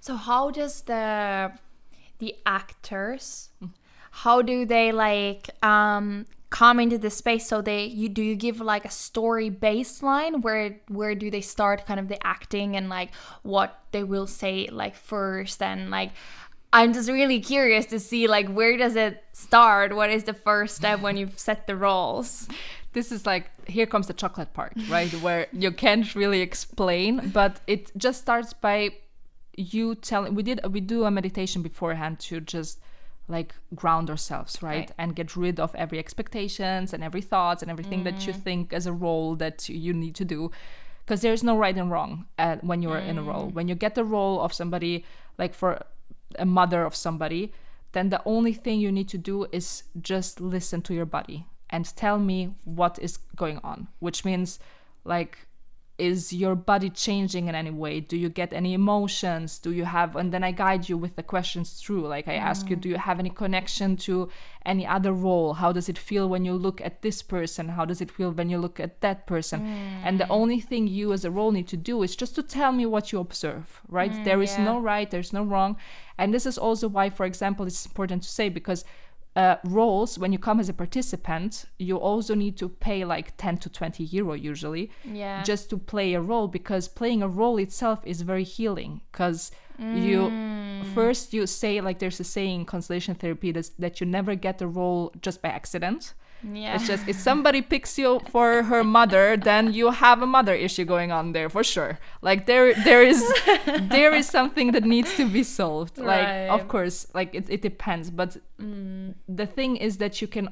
So 0.00 0.16
how 0.16 0.50
does 0.50 0.82
the 0.82 1.52
the 2.20 2.34
actors 2.46 3.50
how 4.10 4.42
do 4.42 4.64
they 4.64 4.92
like 4.92 5.50
um 5.64 6.26
come 6.50 6.80
into 6.80 6.98
the 6.98 7.10
space 7.10 7.46
so 7.46 7.62
they 7.62 7.84
you 7.84 8.08
do 8.08 8.22
you 8.22 8.34
give 8.34 8.60
like 8.60 8.84
a 8.84 8.90
story 8.90 9.50
baseline 9.50 10.42
where 10.42 10.80
where 10.88 11.14
do 11.14 11.30
they 11.30 11.40
start 11.40 11.86
kind 11.86 12.00
of 12.00 12.08
the 12.08 12.26
acting 12.26 12.76
and 12.76 12.88
like 12.88 13.10
what 13.42 13.84
they 13.92 14.02
will 14.02 14.26
say 14.26 14.68
like 14.70 14.96
first 14.96 15.62
and 15.62 15.90
like 15.90 16.10
I'm 16.72 16.92
just 16.92 17.08
really 17.08 17.40
curious 17.40 17.86
to 17.86 17.98
see 17.98 18.28
like 18.28 18.48
where 18.48 18.76
does 18.76 18.94
it 18.94 19.24
start? 19.32 19.94
What 19.96 20.10
is 20.10 20.24
the 20.24 20.34
first 20.34 20.76
step 20.76 21.00
when 21.00 21.16
you've 21.16 21.36
set 21.36 21.66
the 21.66 21.74
roles? 21.74 22.48
this 22.92 23.10
is 23.10 23.26
like 23.26 23.50
here 23.68 23.86
comes 23.86 24.06
the 24.06 24.12
chocolate 24.12 24.52
part, 24.54 24.72
right? 24.88 25.10
Where 25.14 25.48
you 25.52 25.72
can't 25.72 26.14
really 26.14 26.40
explain, 26.40 27.30
but 27.30 27.60
it 27.66 27.90
just 27.96 28.20
starts 28.20 28.52
by 28.52 28.90
you 29.60 29.94
telling. 29.94 30.34
We 30.34 30.42
did 30.42 30.60
we 30.70 30.80
do 30.80 31.04
a 31.04 31.10
meditation 31.10 31.62
beforehand 31.62 32.18
to 32.20 32.40
just 32.40 32.80
like 33.30 33.54
ground 33.74 34.10
ourselves 34.10 34.60
right? 34.62 34.78
Right. 34.78 34.92
and 34.98 35.14
get 35.14 35.36
rid 35.36 35.60
of 35.60 35.74
every 35.74 35.98
expectations 35.98 36.92
and 36.92 37.02
every 37.02 37.22
thoughts 37.22 37.62
and 37.62 37.70
everything 37.70 38.04
that 38.04 38.26
you 38.26 38.32
think 38.32 38.72
as 38.72 38.86
a 38.86 38.92
role 38.92 39.36
that 39.36 39.68
you 39.68 39.92
need 39.92 40.14
to 40.16 40.24
do 40.24 40.50
because 41.04 41.22
there's 41.22 41.42
no 41.42 41.56
right 41.56 41.76
and 41.76 41.90
wrong 41.90 42.26
uh, 42.38 42.56
when 42.60 42.82
you're 42.82 42.98
in 42.98 43.18
a 43.18 43.22
role 43.22 43.48
when 43.48 43.68
you 43.68 43.74
get 43.74 43.94
the 43.94 44.04
role 44.04 44.40
of 44.40 44.52
somebody 44.52 45.04
like 45.38 45.54
for 45.54 45.80
a 46.38 46.44
mother 46.44 46.84
of 46.84 46.94
somebody 46.94 47.52
then 47.92 48.10
the 48.10 48.22
only 48.24 48.52
thing 48.52 48.80
you 48.80 48.92
need 48.92 49.08
to 49.08 49.18
do 49.18 49.46
is 49.52 49.84
just 50.00 50.40
listen 50.40 50.82
to 50.82 50.94
your 50.94 51.06
body 51.06 51.46
and 51.70 51.84
tell 51.96 52.18
me 52.18 52.54
what 52.64 52.98
is 53.00 53.16
going 53.36 53.58
on 53.62 53.88
which 54.00 54.24
means 54.24 54.58
like 55.04 55.46
is 56.00 56.32
your 56.32 56.54
body 56.54 56.88
changing 56.88 57.48
in 57.48 57.54
any 57.54 57.70
way? 57.70 58.00
Do 58.00 58.16
you 58.16 58.30
get 58.30 58.52
any 58.52 58.72
emotions? 58.74 59.58
Do 59.58 59.70
you 59.72 59.84
have 59.84 60.16
and 60.16 60.32
then 60.32 60.42
i 60.42 60.50
guide 60.50 60.88
you 60.88 60.96
with 60.96 61.14
the 61.16 61.22
questions 61.22 61.74
through. 61.80 62.06
Like 62.08 62.26
i 62.26 62.34
ask 62.34 62.70
you 62.70 62.76
mm. 62.76 62.80
do 62.80 62.88
you 62.88 62.96
have 62.96 63.20
any 63.20 63.30
connection 63.30 63.96
to 64.08 64.30
any 64.64 64.86
other 64.86 65.12
role? 65.12 65.54
How 65.54 65.72
does 65.72 65.88
it 65.88 65.98
feel 65.98 66.28
when 66.28 66.44
you 66.44 66.54
look 66.54 66.80
at 66.80 67.02
this 67.02 67.22
person? 67.22 67.68
How 67.68 67.84
does 67.84 68.00
it 68.00 68.10
feel 68.10 68.30
when 68.32 68.48
you 68.50 68.58
look 68.58 68.80
at 68.80 69.00
that 69.00 69.26
person? 69.26 69.60
And 70.04 70.18
the 70.18 70.24
mm. 70.24 70.30
only 70.40 70.60
thing 70.60 70.86
you 70.86 71.12
as 71.12 71.24
a 71.24 71.30
role 71.30 71.52
need 71.52 71.68
to 71.68 71.76
do 71.76 72.02
is 72.02 72.16
just 72.16 72.34
to 72.36 72.42
tell 72.42 72.72
me 72.72 72.86
what 72.86 73.12
you 73.12 73.20
observe 73.20 73.80
right? 73.88 74.12
Mm, 74.12 74.24
there 74.24 74.42
is 74.42 74.52
yeah. 74.56 74.64
no 74.64 74.80
right 74.80 75.10
there's 75.10 75.32
no 75.32 75.44
wrong. 75.44 75.76
And 76.18 76.34
this 76.34 76.46
is 76.46 76.58
also 76.58 76.88
why 76.88 77.10
for 77.10 77.26
example 77.26 77.66
it's 77.66 77.84
important 77.84 78.22
to 78.22 78.28
say 78.28 78.48
because 78.48 78.84
uh, 79.40 79.56
roles 79.78 80.10
when 80.20 80.30
you 80.34 80.38
come 80.48 80.58
as 80.62 80.68
a 80.68 80.72
participant 80.84 81.52
you 81.88 81.96
also 82.10 82.32
need 82.44 82.54
to 82.62 82.66
pay 82.88 83.00
like 83.14 83.26
10 83.36 83.56
to 83.64 83.68
20 83.70 84.04
euro 84.18 84.34
usually 84.52 84.84
Yeah. 85.20 85.42
just 85.50 85.64
to 85.70 85.76
play 85.92 86.08
a 86.14 86.20
role 86.32 86.48
because 86.48 86.84
playing 87.00 87.22
a 87.22 87.28
role 87.40 87.58
itself 87.66 87.98
is 88.12 88.18
very 88.32 88.44
healing 88.56 88.92
because 89.10 89.40
you 90.06 90.20
first 90.94 91.32
you 91.36 91.46
say 91.46 91.80
like 91.86 91.98
there's 92.00 92.20
a 92.20 92.24
saying 92.36 92.60
in 92.60 92.66
constellation 92.66 93.14
therapy 93.14 93.50
that's, 93.52 93.70
that 93.84 93.94
you 94.00 94.06
never 94.18 94.34
get 94.46 94.60
a 94.60 94.66
role 94.80 95.02
just 95.26 95.40
by 95.44 95.48
accident 95.60 96.02
yeah. 96.42 96.74
it's 96.74 96.86
just 96.86 97.06
if 97.08 97.16
somebody 97.16 97.62
picks 97.62 97.98
you 97.98 98.20
for 98.30 98.62
her 98.64 98.82
mother 98.84 99.36
then 99.36 99.72
you 99.72 99.90
have 99.90 100.22
a 100.22 100.26
mother 100.26 100.54
issue 100.54 100.84
going 100.84 101.12
on 101.12 101.32
there 101.32 101.48
for 101.48 101.64
sure. 101.64 101.98
Like 102.22 102.46
there 102.46 102.74
there 102.74 103.02
is 103.02 103.22
there 103.66 104.14
is 104.14 104.26
something 104.26 104.72
that 104.72 104.84
needs 104.84 105.14
to 105.16 105.28
be 105.28 105.42
solved. 105.42 105.98
Like 105.98 106.50
of 106.50 106.68
course 106.68 107.06
like 107.14 107.34
it, 107.34 107.46
it 107.48 107.62
depends 107.62 108.10
but 108.10 108.36
mm. 108.60 109.14
the 109.28 109.46
thing 109.46 109.76
is 109.76 109.98
that 109.98 110.20
you 110.20 110.28
can 110.28 110.50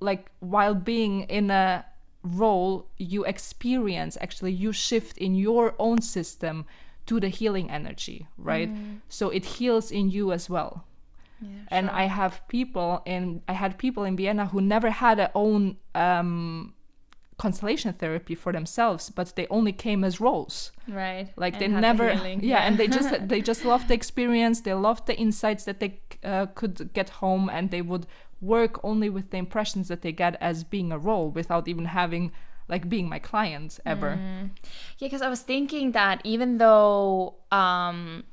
like 0.00 0.30
while 0.40 0.74
being 0.74 1.22
in 1.22 1.50
a 1.50 1.84
role 2.22 2.86
you 2.96 3.24
experience 3.24 4.16
actually 4.20 4.52
you 4.52 4.72
shift 4.72 5.18
in 5.18 5.34
your 5.34 5.74
own 5.78 6.00
system 6.00 6.64
to 7.06 7.20
the 7.20 7.28
healing 7.28 7.70
energy 7.70 8.26
right? 8.38 8.72
Mm. 8.72 9.00
So 9.08 9.28
it 9.30 9.44
heals 9.44 9.90
in 9.90 10.10
you 10.10 10.32
as 10.32 10.48
well 10.48 10.84
and 11.68 11.90
i 11.90 12.04
have 12.04 12.40
people 12.48 13.02
in 13.06 13.40
i 13.48 13.52
had 13.52 13.78
people 13.78 14.04
in 14.04 14.16
vienna 14.16 14.46
who 14.46 14.60
never 14.60 14.90
had 14.90 15.18
a 15.18 15.30
own 15.34 15.76
um 15.94 16.72
constellation 17.36 17.92
therapy 17.92 18.34
for 18.34 18.52
themselves 18.52 19.10
but 19.10 19.34
they 19.34 19.46
only 19.48 19.72
came 19.72 20.04
as 20.04 20.20
roles 20.20 20.70
right. 20.88 21.28
like 21.36 21.54
And 21.54 21.62
they 21.62 21.80
never 21.80 22.12
healing. 22.12 22.40
yeah, 22.44 22.60
and 22.66 22.78
they 22.78 22.86
just 22.86 23.10
they 23.28 23.40
just 23.40 23.64
loved 23.72 23.88
the 23.88 23.94
experience 23.94 24.60
they 24.60 24.72
loved 24.74 25.06
the 25.06 25.16
insights 25.16 25.64
that 25.64 25.80
they 25.80 26.00
uh, 26.22 26.46
could 26.54 26.92
get 26.92 27.08
home 27.22 27.50
and 27.50 27.70
they 27.70 27.82
would 27.82 28.06
work 28.40 28.74
only 28.84 29.10
with 29.10 29.30
the 29.32 29.36
impressions 29.38 29.88
that 29.88 30.02
they 30.02 30.12
get 30.12 30.36
as 30.40 30.62
being 30.62 30.92
a 30.92 30.98
role 30.98 31.28
without 31.30 31.66
even 31.66 31.86
having 31.86 32.30
like 32.68 32.88
being 32.88 33.08
my 33.08 33.18
client 33.18 33.80
ever 33.84 34.10
Yeah, 34.98 35.08
because 35.08 35.22
I 35.22 35.28
was 35.28 35.42
thinking 35.42 35.92
that 35.92 36.20
even 36.24 36.58
though, 36.58 37.34
um, 37.50 38.24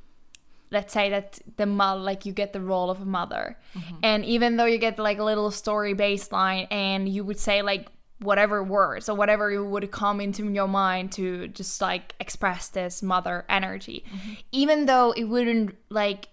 let's 0.72 0.92
say 0.92 1.10
that 1.10 1.38
the 1.56 1.66
mo- 1.66 1.96
like 1.96 2.26
you 2.26 2.32
get 2.32 2.52
the 2.52 2.60
role 2.60 2.90
of 2.90 3.00
a 3.00 3.04
mother, 3.04 3.58
mm-hmm. 3.76 3.96
and 4.02 4.24
even 4.24 4.56
though 4.56 4.64
you 4.64 4.78
get 4.78 4.98
like 4.98 5.18
a 5.18 5.24
little 5.24 5.50
story 5.50 5.94
baseline, 5.94 6.66
and 6.70 7.08
you 7.08 7.24
would 7.24 7.38
say 7.38 7.62
like 7.62 7.88
whatever 8.18 8.62
words 8.62 9.08
or 9.08 9.16
whatever 9.16 9.64
would 9.64 9.90
come 9.90 10.20
into 10.20 10.48
your 10.50 10.68
mind 10.68 11.12
to 11.12 11.48
just 11.48 11.80
like 11.80 12.14
express 12.18 12.68
this 12.68 13.02
mother 13.02 13.44
energy, 13.48 14.04
mm-hmm. 14.08 14.32
even 14.50 14.86
though 14.86 15.12
it 15.12 15.24
wouldn't 15.24 15.76
like 15.90 16.28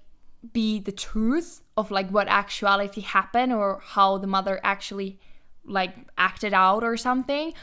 be 0.53 0.79
the 0.79 0.91
truth 0.91 1.61
of 1.75 1.91
like 1.91 2.09
what 2.09 2.27
actuality 2.27 3.01
happened 3.01 3.51
or 3.51 3.81
how 3.83 4.17
the 4.17 4.27
mother 4.27 4.59
actually 4.63 5.19
like 5.65 5.93
acted 6.17 6.53
out 6.53 6.83
or 6.83 6.95
something 6.95 7.53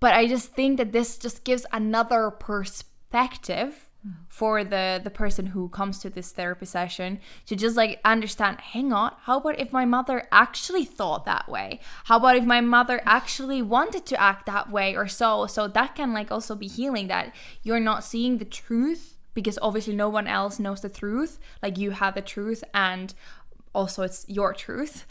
but 0.00 0.12
i 0.12 0.26
just 0.26 0.52
think 0.52 0.76
that 0.76 0.92
this 0.92 1.16
just 1.16 1.44
gives 1.44 1.64
another 1.72 2.30
perspective 2.30 3.83
for 4.28 4.64
the 4.64 5.00
the 5.02 5.10
person 5.10 5.46
who 5.46 5.68
comes 5.68 5.98
to 5.98 6.10
this 6.10 6.32
therapy 6.32 6.66
session 6.66 7.18
to 7.46 7.56
just 7.56 7.76
like 7.76 8.00
understand 8.04 8.60
hang 8.60 8.92
on 8.92 9.12
how 9.22 9.38
about 9.38 9.58
if 9.58 9.72
my 9.72 9.84
mother 9.84 10.28
actually 10.30 10.84
thought 10.84 11.24
that 11.24 11.48
way? 11.48 11.80
How 12.04 12.16
about 12.18 12.36
if 12.36 12.44
my 12.44 12.60
mother 12.60 13.00
actually 13.04 13.62
wanted 13.62 14.04
to 14.06 14.20
act 14.20 14.46
that 14.46 14.70
way 14.70 14.96
or 14.96 15.08
so? 15.08 15.46
So 15.46 15.68
that 15.68 15.94
can 15.94 16.12
like 16.12 16.30
also 16.30 16.54
be 16.54 16.66
healing 16.66 17.08
that 17.08 17.34
you're 17.62 17.80
not 17.80 18.04
seeing 18.04 18.38
the 18.38 18.44
truth 18.44 19.16
because 19.32 19.58
obviously 19.62 19.94
no 19.94 20.08
one 20.08 20.26
else 20.26 20.58
knows 20.58 20.80
the 20.80 20.88
truth. 20.88 21.38
Like 21.62 21.78
you 21.78 21.92
have 21.92 22.14
the 22.14 22.22
truth 22.22 22.62
and 22.72 23.14
also 23.74 24.02
it's 24.02 24.24
your 24.28 24.52
truth. 24.52 25.06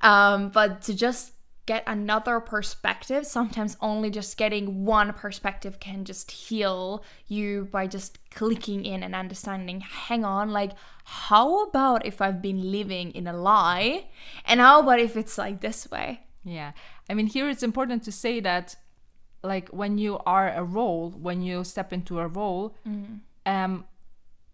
Um 0.00 0.48
but 0.48 0.82
to 0.82 0.94
just 0.94 1.32
get 1.66 1.82
another 1.86 2.40
perspective 2.40 3.24
sometimes 3.26 3.76
only 3.80 4.10
just 4.10 4.36
getting 4.36 4.84
one 4.84 5.12
perspective 5.12 5.78
can 5.78 6.04
just 6.04 6.30
heal 6.30 7.04
you 7.28 7.68
by 7.70 7.86
just 7.86 8.18
clicking 8.30 8.84
in 8.84 9.02
and 9.02 9.14
understanding 9.14 9.80
hang 9.80 10.24
on 10.24 10.50
like 10.50 10.72
how 11.04 11.62
about 11.64 12.04
if 12.04 12.20
i've 12.20 12.42
been 12.42 12.72
living 12.72 13.10
in 13.12 13.26
a 13.28 13.32
lie 13.32 14.04
and 14.44 14.58
how 14.60 14.80
about 14.80 14.98
if 14.98 15.16
it's 15.16 15.38
like 15.38 15.60
this 15.60 15.88
way 15.90 16.20
Yeah. 16.44 16.72
I 17.08 17.14
mean, 17.14 17.28
here 17.28 17.48
it's 17.48 17.62
important 17.62 18.02
to 18.04 18.10
say 18.12 18.40
that, 18.40 18.74
like, 19.44 19.68
when 19.68 19.98
you 19.98 20.18
are 20.26 20.48
a 20.50 20.64
role, 20.64 21.10
when 21.10 21.40
you 21.42 21.62
step 21.64 21.92
into 21.92 22.18
a 22.18 22.26
role, 22.26 22.74
um, 23.46 23.84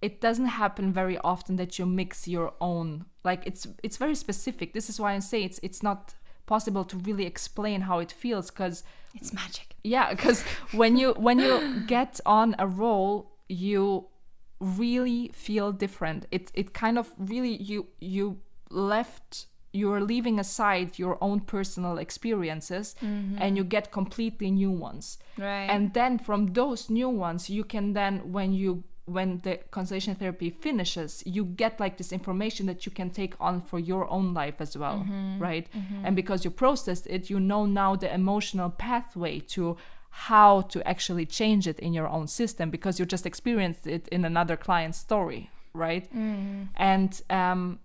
it 0.02 0.20
doesn't 0.20 0.50
happen 0.62 0.92
very 0.92 1.18
often 1.18 1.56
that 1.56 1.78
you 1.78 1.86
mix 1.86 2.28
your 2.28 2.52
own. 2.60 3.04
Like, 3.24 3.46
it's 3.46 3.66
it's 3.82 3.96
very 3.96 4.14
specific. 4.14 4.72
This 4.72 4.88
is 4.90 5.00
why 5.00 5.14
I 5.16 5.20
say 5.20 5.42
it's 5.48 5.60
it's 5.62 5.82
not 5.82 6.14
possible 6.48 6.84
to 6.84 6.96
really 6.96 7.26
explain 7.26 7.82
how 7.82 8.00
it 8.00 8.10
feels 8.10 8.50
because 8.50 8.82
it's 9.14 9.32
magic. 9.32 9.76
Yeah 9.84 10.10
because 10.10 10.42
when 10.72 10.96
you 10.96 11.12
when 11.12 11.38
you 11.38 11.82
get 11.86 12.20
on 12.26 12.56
a 12.58 12.66
role 12.66 13.30
you 13.48 14.08
really 14.60 15.30
feel 15.32 15.72
different. 15.72 16.26
It 16.30 16.50
it 16.54 16.74
kind 16.74 16.98
of 16.98 17.12
really 17.18 17.56
you 17.56 17.86
you 18.00 18.40
left 18.70 19.46
you're 19.72 20.00
leaving 20.00 20.38
aside 20.38 20.98
your 20.98 21.18
own 21.20 21.40
personal 21.40 21.98
experiences 21.98 22.96
mm-hmm. 23.02 23.36
and 23.38 23.56
you 23.56 23.64
get 23.64 23.92
completely 23.92 24.50
new 24.50 24.70
ones. 24.70 25.18
Right. 25.36 25.66
And 25.66 25.94
then 25.94 26.18
from 26.18 26.48
those 26.54 26.90
new 26.90 27.08
ones 27.08 27.48
you 27.50 27.64
can 27.64 27.92
then 27.92 28.32
when 28.32 28.52
you 28.52 28.84
when 29.08 29.40
the 29.44 29.58
constellation 29.70 30.14
therapy 30.14 30.50
finishes 30.50 31.22
you 31.26 31.44
get 31.44 31.78
like 31.80 31.96
this 31.96 32.12
information 32.12 32.66
that 32.66 32.84
you 32.86 32.92
can 32.92 33.10
take 33.10 33.34
on 33.40 33.60
for 33.60 33.78
your 33.78 34.08
own 34.10 34.34
life 34.34 34.60
as 34.60 34.76
well 34.76 34.98
mm-hmm. 34.98 35.38
right? 35.38 35.66
Mm-hmm. 35.72 36.06
And 36.06 36.16
because 36.16 36.44
you 36.44 36.50
processed 36.50 37.06
it 37.08 37.30
you 37.30 37.40
know 37.40 37.66
now 37.66 37.96
the 37.96 38.12
emotional 38.12 38.70
pathway 38.70 39.40
to 39.54 39.76
how 40.10 40.62
to 40.62 40.86
actually 40.86 41.26
change 41.26 41.66
it 41.68 41.78
in 41.80 41.92
your 41.92 42.08
own 42.08 42.26
system 42.26 42.70
because 42.70 42.98
you 42.98 43.06
just 43.06 43.26
experienced 43.26 43.86
it 43.86 44.08
in 44.08 44.24
another 44.24 44.56
client's 44.56 44.98
story 44.98 45.50
right? 45.74 46.04
Mm-hmm. 46.14 46.64
And 46.76 47.22
um 47.30 47.78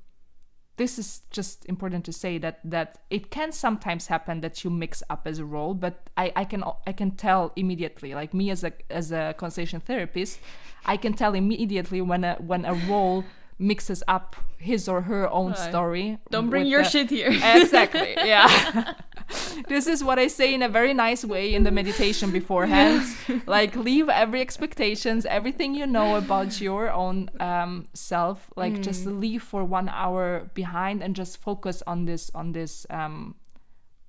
this 0.78 0.98
is 0.98 1.22
just 1.30 1.66
important 1.66 2.04
to 2.06 2.12
say 2.12 2.38
that 2.38 2.60
that 2.64 2.98
it 3.10 3.30
can 3.30 3.52
sometimes 3.52 4.08
happen 4.08 4.42
that 4.42 4.64
you 4.64 4.70
mix 4.70 5.04
up 5.10 5.28
as 5.28 5.40
a 5.40 5.46
role 5.46 5.74
but 5.74 6.10
i 6.18 6.32
i 6.36 6.44
can 6.44 6.64
i 6.88 6.92
can 6.92 7.12
tell 7.12 7.52
immediately 7.56 8.16
like 8.16 8.34
me 8.34 8.50
as 8.50 8.64
a 8.64 8.72
as 8.90 9.12
a 9.12 9.36
constellation 9.38 9.80
therapist 9.80 10.40
i 10.86 10.98
can 10.98 11.14
tell 11.14 11.34
immediately 11.34 12.02
when 12.02 12.24
a 12.24 12.36
when 12.36 12.66
a 12.66 12.74
role 12.74 13.24
mixes 13.60 14.04
up 14.08 14.36
his 14.58 14.88
or 14.90 15.02
her 15.02 15.30
own 15.30 15.52
Right. 15.52 15.70
story. 15.70 16.18
Don't 16.32 16.50
bring 16.50 16.66
your 16.66 16.84
the- 16.84 16.90
shit 16.90 17.10
here. 17.10 17.30
exactly 17.62 18.14
yeah 18.18 18.94
this 19.68 19.88
is 19.88 20.04
what 20.04 20.20
i 20.20 20.28
say 20.28 20.54
in 20.54 20.62
a 20.62 20.68
very 20.70 20.94
nice 20.94 21.24
way 21.24 21.54
in 21.54 21.64
the 21.64 21.72
meditation 21.72 22.32
beforehand 22.32 23.02
like 23.48 23.76
leave 23.76 24.10
every 24.10 24.42
expectations 24.42 25.26
everything 25.26 25.76
you 25.76 25.86
know 25.88 26.16
about 26.18 26.60
your 26.60 26.92
own 26.92 27.30
um, 27.40 27.88
self 27.94 28.50
like 28.56 28.82
just 28.82 29.06
Mm. 29.06 29.20
leave 29.22 29.44
for 29.44 29.64
one 29.64 29.88
hour 29.90 30.50
behind 30.54 31.02
and 31.04 31.16
just 31.16 31.38
focus 31.38 31.82
on 31.88 32.06
this 32.06 32.30
on 32.36 32.52
this 32.54 32.86
um 32.90 33.36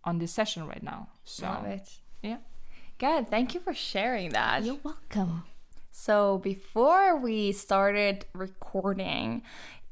on 0.04 0.18
this 0.18 0.33
session 0.33 0.66
right 0.66 0.83
now 0.83 1.09
so 1.24 1.46
Love 1.46 1.66
it. 1.66 1.88
yeah 2.22 2.38
Good. 2.96 3.28
Thank 3.28 3.54
you 3.54 3.61
for 3.61 3.74
sharing 3.74 4.30
that. 4.38 4.62
You're 4.64 4.78
welcome 4.85 5.42
So 5.96 6.38
before 6.38 7.16
we 7.16 7.52
started 7.52 8.26
recording 8.33 9.42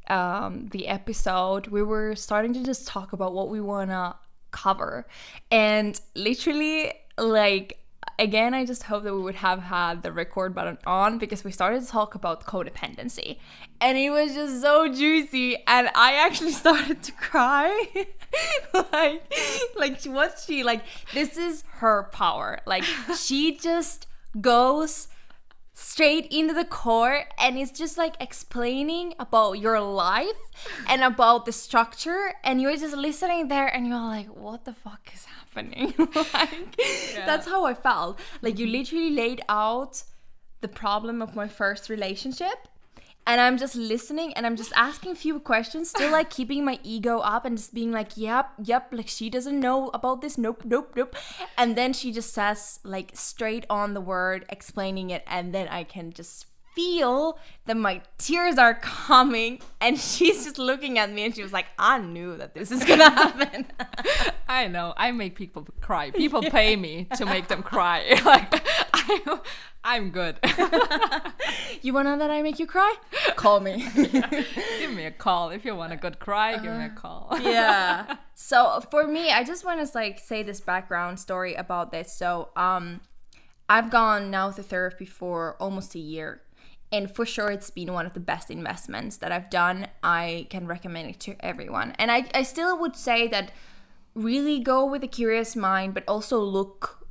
um, 0.09 0.67
the 0.73 0.89
episode, 0.89 1.69
we 1.69 1.81
were 1.81 2.17
starting 2.17 2.53
to 2.55 2.65
just 2.65 2.89
talk 2.89 3.13
about 3.13 3.35
what 3.35 3.51
we 3.51 3.61
wanna 3.61 4.17
cover, 4.51 5.07
and 5.53 5.99
literally, 6.17 6.93
like 7.17 7.79
again, 8.19 8.53
I 8.53 8.65
just 8.65 8.83
hope 8.83 9.05
that 9.05 9.15
we 9.15 9.21
would 9.21 9.37
have 9.37 9.61
had 9.61 10.03
the 10.03 10.11
record 10.11 10.57
button 10.57 10.77
on 10.87 11.19
because 11.19 11.45
we 11.45 11.53
started 11.53 11.83
to 11.83 11.89
talk 11.89 12.17
about 12.17 12.47
codependency, 12.47 13.39
and 13.81 13.97
it 13.97 14.11
was 14.11 14.35
just 14.35 14.61
so 14.61 14.93
juicy, 14.93 15.57
and 15.69 15.89
I 15.95 16.15
actually 16.15 16.53
started 16.65 17.01
to 17.05 17.13
cry. 17.13 18.07
like, 18.93 19.33
like 19.77 20.03
what 20.07 20.43
she 20.45 20.65
like? 20.65 20.83
This 21.15 21.37
is 21.37 21.63
her 21.75 22.09
power. 22.13 22.59
Like 22.67 22.83
she 23.17 23.57
just 23.57 24.09
goes 24.41 25.07
straight 25.83 26.27
into 26.31 26.55
the 26.55 26.65
core 26.65 27.25
and 27.39 27.59
it's 27.59 27.73
just 27.73 27.99
like 27.99 28.15
explaining 28.21 29.15
about 29.19 29.53
your 29.59 29.81
life 29.81 30.43
and 30.89 31.03
about 31.03 31.45
the 31.45 31.53
structure 31.53 32.33
and 32.45 32.61
you're 32.61 32.77
just 32.77 32.97
listening 32.97 33.49
there 33.49 33.67
and 33.67 33.87
you're 33.87 33.99
like 33.99 34.29
what 34.29 34.65
the 34.65 34.73
fuck 34.73 35.11
is 35.13 35.25
happening? 35.25 35.93
Like 36.33 36.81
that's 37.27 37.47
how 37.47 37.65
i 37.65 37.75
felt. 37.75 38.19
Like 38.41 38.59
you 38.59 38.67
literally 38.67 39.11
laid 39.11 39.43
out 39.49 40.03
the 40.61 40.69
problem 40.69 41.21
of 41.21 41.35
my 41.35 41.49
first 41.49 41.89
relationship 41.91 42.69
and 43.27 43.41
I'm 43.41 43.57
just 43.57 43.77
listening 43.77 44.33
and 44.35 44.47
I'm 44.47 44.57
just 44.57 44.73
asking 44.75 45.13
a 45.13 45.15
few 45.15 45.39
questions, 45.39 45.91
still 45.91 46.11
like 46.11 46.31
keeping 46.39 46.65
my 46.65 46.79
ego 46.83 47.19
up 47.19 47.45
and 47.45 47.57
just 47.57 47.73
being 47.73 47.93
like, 47.93 48.17
yep, 48.17 48.51
yep, 48.63 48.89
like 48.93 49.09
she 49.09 49.31
doesn't 49.31 49.59
know 49.59 49.91
about 49.95 50.21
this, 50.21 50.37
nope, 50.37 50.63
nope, 50.65 50.93
nope. 50.97 51.15
And 51.57 51.77
then 51.77 51.93
she 51.93 52.13
just 52.13 52.33
says 52.33 52.81
like 52.83 53.13
straight 53.15 53.65
on 53.71 53.95
the 53.95 54.01
word, 54.01 54.45
explaining 54.49 55.11
it, 55.11 55.23
and 55.27 55.55
then 55.55 55.69
I 55.69 55.85
can 55.85 56.13
just 56.13 56.47
feel 56.75 57.39
that 57.67 57.77
my 57.77 58.01
tears 58.19 58.59
are 58.59 58.75
coming 58.75 59.61
and 59.81 59.99
she's 60.09 60.45
just 60.45 60.59
looking 60.59 60.99
at 60.99 61.11
me 61.11 61.25
and 61.25 61.35
she 61.35 61.43
was 61.43 61.53
like, 61.53 61.67
I 61.79 61.99
knew 61.99 62.37
that 62.37 62.55
this 62.55 62.71
is 62.71 62.85
gonna 62.85 63.11
happen. 63.11 63.67
i 64.49 64.67
know 64.69 64.93
i 64.97 65.11
make 65.11 65.35
people 65.35 65.67
cry 65.81 66.11
people 66.11 66.43
pay 66.43 66.77
me 66.77 67.07
to 67.17 67.25
make 67.25 67.49
them 67.49 67.63
cry 67.63 68.21
like 68.25 68.63
I, 68.93 69.39
i'm 69.83 70.11
good 70.11 70.39
you 71.81 71.95
wanna 71.95 72.19
that 72.19 72.31
I 72.31 72.43
make 72.43 72.59
you 72.59 72.67
cry? 72.67 72.95
Call 73.37 73.61
me. 73.61 73.89
give 73.95 74.93
me 74.93 75.07
a 75.07 75.11
call 75.11 75.51
if 75.51 75.65
you 75.65 75.75
want 75.75 75.93
a 75.93 75.97
good 75.97 76.19
cry 76.19 76.55
give 76.59 76.73
me 76.73 76.85
a 76.85 76.91
call 76.91 77.39
yeah. 77.41 78.17
So 78.35 78.81
for 78.91 79.07
me, 79.07 79.31
I 79.31 79.45
just 79.45 79.65
want 79.65 79.87
to 79.87 79.97
like 79.97 80.19
say 80.19 80.43
this 80.43 80.61
background 80.61 81.21
story 81.21 81.55
about 81.55 81.93
this. 81.93 82.13
So 82.13 82.49
um, 82.57 83.01
I've 83.69 83.91
gone 83.91 84.31
now 84.31 84.51
to 84.51 84.63
therapy 84.63 85.07
for 85.07 85.57
almost 85.61 85.95
a 85.95 85.99
year, 85.99 86.43
and 86.93 87.11
for 87.15 87.27
sure 87.27 87.51
it's 87.51 87.71
been 87.71 87.93
one 87.93 88.07
of 88.07 88.13
the 88.13 88.21
best 88.21 88.51
investments 88.51 89.17
that 89.19 89.33
I've 89.33 89.51
done. 89.51 89.89
I 90.03 90.47
can 90.51 90.67
recommend 90.67 91.11
it 91.11 91.21
to 91.21 91.37
everyone, 91.41 91.95
and 91.99 92.11
I 92.11 92.27
I 92.35 92.43
still 92.43 92.79
would 92.79 92.97
say 92.97 93.27
that 93.29 93.51
really 94.15 94.61
go 94.61 94.85
with 94.85 95.03
a 95.03 95.09
curious 95.09 95.57
mind, 95.57 95.95
but 95.95 96.05
also 96.07 96.39
look 96.41 97.03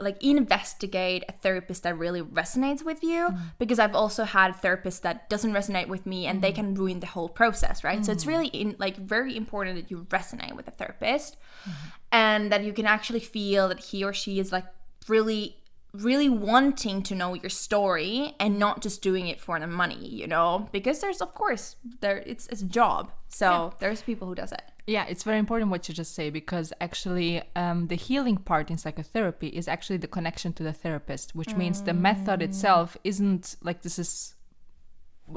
like 0.00 0.22
investigate 0.22 1.24
a 1.28 1.32
therapist 1.32 1.82
that 1.84 1.96
really 1.96 2.22
resonates 2.22 2.84
with 2.84 3.02
you. 3.02 3.28
Mm. 3.28 3.38
Because 3.58 3.78
I've 3.78 3.94
also 3.94 4.24
had 4.24 4.54
therapists 4.54 5.00
that 5.02 5.28
doesn't 5.28 5.52
resonate 5.52 5.88
with 5.88 6.06
me 6.06 6.26
and 6.26 6.42
they 6.42 6.52
mm. 6.52 6.56
can 6.56 6.74
ruin 6.74 7.00
the 7.00 7.06
whole 7.06 7.28
process, 7.28 7.84
right? 7.84 8.04
So 8.04 8.12
it's 8.12 8.24
mm. 8.24 8.28
really 8.28 8.46
in, 8.48 8.76
like 8.78 8.96
very 8.96 9.36
important 9.36 9.76
that 9.76 9.90
you 9.90 10.06
resonate 10.10 10.56
with 10.56 10.66
a 10.68 10.70
therapist 10.70 11.36
mm-hmm. 11.62 11.88
and 12.10 12.52
that 12.52 12.64
you 12.64 12.72
can 12.72 12.86
actually 12.86 13.20
feel 13.20 13.68
that 13.68 13.80
he 13.80 14.02
or 14.04 14.12
she 14.12 14.38
is 14.38 14.52
like 14.52 14.66
really 15.08 15.56
really 15.92 16.28
wanting 16.28 17.02
to 17.02 17.14
know 17.14 17.34
your 17.34 17.50
story 17.50 18.34
and 18.40 18.58
not 18.58 18.82
just 18.82 19.02
doing 19.02 19.28
it 19.28 19.40
for 19.40 19.58
the 19.60 19.66
money, 19.66 20.08
you 20.08 20.26
know? 20.26 20.68
Because 20.72 21.00
there's 21.00 21.20
of 21.20 21.34
course 21.34 21.76
there 22.00 22.18
it's 22.18 22.46
it's 22.48 22.62
a 22.62 22.66
job. 22.66 23.12
So 23.28 23.72
there's 23.78 24.02
people 24.02 24.28
who 24.28 24.34
does 24.34 24.52
it. 24.52 24.62
Yeah, 24.86 25.06
it's 25.08 25.22
very 25.22 25.38
important 25.38 25.70
what 25.70 25.88
you 25.88 25.94
just 25.94 26.14
say 26.14 26.28
because 26.28 26.72
actually, 26.80 27.40
um, 27.54 27.86
the 27.86 27.94
healing 27.94 28.36
part 28.36 28.68
in 28.68 28.78
psychotherapy 28.78 29.48
is 29.48 29.68
actually 29.68 29.98
the 29.98 30.08
connection 30.08 30.52
to 30.54 30.64
the 30.64 30.72
therapist, 30.72 31.36
which 31.36 31.54
means 31.54 31.82
the 31.82 31.94
method 31.94 32.42
itself 32.42 32.96
isn't 33.04 33.56
like 33.62 33.82
this 33.82 33.98
is 33.98 34.34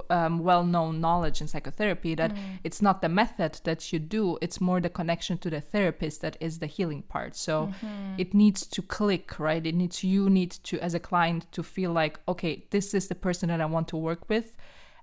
um, 0.09 0.39
well-known 0.39 1.01
knowledge 1.01 1.41
in 1.41 1.47
psychotherapy 1.47 2.15
that 2.15 2.35
it's 2.63 2.81
not 2.81 3.01
the 3.01 3.09
method 3.09 3.59
that 3.63 3.91
you 3.91 3.99
do; 3.99 4.37
it's 4.41 4.59
more 4.61 4.79
the 4.79 4.89
connection 4.89 5.37
to 5.39 5.49
the 5.49 5.61
therapist 5.61 6.21
that 6.21 6.37
is 6.39 6.59
the 6.59 6.67
healing 6.67 7.03
part. 7.03 7.35
So 7.35 7.71
it 8.17 8.33
needs 8.33 8.65
to 8.67 8.81
click, 8.81 9.39
right? 9.39 9.65
It 9.65 9.75
needs 9.75 10.03
you 10.03 10.29
need 10.29 10.51
to, 10.51 10.79
as 10.79 10.93
a 10.93 10.99
client, 10.99 11.51
to 11.51 11.63
feel 11.63 11.91
like, 11.91 12.19
okay, 12.27 12.65
this 12.69 12.93
is 12.93 13.07
the 13.07 13.15
person 13.15 13.49
that 13.49 13.61
I 13.61 13.65
want 13.65 13.87
to 13.89 13.97
work 13.97 14.29
with 14.29 14.55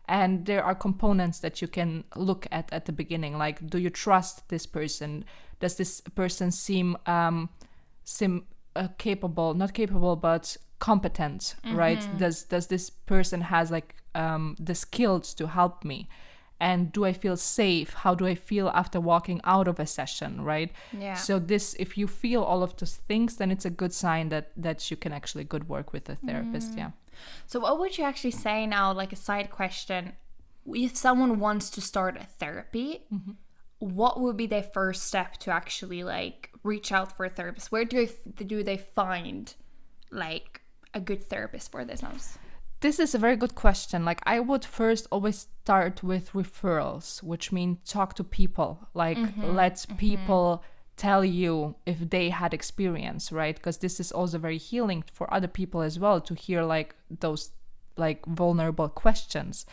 and 0.09 0.47
there 0.47 0.65
are 0.65 0.75
components 0.75 1.39
that 1.41 1.63
you 1.63 1.69
can 1.69 2.05
look 2.17 2.47
at 2.51 2.69
at 2.73 2.87
the 2.87 2.93
beginning 2.93 3.39
like 3.39 3.65
do 3.69 3.79
you 3.79 3.91
trust 3.91 4.49
this 4.49 4.67
person 4.67 5.25
does 5.61 5.77
this 5.77 6.01
person 6.01 6.51
seem 6.51 6.97
um 7.07 7.49
seem 8.05 8.45
uh, 8.75 8.89
capable 8.99 9.55
not 9.55 9.73
capable 9.73 10.17
but 10.17 10.57
competent 10.89 11.55
right? 11.85 12.01
Mm-hmm. 12.01 12.19
Does 12.19 12.45
does 12.55 12.67
this 12.67 12.91
person 12.91 13.41
has 13.55 13.71
like 13.71 13.95
um 14.15 14.57
the 14.59 14.75
skills 14.75 15.35
to 15.35 15.47
help 15.47 15.85
me? 15.85 16.09
And 16.61 16.93
do 16.93 17.05
i 17.05 17.13
feel 17.13 17.37
safe? 17.37 17.91
How 18.05 18.15
do 18.15 18.25
i 18.33 18.35
feel 18.35 18.69
after 18.83 18.99
walking 19.13 19.41
out 19.45 19.69
of 19.69 19.77
a 19.81 19.87
session 19.87 20.31
right? 20.53 20.71
Yeah. 21.07 21.15
so 21.15 21.39
this 21.39 21.75
if 21.85 21.91
you 21.99 22.07
feel 22.23 22.43
all 22.43 22.63
of 22.63 22.77
those 22.77 22.97
things 23.09 23.37
then 23.37 23.51
it's 23.55 23.67
a 23.73 23.75
good 23.83 23.93
sign 23.93 24.29
that 24.35 24.47
that 24.57 24.91
you 24.91 24.97
can 24.97 25.13
actually 25.13 25.45
good 25.45 25.69
work 25.69 25.93
with 25.93 26.05
a 26.09 26.17
therapist 26.27 26.73
mm. 26.73 26.79
yeah. 26.79 26.91
So, 27.47 27.61
what 27.61 27.79
would 27.79 27.99
you 27.99 28.05
actually 28.05 28.33
say 28.33 28.67
now, 28.67 28.93
like 28.93 29.13
a 29.13 29.17
side 29.17 29.51
question? 29.51 30.13
If 30.67 30.97
someone 30.97 31.39
wants 31.39 31.71
to 31.71 31.81
start 31.81 32.17
a 32.17 32.25
therapy, 32.25 33.05
mm-hmm. 33.13 33.33
what 33.79 34.21
would 34.21 34.37
be 34.37 34.47
their 34.47 34.63
first 34.63 35.05
step 35.05 35.37
to 35.39 35.51
actually 35.51 36.05
like 36.05 36.51
reach 36.63 36.93
out 36.93 37.17
for 37.17 37.27
a 37.27 37.31
therapist? 37.31 37.73
Where 37.73 37.85
do 37.85 38.07
they, 38.07 38.45
do 38.45 38.63
they 38.63 38.77
find 38.77 39.55
like 40.11 40.62
a 40.95 41.01
good 41.01 41.25
therapist 41.25 41.71
for 41.73 41.85
this 41.85 42.03
now? 42.03 42.13
This 42.81 42.99
is 42.99 43.15
a 43.15 43.19
very 43.19 43.37
good 43.37 43.55
question. 43.55 44.05
Like, 44.05 44.21
I 44.25 44.41
would 44.41 44.65
first 44.65 45.07
always 45.13 45.47
start 45.63 46.03
with 46.03 46.33
referrals, 46.33 47.23
which 47.23 47.53
mean 47.53 47.79
talk 47.87 48.15
to 48.17 48.25
people. 48.25 48.89
Like, 48.93 49.17
let 49.39 49.87
people 49.99 50.65
tell 50.97 51.25
you 51.25 51.77
if 51.87 51.99
they 52.11 52.29
had 52.31 52.53
experience, 52.53 53.31
right? 53.33 53.55
Because 53.55 53.79
this 53.79 54.01
is 54.01 54.11
also 54.13 54.39
very 54.39 54.59
healing 54.59 55.05
for 55.13 55.33
other 55.33 55.49
people 55.49 55.81
as 55.81 55.99
well 55.99 56.21
to 56.21 56.35
hear 56.35 56.63
like 56.65 56.95
those 57.21 57.51
like 57.97 58.25
vulnerable 58.27 58.89
questions. 58.89 59.65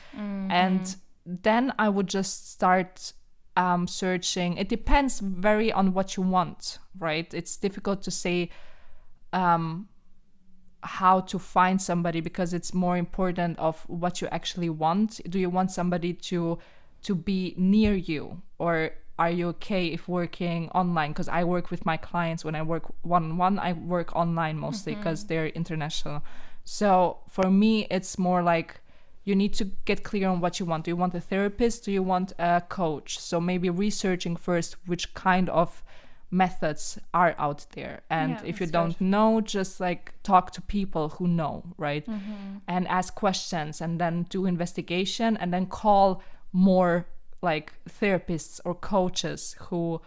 And 0.52 0.96
then 1.26 1.74
I 1.80 1.90
would 1.90 2.08
just 2.08 2.52
start 2.52 3.14
um, 3.58 3.88
searching. 3.88 4.58
It 4.58 4.70
depends 4.70 5.20
very 5.20 5.72
on 5.72 5.94
what 5.94 6.16
you 6.16 6.24
want, 6.24 6.78
right? 6.98 7.34
It's 7.34 7.58
difficult 7.58 8.02
to 8.04 8.12
say 8.12 8.50
um, 9.34 9.88
how 10.82 11.22
to 11.22 11.38
find 11.38 11.82
somebody 11.82 12.22
because 12.22 12.54
it's 12.54 12.74
more 12.74 12.98
important 12.98 13.60
of 13.60 13.84
what 13.88 14.22
you 14.22 14.28
actually 14.32 14.70
want. 14.70 15.20
Do 15.30 15.40
you 15.40 15.50
want 15.50 15.72
somebody 15.72 16.14
to 16.14 16.60
to 17.04 17.16
be 17.16 17.54
near 17.58 17.96
you? 17.96 18.42
Or 18.58 18.92
are 19.18 19.30
you 19.30 19.50
okay 19.50 19.88
if 19.88 20.08
working 20.08 20.70
online? 20.70 21.12
Because 21.12 21.28
i 21.28 21.44
work 21.44 21.72
with 21.72 21.86
my 21.86 21.98
clients. 21.98 22.46
When 22.46 22.56
i 22.56 22.62
work 22.62 22.84
one-on-one 23.02 23.60
i 23.60 23.74
work 23.74 24.16
online 24.16 24.58
mostly 24.58 24.94
mm-hmm. 24.94 25.02
because 25.02 25.26
they're 25.26 25.48
international. 25.48 26.24
So 26.64 27.20
for 27.30 27.50
me 27.50 27.88
it's 27.90 28.18
more 28.18 28.42
like 28.42 28.82
you 29.26 29.36
need 29.36 29.54
to 29.56 29.66
get 29.86 30.04
clear 30.04 30.30
on 30.30 30.40
what 30.40 30.60
you 30.60 30.66
want. 30.66 30.86
Do 30.86 30.92
you 30.92 30.96
want 30.96 31.14
a 31.14 31.22
therapist? 31.22 31.86
Do 31.86 31.92
you 31.92 32.02
want 32.02 32.34
a 32.40 32.62
coach? 32.68 33.20
So 33.20 33.40
maybe 33.42 33.70
researching 33.70 34.36
first 34.36 34.76
which 34.88 35.14
kind 35.14 35.50
of 35.50 35.84
methods 36.32 37.00
are 37.14 37.34
out 37.40 37.66
there 37.74 38.02
and 38.10 38.32
Yeah, 38.34 38.42
if 38.46 38.62
you 38.62 38.68
don't 38.68 39.00
know 39.02 39.42
just 39.42 39.80
like 39.80 40.14
talk 40.24 40.52
to 40.52 40.62
people 40.62 41.10
who 41.10 41.28
know 41.28 41.64
right 41.78 42.06
Mm-hmm. 42.06 42.58
and 42.68 42.88
ask 42.88 43.16
questions 43.16 43.82
and 43.82 44.00
then 44.00 44.24
do 44.30 44.46
investigation 44.46 45.36
and 45.38 45.52
then 45.54 45.66
call 45.66 46.22
more 46.54 47.08
like 47.42 47.74
therapists 47.90 48.60
or 48.64 48.76
coaches 48.76 49.56
who 49.60 50.02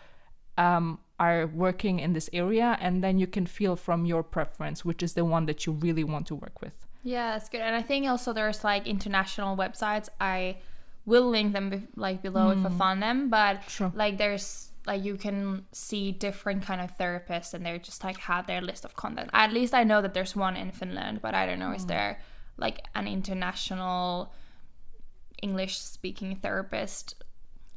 um, 0.59 0.99
are 1.19 1.47
working 1.47 1.99
in 1.99 2.13
this 2.13 2.29
area 2.33 2.77
and 2.81 3.03
then 3.03 3.19
you 3.19 3.27
can 3.27 3.47
feel 3.47 3.75
from 3.75 4.05
your 4.07 4.23
preference 4.23 4.85
which 4.85 5.03
is 5.03 5.15
the 5.15 5.25
one 5.25 5.47
that 5.47 5.67
you 5.67 5.73
really 5.73 6.05
want 6.05 6.27
to 6.27 6.35
work 6.35 6.61
with 6.61 6.75
Yeah, 7.05 7.33
that's 7.33 7.49
good. 7.49 7.63
And 7.63 7.75
I 7.75 7.83
think 7.83 8.07
also 8.07 8.33
there's 8.33 8.63
like 8.63 8.87
international 8.87 9.57
websites. 9.57 10.09
I 10.21 10.59
will 11.05 11.27
link 11.29 11.53
them 11.53 11.69
be- 11.71 11.89
like 11.97 12.23
below 12.23 12.51
if 12.51 12.65
I 12.65 12.71
find 12.79 13.03
them. 13.03 13.29
But 13.29 13.55
Sure. 13.69 13.91
like 13.95 14.19
there's 14.19 14.69
like 14.87 15.05
you 15.05 15.17
can 15.17 15.65
see 15.73 16.11
different 16.13 16.65
kind 16.65 16.81
of 16.81 16.97
therapists 16.99 17.55
and 17.55 17.65
they're 17.65 17.79
just 17.79 18.03
like 18.03 18.19
have 18.19 18.47
their 18.47 18.61
list 18.61 18.85
of 18.85 18.97
content. 18.97 19.31
At 19.33 19.53
least 19.53 19.75
I 19.75 19.85
know 19.85 20.03
that 20.03 20.15
there's 20.15 20.35
one 20.35 20.57
in 20.57 20.73
Finland, 20.73 21.21
but 21.23 21.35
I 21.35 21.47
don't 21.47 21.59
know 21.59 21.73
is 21.73 21.85
mm. 21.85 21.89
there 21.89 22.21
like 22.57 22.85
an 22.95 23.07
international 23.07 24.33
English 25.43 25.79
speaking 25.79 26.37
therapist 26.37 27.15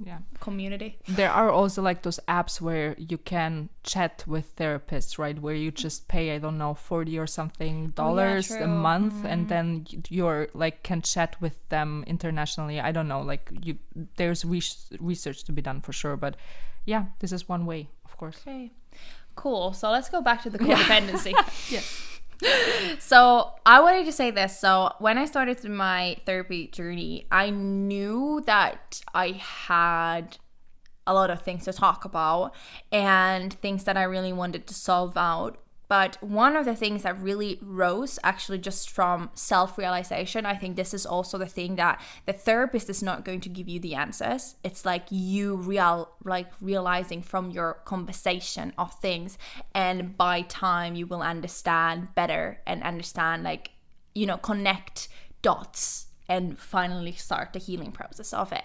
Yeah. 0.03 0.19
community? 0.39 0.97
There 1.07 1.31
are 1.31 1.49
also 1.49 1.81
like 1.81 2.01
those 2.01 2.19
apps 2.27 2.59
where 2.59 2.95
you 2.97 3.17
can 3.17 3.69
chat 3.83 4.23
with 4.27 4.55
therapists, 4.55 5.17
right? 5.17 5.39
Where 5.39 5.55
you 5.55 5.71
just 5.71 6.07
pay, 6.07 6.35
I 6.35 6.39
don't 6.39 6.57
know, 6.57 6.73
40 6.73 7.17
or 7.17 7.27
something 7.27 7.93
oh, 7.97 8.03
dollars 8.03 8.51
a 8.51 8.57
true. 8.57 8.67
month 8.67 9.23
and 9.23 9.47
mm-hmm. 9.47 9.47
then 9.47 9.85
you're 10.09 10.49
like 10.53 10.83
can 10.83 11.01
chat 11.01 11.39
with 11.39 11.57
them 11.69 12.03
internationally. 12.07 12.79
I 12.79 12.91
don't 12.91 13.07
know, 13.07 13.21
like 13.21 13.49
you 13.63 13.77
there's 14.17 14.43
res- 14.43 14.89
research 14.99 15.43
to 15.45 15.51
be 15.51 15.61
done 15.61 15.81
for 15.81 15.93
sure, 15.93 16.17
but 16.17 16.35
yeah, 16.85 17.05
this 17.19 17.31
is 17.31 17.49
one 17.49 17.65
way, 17.65 17.89
of 18.05 18.17
course. 18.17 18.37
Okay. 18.47 18.71
Cool. 19.35 19.73
So 19.73 19.91
let's 19.91 20.09
go 20.09 20.21
back 20.21 20.43
to 20.43 20.49
the 20.49 20.59
codependency. 20.65 21.33
Yes. 21.71 22.01
So 22.99 23.53
I 23.65 23.79
wanted 23.79 24.05
to 24.07 24.11
say 24.11 24.29
this. 24.29 24.59
So 24.59 24.91
when 24.99 25.17
I 25.17 25.23
started 25.23 25.63
my 25.63 26.17
therapy 26.25 26.67
journey, 26.67 27.27
I 27.31 27.49
knew 27.49 28.43
that 28.45 29.01
I 29.13 29.31
had 29.31 30.37
a 31.07 31.13
lot 31.13 31.29
of 31.29 31.41
things 31.41 31.63
to 31.63 31.73
talk 31.73 32.03
about 32.03 32.53
and 32.91 33.53
things 33.53 33.85
that 33.85 33.95
I 33.95 34.03
really 34.03 34.33
wanted 34.33 34.67
to 34.67 34.73
solve 34.73 35.15
out. 35.15 35.57
But 35.87 36.17
one 36.21 36.55
of 36.55 36.65
the 36.65 36.75
things 36.75 37.03
that 37.03 37.19
really 37.19 37.59
rose 37.61 38.17
actually 38.23 38.59
just 38.59 38.89
from 38.89 39.29
self 39.33 39.77
realization, 39.77 40.45
I 40.45 40.55
think 40.55 40.75
this 40.75 40.93
is 40.93 41.05
also 41.05 41.37
the 41.37 41.45
thing 41.45 41.75
that 41.75 42.01
the 42.25 42.33
therapist 42.33 42.89
is 42.89 43.03
not 43.03 43.25
going 43.25 43.41
to 43.41 43.49
give 43.49 43.69
you 43.69 43.79
the 43.79 43.95
answers. 43.95 44.55
It's 44.63 44.85
like 44.85 45.05
you 45.09 45.55
real 45.55 46.09
like 46.23 46.51
realizing 46.61 47.21
from 47.21 47.51
your 47.51 47.81
conversation 47.85 48.73
of 48.77 48.93
things 48.95 49.37
and 49.73 50.17
by 50.17 50.41
time 50.41 50.95
you 50.95 51.07
will 51.07 51.21
understand 51.21 52.09
better 52.15 52.61
and 52.65 52.83
understand 52.83 53.43
like 53.43 53.71
you 54.13 54.25
know 54.25 54.37
connect 54.37 55.07
dots 55.41 56.07
and 56.27 56.57
finally 56.57 57.11
start 57.13 57.53
the 57.53 57.59
healing 57.59 57.91
process 57.91 58.33
of 58.33 58.51
it. 58.51 58.63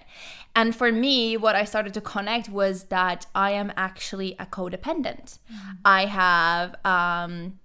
And 0.55 0.75
for 0.75 0.90
me, 0.90 1.37
what 1.37 1.55
I 1.57 1.64
started 1.64 1.94
to 1.94 2.01
connect 2.01 2.49
was 2.49 2.85
that 2.85 3.27
I 3.35 3.53
am 3.53 3.73
actually 3.77 4.35
a 4.38 4.46
codependent. 4.46 5.38
I 5.85 6.07
have, 6.07 6.75
um, 6.85 7.59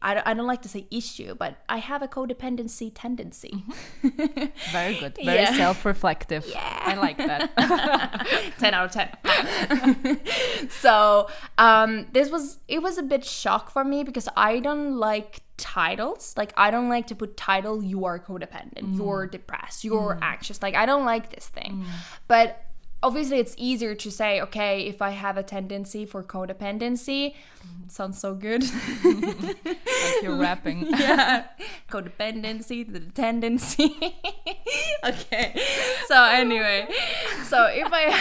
I, 0.00 0.14
don't- 0.14 0.26
I 0.26 0.34
don't 0.34 0.46
like 0.46 0.62
to 0.62 0.68
say 0.68 0.86
issue, 0.90 1.34
but 1.34 1.56
I 1.68 1.78
have 1.78 2.02
a 2.02 2.08
codependency 2.08 2.90
tendency. 2.94 3.64
Mm-hmm. 4.02 4.44
Very 4.72 4.94
good. 4.98 5.16
Very 5.16 5.42
Yeah. 5.42 5.56
self-reflective. 5.56 6.46
Yeah. 6.46 6.82
I 6.84 6.94
like 6.94 7.18
that. 7.18 7.50
10 8.58 8.74
out 8.74 8.86
of 8.86 8.92
10 8.92 10.68
so 10.70 11.28
um 11.58 12.06
this 12.12 12.30
was 12.30 12.58
it 12.68 12.82
was 12.82 12.98
a 12.98 13.02
bit 13.02 13.24
shock 13.24 13.70
for 13.70 13.84
me 13.84 14.04
because 14.04 14.28
i 14.36 14.58
don't 14.60 14.96
like 14.96 15.42
titles 15.56 16.34
like 16.36 16.52
i 16.56 16.70
don't 16.70 16.88
like 16.88 17.06
to 17.06 17.14
put 17.14 17.36
title 17.36 17.82
you 17.82 18.04
are 18.04 18.18
codependent 18.18 18.96
you're 18.96 19.26
mm. 19.26 19.30
depressed 19.30 19.84
you're 19.84 20.16
mm. 20.16 20.22
anxious 20.22 20.62
like 20.62 20.74
i 20.74 20.86
don't 20.86 21.04
like 21.04 21.30
this 21.34 21.48
thing 21.48 21.84
mm. 21.84 21.90
but 22.26 22.64
obviously 23.02 23.38
it's 23.38 23.54
easier 23.58 23.94
to 23.94 24.10
say 24.10 24.40
okay 24.40 24.82
if 24.82 25.02
i 25.02 25.10
have 25.10 25.36
a 25.36 25.42
tendency 25.42 26.04
for 26.06 26.22
codependency 26.22 27.34
sounds 27.88 28.18
so 28.18 28.34
good. 28.34 28.64
Like 29.04 30.22
you're 30.22 30.36
rapping. 30.36 30.86
yeah. 30.98 31.44
Codependency 31.88 32.90
the 32.90 33.00
tendency. 33.00 33.96
Okay. 35.04 35.60
So 36.06 36.24
anyway. 36.24 36.88
So 37.44 37.66
if 37.66 37.88
i 37.92 38.14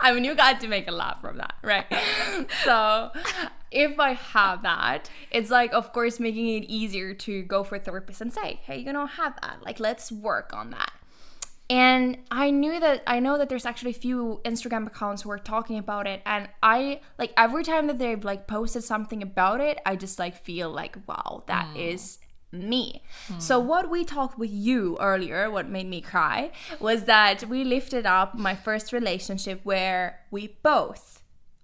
i 0.00 0.12
mean 0.12 0.24
you 0.24 0.34
got 0.34 0.60
to 0.60 0.68
make 0.68 0.88
a 0.88 0.92
laugh 0.92 1.20
from 1.20 1.38
that 1.38 1.54
right? 1.62 1.86
So 2.64 3.10
if 3.70 3.98
i 3.98 4.12
have 4.12 4.62
that 4.62 5.10
it's 5.30 5.50
like 5.50 5.72
of 5.72 5.92
course 5.92 6.18
making 6.20 6.48
it 6.48 6.64
easier 6.64 7.14
to 7.14 7.42
go 7.42 7.62
for 7.64 7.76
a 7.76 7.78
therapist 7.80 8.20
and 8.20 8.32
say 8.32 8.60
hey 8.64 8.78
you 8.78 8.92
don't 8.92 9.08
have 9.08 9.34
that. 9.42 9.58
Like 9.64 9.78
let's 9.80 10.10
work 10.10 10.52
on 10.52 10.70
that 10.70 10.92
and 11.70 12.18
I 12.30 12.50
knew 12.50 12.78
that 12.80 13.02
I 13.06 13.20
know 13.20 13.38
that 13.38 13.48
there's 13.48 13.66
actually 13.66 13.92
a 13.92 13.94
few 13.94 14.40
Instagram 14.44 14.86
accounts 14.86 15.22
who 15.22 15.30
are 15.30 15.38
talking 15.38 15.78
about 15.78 16.06
it 16.06 16.22
and 16.26 16.48
I 16.62 17.00
like 17.18 17.32
every 17.36 17.64
time 17.64 17.86
that 17.86 17.98
they've 17.98 18.24
like 18.24 18.46
posted 18.46 18.84
something 18.84 19.22
about 19.22 19.60
it, 19.60 19.78
I 19.86 19.96
just 19.96 20.18
like 20.18 20.44
feel 20.44 20.70
like 20.70 20.96
wow, 21.06 21.44
that 21.46 21.68
mm. 21.74 21.92
is 21.92 22.18
me. 22.50 23.02
Mm. 23.28 23.40
So 23.40 23.58
what 23.58 23.90
we 23.90 24.04
talked 24.04 24.38
with 24.38 24.50
you 24.50 24.98
earlier, 25.00 25.50
what 25.50 25.68
made 25.68 25.88
me 25.88 26.00
cry, 26.00 26.50
was 26.80 27.04
that 27.04 27.44
we 27.44 27.64
lifted 27.64 28.04
up 28.04 28.34
my 28.34 28.54
first 28.54 28.92
relationship 28.92 29.60
where 29.64 30.20
we 30.30 30.58
both 30.62 31.22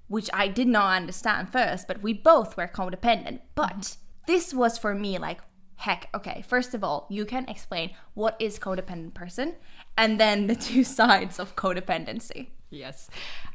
which 0.09 0.31
I 0.33 0.49
did 0.49 0.67
not 0.67 0.97
understand 0.97 1.53
first, 1.53 1.87
but 1.87 2.03
we 2.03 2.13
both 2.15 2.57
were 2.57 2.67
codependent. 2.67 3.41
But 3.55 3.79
mm-hmm. 3.79 4.01
this 4.27 4.53
was 4.53 4.77
for 4.77 4.95
me 4.95 5.19
like, 5.19 5.41
heck, 5.79 6.09
okay, 6.13 6.43
first 6.47 6.75
of 6.75 6.83
all, 6.83 7.07
you 7.09 7.25
can 7.25 7.49
explain 7.49 7.91
what 8.15 8.37
is 8.41 8.59
codependent 8.59 9.15
person 9.15 9.55
and 9.97 10.19
then 10.19 10.49
the 10.49 10.55
two 10.69 10.85
sides 10.85 11.39
of 11.39 11.55
codependency. 11.57 12.49
Yes. 12.71 13.09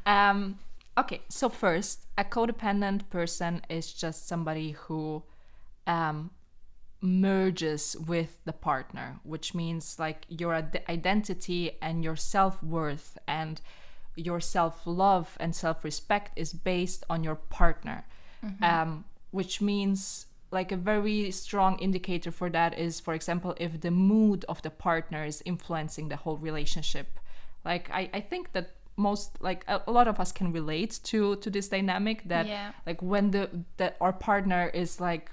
Um, 0.06 0.58
okay, 0.96 1.20
so 1.28 1.48
first, 1.48 2.06
a 2.16 2.24
codependent 2.24 3.10
person 3.10 3.60
is 3.68 3.92
just 3.92 4.26
somebody 4.26 4.72
who 4.72 5.22
um, 5.86 6.30
merges 7.02 7.94
with 8.06 8.38
the 8.46 8.54
partner, 8.54 9.20
which 9.22 9.54
means 9.54 9.98
like 9.98 10.24
your 10.28 10.54
ide- 10.54 10.82
identity 10.88 11.72
and 11.82 12.02
your 12.02 12.16
self 12.16 12.62
worth 12.62 13.18
and 13.28 13.60
your 14.16 14.40
self 14.40 14.86
love 14.86 15.36
and 15.38 15.54
self 15.54 15.84
respect 15.84 16.38
is 16.38 16.54
based 16.54 17.04
on 17.10 17.22
your 17.22 17.34
partner, 17.34 18.06
um, 18.62 19.04
which 19.30 19.60
means 19.60 20.26
like 20.54 20.72
a 20.72 20.76
very 20.76 21.30
strong 21.32 21.78
indicator 21.80 22.30
for 22.30 22.48
that 22.50 22.78
is, 22.78 23.00
for 23.00 23.12
example, 23.14 23.54
if 23.58 23.80
the 23.80 23.90
mood 23.90 24.44
of 24.48 24.62
the 24.62 24.70
partner 24.70 25.24
is 25.24 25.42
influencing 25.44 26.08
the 26.08 26.16
whole 26.16 26.38
relationship. 26.38 27.08
Like 27.64 27.90
I, 27.90 28.08
I 28.18 28.20
think 28.20 28.52
that 28.52 28.66
most 28.96 29.30
like 29.40 29.64
a, 29.66 29.80
a 29.86 29.92
lot 29.92 30.06
of 30.08 30.20
us 30.20 30.30
can 30.32 30.52
relate 30.52 31.00
to 31.10 31.36
to 31.36 31.50
this 31.50 31.68
dynamic 31.68 32.18
that 32.28 32.46
Yeah. 32.46 32.70
like 32.86 33.02
when 33.02 33.30
the 33.32 33.44
that 33.76 33.96
our 34.00 34.12
partner 34.12 34.70
is 34.82 35.00
like 35.00 35.30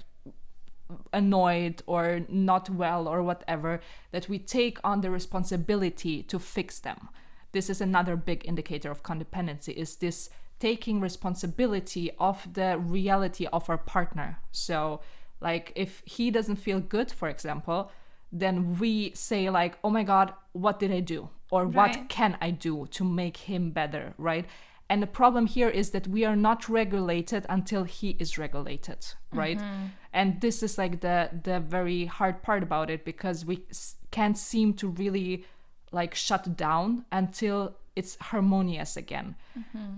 annoyed 1.12 1.82
or 1.86 2.20
not 2.28 2.68
well 2.68 3.06
or 3.08 3.22
whatever 3.22 3.80
that 4.10 4.28
we 4.28 4.38
take 4.38 4.78
on 4.82 5.00
the 5.00 5.10
responsibility 5.10 6.22
to 6.24 6.38
fix 6.38 6.80
them 6.80 7.08
this 7.52 7.70
is 7.70 7.80
another 7.80 8.16
big 8.16 8.40
indicator 8.44 8.90
of 8.90 9.02
codependency 9.02 9.72
is 9.74 9.96
this 9.96 10.28
taking 10.62 11.00
responsibility 11.00 12.06
of 12.18 12.36
the 12.54 12.78
reality 12.78 13.46
of 13.52 13.68
our 13.68 13.78
partner. 13.78 14.38
So 14.52 15.00
like 15.40 15.72
if 15.74 16.02
he 16.04 16.30
doesn't 16.30 16.60
feel 16.66 16.78
good 16.78 17.10
for 17.10 17.28
example 17.28 17.90
then 18.30 18.78
we 18.78 19.12
say 19.28 19.50
like 19.50 19.76
oh 19.82 19.90
my 19.90 20.04
god 20.12 20.32
what 20.52 20.78
did 20.78 20.92
i 20.92 21.00
do? 21.00 21.28
Or 21.50 21.66
what 21.66 21.94
can 22.08 22.38
i 22.40 22.50
do 22.50 22.86
to 22.96 23.02
make 23.04 23.36
him 23.50 23.72
better? 23.72 24.14
Right? 24.18 24.46
And 24.88 25.02
the 25.02 25.12
problem 25.20 25.46
here 25.46 25.70
is 25.80 25.90
that 25.90 26.06
we 26.06 26.24
are 26.24 26.36
not 26.36 26.68
regulated 26.68 27.46
until 27.48 27.84
he 27.84 28.08
is 28.18 28.36
regulated, 28.36 29.00
right? 29.32 29.58
Mm-hmm. 29.58 29.86
And 30.12 30.40
this 30.44 30.62
is 30.62 30.76
like 30.82 31.00
the 31.00 31.16
the 31.48 31.58
very 31.60 32.00
hard 32.18 32.36
part 32.46 32.62
about 32.62 32.90
it 32.90 33.04
because 33.04 33.38
we 33.50 33.56
s- 33.70 33.96
can't 34.10 34.38
seem 34.50 34.74
to 34.74 34.86
really 35.02 35.44
like 35.92 36.14
shut 36.14 36.44
down 36.56 37.04
until 37.10 37.56
it's 37.96 38.16
harmonious 38.20 38.96
again. 38.96 39.36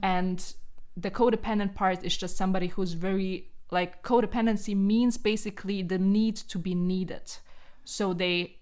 And 0.02 0.54
the 0.96 1.10
codependent 1.10 1.74
part 1.74 2.04
is 2.04 2.16
just 2.16 2.36
somebody 2.36 2.68
who's 2.68 2.92
very 2.92 3.50
like 3.70 4.02
codependency 4.02 4.76
means 4.76 5.16
basically 5.18 5.82
the 5.82 5.98
need 5.98 6.36
to 6.36 6.58
be 6.58 6.74
needed. 6.74 7.32
So 7.84 8.12
they 8.14 8.56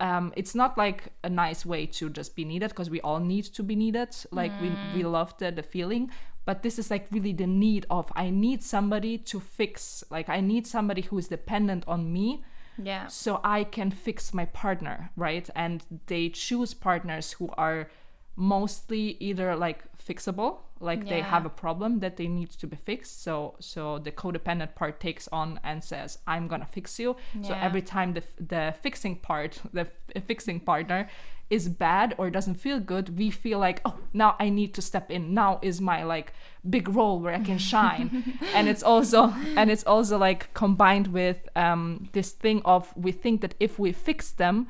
um, 0.00 0.32
it's 0.36 0.54
not 0.54 0.76
like 0.76 1.12
a 1.22 1.28
nice 1.28 1.64
way 1.64 1.86
to 1.86 2.10
just 2.10 2.34
be 2.34 2.44
needed 2.44 2.70
because 2.70 2.90
we 2.90 3.00
all 3.02 3.20
need 3.20 3.44
to 3.54 3.62
be 3.62 3.76
needed. 3.76 4.08
Like 4.32 4.52
we, 4.60 4.72
we 4.96 5.04
love 5.04 5.36
the, 5.38 5.52
the 5.52 5.62
feeling, 5.62 6.10
but 6.44 6.62
this 6.64 6.76
is 6.78 6.90
like 6.90 7.06
really 7.12 7.32
the 7.32 7.46
need 7.46 7.86
of 7.88 8.10
I 8.16 8.30
need 8.30 8.62
somebody 8.64 9.16
to 9.18 9.38
fix. 9.38 10.02
Like 10.10 10.28
I 10.28 10.40
need 10.40 10.66
somebody 10.66 11.02
who 11.02 11.18
is 11.18 11.28
dependent 11.28 11.84
on 11.86 12.12
me 12.12 12.42
Yeah. 12.82 13.06
so 13.06 13.40
I 13.44 13.62
can 13.64 13.90
fix 13.92 14.34
my 14.34 14.46
partner, 14.46 15.10
right? 15.16 15.48
And 15.54 15.84
they 16.06 16.30
choose 16.30 16.74
partners 16.74 17.32
who 17.32 17.50
are 17.56 17.88
mostly 18.36 19.16
either 19.20 19.54
like 19.56 19.84
fixable, 19.98 20.58
like 20.80 21.06
they 21.08 21.20
have 21.20 21.44
a 21.46 21.50
problem 21.50 22.00
that 22.00 22.16
they 22.16 22.26
need 22.26 22.50
to 22.50 22.66
be 22.66 22.76
fixed. 22.76 23.22
So 23.22 23.54
so 23.60 23.98
the 23.98 24.10
codependent 24.10 24.74
part 24.74 25.00
takes 25.00 25.28
on 25.28 25.60
and 25.62 25.82
says, 25.84 26.18
"I'm 26.26 26.48
gonna 26.48 26.66
fix 26.66 26.98
you." 26.98 27.16
So 27.42 27.52
every 27.60 27.82
time 27.82 28.14
the 28.14 28.22
the 28.40 28.74
fixing 28.82 29.16
part, 29.16 29.60
the 29.72 29.86
f- 30.16 30.24
fixing 30.26 30.60
partner 30.60 31.08
is 31.52 31.68
bad 31.68 32.14
or 32.16 32.30
doesn't 32.30 32.54
feel 32.54 32.80
good 32.80 33.18
we 33.18 33.28
feel 33.30 33.58
like 33.58 33.82
oh 33.84 33.98
now 34.14 34.34
i 34.40 34.48
need 34.48 34.72
to 34.72 34.82
step 34.82 35.10
in. 35.10 35.34
Now 35.34 35.58
is 35.60 35.80
my 35.80 36.02
like 36.02 36.32
big 36.68 36.88
role 36.88 37.20
where 37.20 37.34
i 37.34 37.40
can 37.40 37.58
shine. 37.72 38.38
And 38.54 38.68
it's 38.70 38.82
also 38.82 39.34
and 39.58 39.70
it's 39.70 39.84
also 39.84 40.16
like 40.16 40.52
combined 40.54 41.08
with 41.08 41.36
um, 41.54 42.08
this 42.12 42.32
thing 42.32 42.62
of 42.64 42.96
we 42.96 43.12
think 43.12 43.42
that 43.42 43.54
if 43.60 43.78
we 43.78 43.92
fix 43.92 44.30
them 44.42 44.68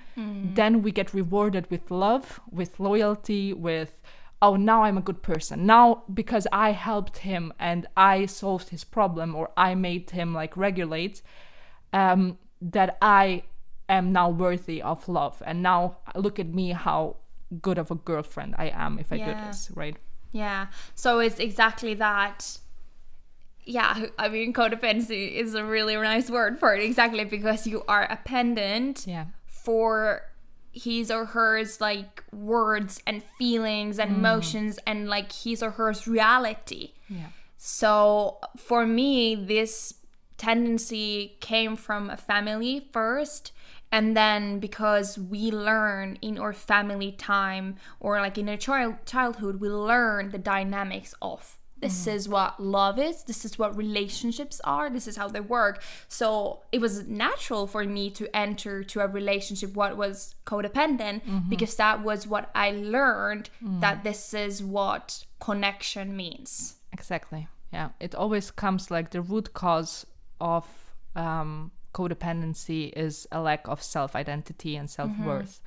then 0.57 0.83
we 0.83 0.91
get 0.91 1.14
rewarded 1.14 1.70
with 1.70 1.91
love 1.91 2.41
with 2.51 2.80
loyalty 2.80 3.53
with 3.53 3.93
oh 4.41 4.57
now 4.57 4.83
i'm 4.83 4.99
a 4.99 5.07
good 5.09 5.22
person. 5.22 5.64
Now 5.66 6.03
because 6.12 6.47
i 6.53 6.72
helped 6.72 7.18
him 7.18 7.53
and 7.61 7.87
i 7.97 8.26
solved 8.26 8.70
his 8.70 8.83
problem 8.83 9.37
or 9.37 9.51
i 9.57 9.76
made 9.76 10.11
him 10.11 10.35
like 10.35 10.57
regulate 10.57 11.22
um, 11.93 12.39
that 12.61 12.99
i 13.01 13.45
am 13.95 14.12
now 14.12 14.28
worthy 14.28 14.82
of 14.82 15.09
love 15.09 15.43
and 15.47 15.62
now 15.62 15.97
look 16.14 16.38
at 16.38 16.49
me 16.49 16.70
how 16.70 17.16
good 17.61 17.78
of 17.78 17.90
a 17.90 17.95
girlfriend 17.95 18.55
i 18.59 18.68
am 18.68 18.99
if 18.99 19.12
i 19.12 19.18
do 19.18 19.32
this 19.47 19.70
right 19.74 19.97
Yeah. 20.32 20.66
So 20.95 21.20
it's 21.20 21.38
exactly 21.38 21.95
that. 21.95 22.59
Yeah, 23.64 24.07
I 24.18 24.28
mean, 24.28 24.53
codependency 24.53 25.34
is 25.34 25.55
a 25.55 25.64
really 25.64 25.95
nice 25.95 26.28
word 26.30 26.59
for 26.59 26.74
it. 26.74 26.82
Exactly 26.82 27.24
because 27.24 27.66
you 27.66 27.84
are 27.86 28.05
a 28.05 28.16
pendant 28.16 29.07
yeah 29.07 29.26
for 29.47 30.22
his 30.72 31.11
or 31.11 31.26
hers 31.26 31.80
like 31.80 32.24
words 32.32 33.01
and 33.07 33.22
feelings 33.38 33.99
and 33.99 34.12
mm. 34.12 34.18
emotions 34.18 34.78
and 34.86 35.09
like 35.09 35.30
his 35.30 35.62
or 35.62 35.70
hers 35.70 36.09
reality. 36.09 36.93
yeah 37.09 37.26
So 37.57 38.38
for 38.57 38.86
me, 38.86 39.36
this 39.36 39.95
tendency 40.38 41.36
came 41.40 41.76
from 41.76 42.11
a 42.11 42.16
family 42.16 42.88
first. 42.90 43.53
And 43.93 44.16
then 44.16 44.59
because 44.59 45.18
we 45.18 45.51
learn 45.53 46.18
in 46.22 46.38
our 46.38 46.55
family 46.55 47.12
time 47.12 47.76
or 48.01 48.20
like 48.20 48.38
in 48.38 48.49
our 48.49 48.57
child 48.57 48.97
childhood, 49.07 49.61
we 49.61 49.68
learn 49.68 50.30
the 50.30 50.38
dynamics 50.38 51.14
of 51.20 51.59
this 51.82 52.07
mm. 52.07 52.14
is 52.14 52.28
what 52.28 52.59
love 52.59 52.99
is, 52.99 53.24
this 53.24 53.45
is 53.45 53.59
what 53.59 53.76
relationships 53.76 54.61
are, 54.64 54.88
this 54.88 55.09
is 55.09 55.16
how 55.16 55.28
they 55.28 55.40
work. 55.40 55.82
So 56.09 56.62
it 56.70 56.80
was 56.80 57.07
natural 57.09 57.66
for 57.66 57.84
me 57.84 58.09
to 58.11 58.34
enter 58.34 58.84
to 58.84 59.01
a 59.01 59.09
relationship 59.09 59.74
what 59.74 59.97
was 59.97 60.36
codependent 60.47 61.24
mm-hmm. 61.24 61.49
because 61.51 61.74
that 61.76 62.03
was 62.03 62.26
what 62.26 62.51
I 62.55 62.70
learned 62.70 63.51
mm. 63.62 63.80
that 63.80 64.05
this 64.05 64.32
is 64.32 64.62
what 64.62 65.26
connection 65.40 66.16
means. 66.16 66.76
Exactly. 66.93 67.49
Yeah. 67.72 67.88
It 67.99 68.14
always 68.14 68.51
comes 68.53 68.90
like 68.90 69.11
the 69.11 69.20
root 69.20 69.53
cause 69.53 70.07
of 70.40 70.66
um, 71.16 71.72
codependency 71.93 72.93
is 72.95 73.26
a 73.30 73.40
lack 73.40 73.68
of 73.68 73.82
self 73.82 74.16
identity 74.16 74.76
and 74.76 74.88
self 74.88 75.11
worth. 75.24 75.61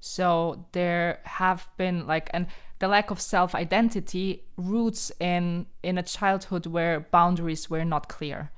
So 0.00 0.66
there 0.72 1.20
have 1.24 1.68
been 1.76 2.06
like, 2.06 2.28
and 2.34 2.46
the 2.80 2.88
lack 2.88 3.10
of 3.10 3.20
self 3.20 3.54
identity 3.54 4.42
roots 4.56 5.12
in 5.20 5.66
in 5.82 5.98
a 5.98 6.02
childhood 6.02 6.66
where 6.66 7.00
boundaries 7.00 7.70
were 7.70 7.84
not 7.84 8.08
clear, 8.08 8.50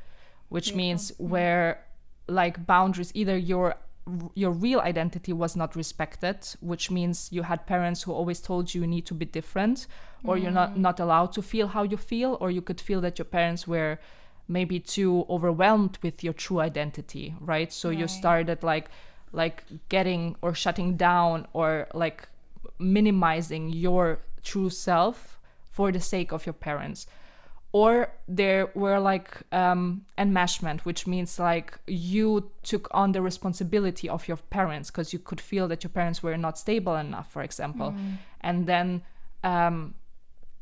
which 0.49 0.75
means 0.75 1.13
where 1.19 1.85
like 2.27 2.67
boundaries 2.67 3.13
either 3.15 3.37
your 3.37 3.75
your 4.35 4.51
real 4.51 4.81
identity 4.81 5.33
was 5.33 5.57
not 5.57 5.75
respected 5.75 6.37
which 6.61 6.91
means 6.91 7.31
you 7.33 7.43
had 7.43 7.67
parents 7.67 8.03
who 8.03 8.13
always 8.13 8.39
told 8.41 8.75
you 8.75 8.83
you 8.83 8.87
need 8.87 9.07
to 9.07 9.15
be 9.15 9.25
different 9.25 9.87
or 10.25 10.37
you're 10.37 10.51
not 10.51 10.77
not 10.79 11.01
allowed 11.01 11.33
to 11.33 11.41
feel 11.41 11.69
how 11.69 11.83
you 11.83 11.97
feel 11.97 12.37
or 12.41 12.51
you 12.51 12.61
could 12.61 12.81
feel 12.81 13.01
that 13.01 13.19
your 13.19 13.25
parents 13.25 13.67
were 13.67 13.99
maybe 14.49 14.79
too 14.79 15.25
overwhelmed 15.29 15.99
with 16.03 16.23
your 16.23 16.33
true 16.33 16.61
identity 16.61 17.35
right? 17.41 17.73
So 17.73 17.91
you 17.91 18.09
started 18.09 18.63
like 18.63 18.89
like 19.33 19.65
getting 19.89 20.37
or 20.43 20.55
shutting 20.55 20.97
down 20.97 21.47
or 21.53 21.89
like 21.93 22.29
minimizing 22.79 23.69
your 23.69 24.21
true 24.43 24.71
self 24.71 25.39
for 25.71 25.91
the 25.91 26.01
sake 26.01 26.33
of 26.33 26.47
your 26.47 26.53
parents. 26.53 27.07
Or 27.73 28.13
there 28.29 28.71
were 28.75 29.01
like 29.01 29.39
um, 29.51 30.05
enmeshment, 30.17 30.83
which 30.83 31.09
means 31.09 31.41
like 31.41 31.77
you 31.89 32.49
took 32.63 32.87
on 32.93 33.11
the 33.11 33.21
responsibility 33.21 34.09
of 34.09 34.29
your 34.29 34.37
parents 34.37 34.93
because 34.93 35.13
you 35.13 35.19
could 35.19 35.41
feel 35.41 35.67
that 35.67 35.83
your 35.83 35.91
parents 35.91 36.23
were 36.23 36.37
not 36.37 36.57
stable 36.57 36.95
enough, 36.95 37.33
for 37.33 37.43
example, 37.43 37.93
and 38.43 38.67
then 38.69 39.03
um, 39.43 39.95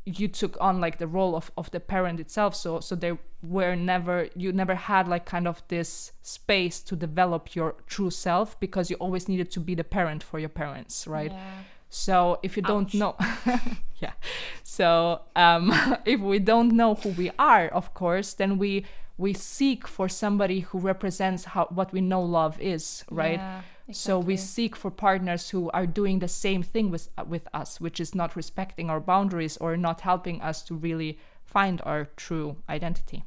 you 0.05 0.27
took 0.27 0.57
on 0.59 0.81
like 0.81 0.97
the 0.97 1.07
role 1.07 1.35
of, 1.35 1.51
of 1.57 1.71
the 1.71 1.79
parent 1.79 2.19
itself. 2.19 2.55
So 2.55 2.79
so 2.79 2.95
there 2.95 3.17
were 3.41 3.75
never 3.75 4.29
you 4.35 4.51
never 4.51 4.75
had 4.75 5.07
like 5.07 5.25
kind 5.25 5.47
of 5.47 5.63
this 5.67 6.11
space 6.21 6.81
to 6.81 6.95
develop 6.95 7.55
your 7.55 7.75
true 7.87 8.09
self 8.09 8.59
because 8.59 8.89
you 8.89 8.97
always 8.97 9.27
needed 9.27 9.51
to 9.51 9.59
be 9.59 9.75
the 9.75 9.83
parent 9.83 10.23
for 10.23 10.39
your 10.39 10.49
parents, 10.49 11.07
right? 11.07 11.31
Yeah. 11.31 11.51
So 11.89 12.39
if 12.41 12.57
you 12.57 12.63
don't 12.63 12.87
Ouch. 12.87 12.93
know, 12.95 13.15
yeah. 13.99 14.13
So 14.63 15.21
um, 15.35 15.71
if 16.05 16.19
we 16.19 16.39
don't 16.39 16.71
know 16.71 16.95
who 16.95 17.09
we 17.09 17.31
are, 17.37 17.67
of 17.67 17.93
course, 17.93 18.33
then 18.33 18.57
we 18.57 18.85
we 19.17 19.33
seek 19.33 19.87
for 19.87 20.09
somebody 20.09 20.61
who 20.61 20.79
represents 20.79 21.45
how 21.45 21.67
what 21.69 21.93
we 21.93 22.01
know 22.01 22.21
love 22.21 22.59
is, 22.59 23.05
right? 23.09 23.39
Yeah, 23.39 23.61
So 23.91 24.17
we 24.17 24.37
seek 24.37 24.75
for 24.75 24.89
partners 24.89 25.49
who 25.49 25.69
are 25.71 25.85
doing 25.85 26.19
the 26.19 26.27
same 26.27 26.63
thing 26.63 26.89
with 26.89 27.09
uh, 27.17 27.25
with 27.27 27.47
us, 27.53 27.81
which 27.81 27.99
is 27.99 28.15
not 28.15 28.35
respecting 28.35 28.89
our 28.89 28.99
boundaries 28.99 29.57
or 29.57 29.75
not 29.75 30.01
helping 30.01 30.41
us 30.41 30.61
to 30.63 30.75
really 30.75 31.19
find 31.43 31.81
our 31.85 32.05
true 32.15 32.55
identity. 32.69 33.25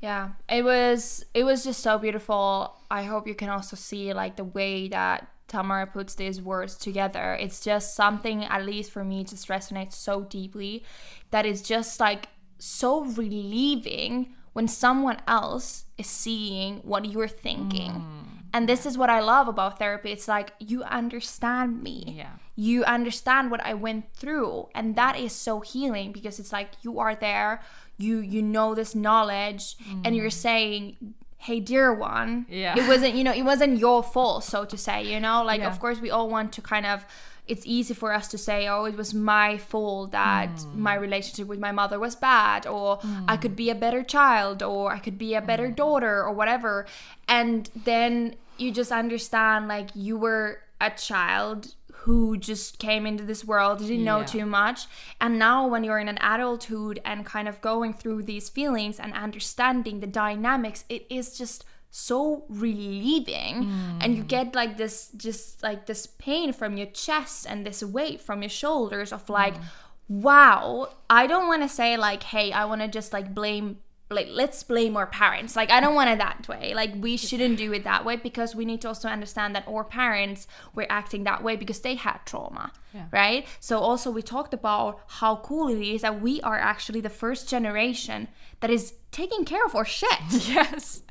Yeah, 0.00 0.30
it 0.48 0.64
was 0.64 1.24
it 1.32 1.44
was 1.44 1.64
just 1.64 1.80
so 1.80 1.98
beautiful. 1.98 2.74
I 2.90 3.04
hope 3.04 3.28
you 3.28 3.34
can 3.34 3.48
also 3.48 3.76
see 3.76 4.12
like 4.12 4.36
the 4.36 4.44
way 4.44 4.88
that 4.88 5.28
Tamara 5.46 5.86
puts 5.86 6.16
these 6.16 6.42
words 6.42 6.76
together. 6.76 7.34
It's 7.40 7.60
just 7.60 7.94
something 7.94 8.44
at 8.44 8.66
least 8.66 8.90
for 8.90 9.04
me 9.04 9.22
just 9.24 9.48
resonates 9.48 9.92
so 9.92 10.22
deeply 10.22 10.84
that 11.30 11.46
is 11.46 11.62
just 11.62 12.00
like 12.00 12.28
so 12.58 13.04
relieving 13.04 14.34
when 14.52 14.68
someone 14.68 15.20
else 15.26 15.84
is 15.96 16.06
seeing 16.06 16.78
what 16.78 17.04
you're 17.06 17.28
thinking. 17.28 17.92
Mm. 17.92 18.33
And 18.54 18.68
this 18.68 18.86
is 18.86 18.96
what 18.96 19.10
I 19.10 19.18
love 19.18 19.48
about 19.48 19.80
therapy. 19.80 20.12
It's 20.12 20.28
like 20.28 20.52
you 20.60 20.84
understand 20.84 21.82
me. 21.82 22.14
Yeah. 22.16 22.34
you 22.54 22.84
understand 22.84 23.50
what 23.50 23.60
I 23.66 23.74
went 23.74 24.04
through. 24.14 24.68
And 24.76 24.94
that 24.94 25.18
is 25.18 25.32
so 25.32 25.58
healing 25.58 26.12
because 26.12 26.38
it's 26.38 26.52
like 26.52 26.70
you 26.82 27.00
are 27.00 27.16
there. 27.16 27.60
You 27.98 28.18
you 28.18 28.42
know 28.42 28.76
this 28.76 28.94
knowledge. 28.94 29.76
And 30.04 30.14
mm. 30.14 30.16
you're 30.16 30.30
saying 30.30 31.14
hey 31.38 31.58
dear 31.58 31.92
one. 31.92 32.46
Yeah. 32.48 32.78
it 32.78 32.86
wasn't 32.86 33.14
you 33.16 33.24
know 33.24 33.32
it 33.32 33.42
wasn't 33.42 33.78
your 33.78 34.04
fault 34.04 34.44
so 34.44 34.64
to 34.64 34.78
say 34.78 35.02
you 35.12 35.18
know? 35.18 35.42
Like 35.42 35.60
Yeah. 35.60 35.72
of 35.72 35.80
course 35.80 35.98
we 36.00 36.10
all 36.10 36.28
want 36.30 36.52
to 36.52 36.62
kind 36.62 36.86
of 36.86 37.04
it's 37.46 37.66
easy 37.66 37.92
for 37.92 38.10
us 38.18 38.26
to 38.28 38.38
say 38.38 38.68
oh 38.68 38.84
it 38.84 38.96
was 38.96 39.12
my 39.12 39.58
fault 39.58 40.12
that 40.12 40.54
mm. 40.54 40.76
my 40.76 40.94
relationship 40.94 41.46
with 41.46 41.58
my 41.58 41.72
mother 41.72 41.98
was 41.98 42.14
bad 42.16 42.66
or 42.66 42.98
i 43.32 43.36
mm. 43.36 43.42
could 43.42 43.54
be 43.54 43.68
a 43.68 43.74
better 43.74 44.02
child 44.02 44.62
or 44.62 44.92
i 44.96 44.98
could 44.98 45.18
be 45.18 45.34
a 45.34 45.42
better 45.42 45.68
daughter 45.70 46.22
or 46.22 46.32
whatever. 46.32 46.86
And 47.26 47.68
then 47.90 48.36
you 48.56 48.70
just 48.70 48.92
understand 48.92 49.68
like 49.68 49.90
you 49.94 50.16
were 50.16 50.60
a 50.80 50.90
child 50.90 51.74
who 52.04 52.36
just 52.36 52.78
came 52.78 53.06
into 53.06 53.24
this 53.24 53.44
world 53.44 53.78
didn't 53.78 54.04
know 54.04 54.20
Yeah. 54.20 54.26
too 54.26 54.46
much. 54.46 54.86
And 55.20 55.38
now 55.38 55.66
when 55.66 55.84
you're 55.84 55.98
in 55.98 56.08
an 56.08 56.18
adulthood 56.20 57.00
and 57.04 57.24
kind 57.24 57.48
of 57.48 57.60
going 57.62 57.94
through 57.94 58.24
these 58.24 58.50
feelings 58.50 59.00
and 59.00 59.14
understanding 59.14 60.00
the 60.00 60.06
dynamics 60.06 60.84
it 60.88 61.06
is 61.08 61.38
just 61.38 61.64
so 61.90 62.44
relieving. 62.48 63.70
And 64.00 64.16
you 64.16 64.24
mm. 64.24 64.28
get 64.28 64.54
like 64.54 64.76
this 64.76 65.10
just 65.16 65.62
like 65.62 65.86
this 65.86 66.06
pain 66.06 66.52
from 66.52 66.76
your 66.76 66.88
chest 66.88 67.46
and 67.48 67.64
this 67.64 67.82
weight 67.82 68.20
from 68.20 68.42
your 68.42 68.50
shoulders 68.50 69.12
of 69.12 69.30
like 69.30 69.54
mm. 69.54 69.62
wow 70.08 70.90
i 71.08 71.26
don't 71.26 71.46
want 71.48 71.62
to 71.62 71.68
say 71.68 71.96
like 71.96 72.22
hey 72.24 72.52
i 72.52 72.64
want 72.64 72.82
to 72.82 72.88
just 72.88 73.12
like 73.12 73.32
blame 73.32 73.78
like 74.10 74.28
let's 74.30 74.62
blame 74.62 74.96
our 74.96 75.06
parents. 75.06 75.56
Like 75.56 75.70
i 75.70 75.80
don't 75.80 75.94
want 75.94 76.10
it 76.10 76.18
that 76.18 76.46
way. 76.48 76.74
Like 76.74 76.92
we 76.96 77.16
shouldn't 77.16 77.56
do 77.56 77.72
it 77.72 77.84
that 77.84 78.04
way 78.04 78.16
because 78.16 78.54
we 78.54 78.64
need 78.64 78.80
to 78.82 78.88
also 78.88 79.08
understand 79.08 79.54
that 79.54 79.66
our 79.66 79.84
parents 79.84 80.46
were 80.74 80.86
acting 80.90 81.24
that 81.24 81.42
way 81.42 81.56
because 81.56 81.80
they 81.80 81.94
had 81.94 82.18
trauma 82.26 82.72
Yeah. 82.92 83.06
right? 83.10 83.46
So 83.60 83.78
also 83.78 84.10
we 84.10 84.22
talked 84.22 84.54
about 84.54 85.00
how 85.06 85.36
cool 85.36 85.68
it 85.68 85.80
is 85.82 86.02
that 86.02 86.20
we 86.20 86.40
are 86.42 86.58
actually 86.58 87.00
the 87.00 87.10
first 87.10 87.48
generation 87.48 88.28
that 88.60 88.70
is 88.70 88.94
taking 89.10 89.44
care 89.44 89.64
of 89.64 89.74
our 89.74 89.84
shit. 89.84 90.20
Yes. 90.30 91.02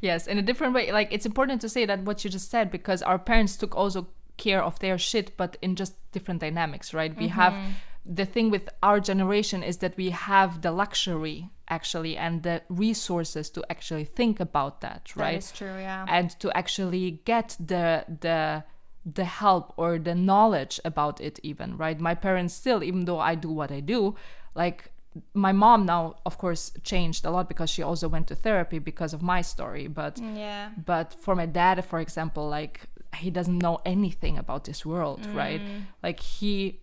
Yes 0.00 0.26
in 0.26 0.38
a 0.38 0.42
different 0.42 0.72
way. 0.74 0.90
Like 0.92 1.08
it's 1.10 1.26
important 1.26 1.60
to 1.60 1.68
say 1.68 1.84
that 1.86 2.00
what 2.04 2.24
you 2.24 2.30
just 2.30 2.50
said 2.50 2.70
because 2.70 3.02
our 3.02 3.18
parents 3.18 3.56
took 3.56 3.76
also 3.76 4.08
care 4.36 4.62
of 4.62 4.78
their 4.78 4.96
shit 4.96 5.36
but 5.36 5.56
in 5.60 5.74
just 5.74 5.94
different 6.12 6.40
dynamics 6.40 6.94
right? 6.94 7.14
We 7.16 7.28
have 7.28 7.52
mm-hmm. 7.52 7.72
The 8.08 8.24
thing 8.24 8.50
with 8.50 8.68
our 8.82 8.98
generation 9.00 9.62
is 9.62 9.78
that 9.78 9.96
we 9.96 10.10
have 10.10 10.62
the 10.62 10.72
luxury 10.72 11.50
actually 11.68 12.16
and 12.16 12.42
the 12.42 12.62
resources 12.70 13.50
to 13.50 13.62
actually 13.68 14.04
think 14.04 14.40
about 14.40 14.80
that 14.80 15.12
right? 15.14 15.32
that 15.32 15.38
is 15.38 15.52
true 15.52 15.76
yeah. 15.78 16.06
And 16.08 16.30
to 16.40 16.50
actually 16.56 17.20
get 17.24 17.56
the 17.60 18.04
the 18.20 18.64
the 19.04 19.24
help 19.24 19.74
or 19.76 19.98
the 19.98 20.14
knowledge 20.14 20.80
about 20.84 21.20
it 21.20 21.38
even 21.42 21.76
right? 21.76 22.00
My 22.00 22.14
parents 22.14 22.54
still 22.54 22.82
even 22.82 23.04
though 23.04 23.20
i 23.20 23.34
do 23.34 23.50
what 23.50 23.70
i 23.70 23.80
do 23.80 24.14
like 24.54 24.90
my 25.34 25.52
mom 25.52 25.84
now 25.84 26.14
of 26.24 26.38
course 26.38 26.72
changed 26.84 27.24
a 27.24 27.30
lot 27.30 27.48
because 27.48 27.68
she 27.68 27.82
also 27.82 28.08
went 28.08 28.26
to 28.28 28.34
therapy 28.34 28.78
because 28.78 29.12
of 29.12 29.20
my 29.20 29.42
story 29.42 29.86
but 29.86 30.16
mm, 30.16 30.36
yeah. 30.36 30.70
but 30.86 31.14
for 31.20 31.34
my 31.34 31.46
dad 31.46 31.84
for 31.84 31.98
example 31.98 32.48
like 32.48 32.86
he 33.16 33.30
doesn't 33.30 33.58
know 33.58 33.80
anything 33.84 34.38
about 34.38 34.64
this 34.64 34.84
world 34.84 35.26
right? 35.34 35.60
Mm. 35.60 35.82
Like 36.02 36.20
he 36.20 36.80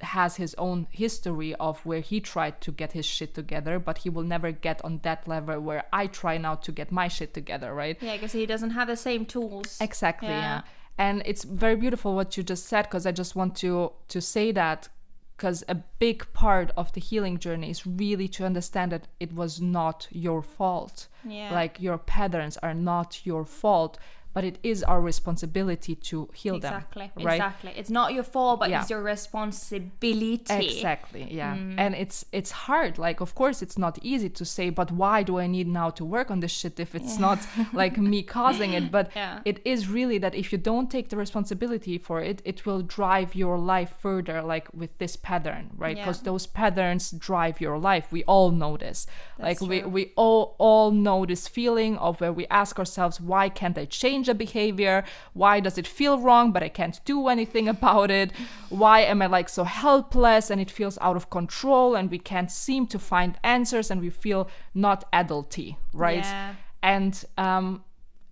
has 0.00 0.36
his 0.36 0.54
own 0.58 0.86
history 0.90 1.54
of 1.56 1.80
where 1.86 2.00
he 2.00 2.20
tried 2.20 2.60
to 2.60 2.70
get 2.72 2.92
his 2.92 3.06
shit 3.06 3.34
together 3.34 3.78
but 3.78 3.98
he 3.98 4.10
will 4.10 4.22
never 4.22 4.50
get 4.52 4.84
on 4.84 5.00
that 5.02 5.26
level 5.28 5.60
where 5.60 5.84
i 5.92 6.06
try 6.06 6.36
now 6.38 6.54
to 6.54 6.72
get 6.72 6.90
my 6.92 7.08
shit 7.08 7.32
together 7.34 7.74
right 7.74 7.96
Yeah, 8.02 8.12
because 8.16 8.32
he 8.32 8.46
doesn't 8.46 8.70
have 8.70 8.88
the 8.88 8.96
same 8.96 9.24
tools. 9.26 9.78
exactly 9.80 10.28
yeah, 10.28 10.40
Yeah. 10.40 10.62
and 10.98 11.22
it's 11.24 11.44
very 11.44 11.76
beautiful 11.76 12.14
what 12.14 12.36
you 12.36 12.42
just 12.42 12.66
said 12.66 12.82
because 12.82 13.06
i 13.06 13.12
just 13.12 13.34
want 13.36 13.54
to 13.56 13.92
to 14.08 14.20
say 14.20 14.52
that 14.52 14.88
because 15.36 15.64
a 15.68 15.74
big 15.98 16.30
part 16.34 16.70
of 16.76 16.92
the 16.92 17.00
healing 17.00 17.38
journey 17.38 17.70
is 17.70 17.86
really 17.86 18.28
to 18.28 18.44
understand 18.44 18.92
that 18.92 19.08
it 19.18 19.32
was 19.32 19.58
not 19.60 20.06
your 20.10 20.42
fault 20.42 21.08
Yeah. 21.24 21.50
like 21.60 21.80
your 21.80 21.96
patterns 21.98 22.56
are 22.58 22.74
not 22.74 23.24
your 23.24 23.44
fault 23.46 23.98
but 24.32 24.44
it 24.44 24.58
is 24.62 24.82
our 24.84 25.00
responsibility 25.00 25.94
to 25.94 26.28
heal 26.34 26.56
exactly. 26.56 27.10
them 27.16 27.26
right 27.26 27.34
Exactly. 27.40 27.72
It's 27.76 27.90
not 27.90 28.12
your 28.14 28.22
fault, 28.22 28.60
but 28.60 28.70
Yeah. 28.70 28.80
it's 28.80 28.90
your 28.90 29.02
responsibility. 29.02 30.66
exactly 30.66 31.26
yeah 31.30 31.54
mm. 31.56 31.74
and 31.78 31.94
it's 31.94 32.24
it's 32.32 32.50
hard 32.66 32.98
like 32.98 33.20
of 33.20 33.34
course 33.34 33.62
it's 33.62 33.78
not 33.78 33.98
easy 34.02 34.28
to 34.28 34.44
say 34.44 34.70
but 34.70 34.90
why 34.90 35.22
do 35.22 35.38
i 35.38 35.46
need 35.46 35.66
now 35.68 35.90
to 35.90 36.04
work 36.04 36.30
on 36.30 36.40
this 36.40 36.50
shit 36.50 36.78
if 36.80 36.94
it's 36.94 37.18
not 37.18 37.38
like 37.72 37.98
me 37.98 38.22
causing 38.38 38.72
it 38.72 38.90
but 38.90 39.06
Yeah. 39.14 39.40
it 39.44 39.58
is 39.64 39.88
really 39.88 40.18
that 40.18 40.34
if 40.34 40.52
you 40.52 40.58
don't 40.58 40.88
take 40.90 41.08
the 41.08 41.16
responsibility 41.16 41.98
for 41.98 42.20
it 42.20 42.40
it 42.44 42.64
will 42.66 42.82
drive 42.82 43.34
your 43.34 43.58
life 43.58 43.92
further 43.98 44.42
like 44.42 44.66
with 44.74 44.92
this 44.98 45.16
pattern 45.16 45.70
right 45.76 45.96
Yeah. 45.96 46.04
because 46.04 46.22
those 46.22 46.46
patterns 46.46 47.10
drive 47.28 47.60
your 47.60 47.78
life 47.78 48.06
we 48.16 48.22
all 48.24 48.50
know 48.50 48.76
this 48.76 49.06
like 49.38 49.58
That's 49.58 49.68
we 49.70 49.82
we 49.96 50.12
all 50.16 50.42
all 50.58 50.90
know 51.06 51.26
this 51.26 51.48
feeling 51.48 51.96
of 51.98 52.20
where 52.20 52.32
we 52.32 52.46
ask 52.62 52.78
ourselves 52.78 53.20
why 53.20 53.48
can't 53.48 53.76
i 53.78 53.84
change 53.84 54.19
a 54.28 54.34
behavior? 54.34 55.04
Why 55.32 55.60
does 55.60 55.78
it 55.78 55.86
feel 55.86 56.18
wrong 56.18 56.52
but 56.52 56.62
i 56.62 56.68
can't 56.68 57.00
do 57.04 57.28
anything 57.28 57.68
about 57.76 58.10
it? 58.10 58.32
Why 58.68 59.00
am 59.00 59.22
i 59.22 59.26
like 59.26 59.48
so 59.48 59.64
helpless 59.64 60.50
and 60.50 60.60
it 60.60 60.70
feels 60.70 60.98
out 61.00 61.16
of 61.16 61.30
control 61.30 61.94
and 61.94 62.10
we 62.10 62.18
can't 62.18 62.50
seem 62.50 62.86
to 62.88 62.98
find 62.98 63.38
answers 63.42 63.90
and 63.90 64.00
we 64.00 64.10
feel 64.10 64.48
not 64.74 65.10
adulty 65.12 65.76
right? 65.92 66.24
Yeah. 66.24 66.54
and 66.82 67.24
um 67.36 67.84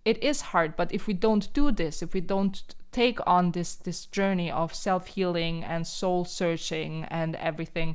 it 0.05 0.22
is 0.22 0.41
hard 0.53 0.74
but 0.76 0.93
if 0.93 1.07
we 1.07 1.14
don't 1.14 1.53
do 1.53 1.70
this 1.70 2.03
if 2.03 2.14
we 2.14 2.20
don't 2.20 2.74
take 2.93 3.18
on 3.26 3.53
this 3.53 3.74
this 3.74 4.07
journey 4.07 4.51
of 4.51 4.74
self-healing 4.74 5.62
and 5.62 5.86
soul 5.86 6.24
searching 6.24 7.05
and 7.11 7.36
everything 7.36 7.95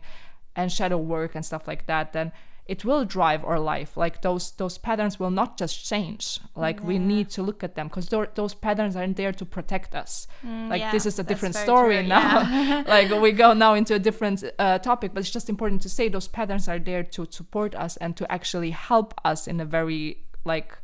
and 0.55 0.71
shadow 0.71 0.97
work 0.97 1.33
and 1.35 1.43
stuff 1.45 1.67
like 1.67 1.87
that 1.87 2.13
then 2.13 2.31
it 2.65 2.85
will 2.85 3.03
drive 3.03 3.43
our 3.43 3.59
life. 3.59 3.97
Like 3.97 4.21
those 4.21 4.51
those 4.51 4.77
patterns 4.77 5.19
will 5.19 5.31
not 5.31 5.57
just 5.57 5.85
change. 5.85 6.39
Like 6.55 6.81
we 6.83 6.97
need 6.97 7.29
to 7.31 7.43
look 7.43 7.63
at 7.63 7.75
them 7.75 7.87
because 7.87 8.07
those 8.07 8.53
patterns 8.53 8.95
aren't 8.95 9.17
there 9.17 9.33
to 9.33 9.45
protect 9.45 9.95
us. 9.95 10.27
Like 10.43 10.79
yeah, 10.79 10.91
this 10.91 11.05
is 11.05 11.19
a 11.19 11.23
different 11.23 11.55
story 11.55 11.97
true, 11.97 12.07
now. 12.07 12.83
like 12.87 13.09
we 13.11 13.31
go 13.31 13.53
now 13.53 13.73
into 13.73 13.95
a 13.95 13.99
different 13.99 14.43
uh, 14.59 14.79
topic 14.79 15.13
but 15.13 15.19
it's 15.19 15.31
just 15.31 15.49
important 15.49 15.81
to 15.81 15.89
say 15.89 16.07
those 16.07 16.27
patterns 16.27 16.67
are 16.67 16.79
there 16.79 17.03
to 17.03 17.27
support 17.29 17.75
us 17.75 17.97
and 17.97 18.15
to 18.17 18.31
actually 18.31 18.71
help 18.71 19.13
us 19.25 19.47
in 19.47 19.59
a 19.59 19.65
very 19.65 20.23
like 20.45 20.77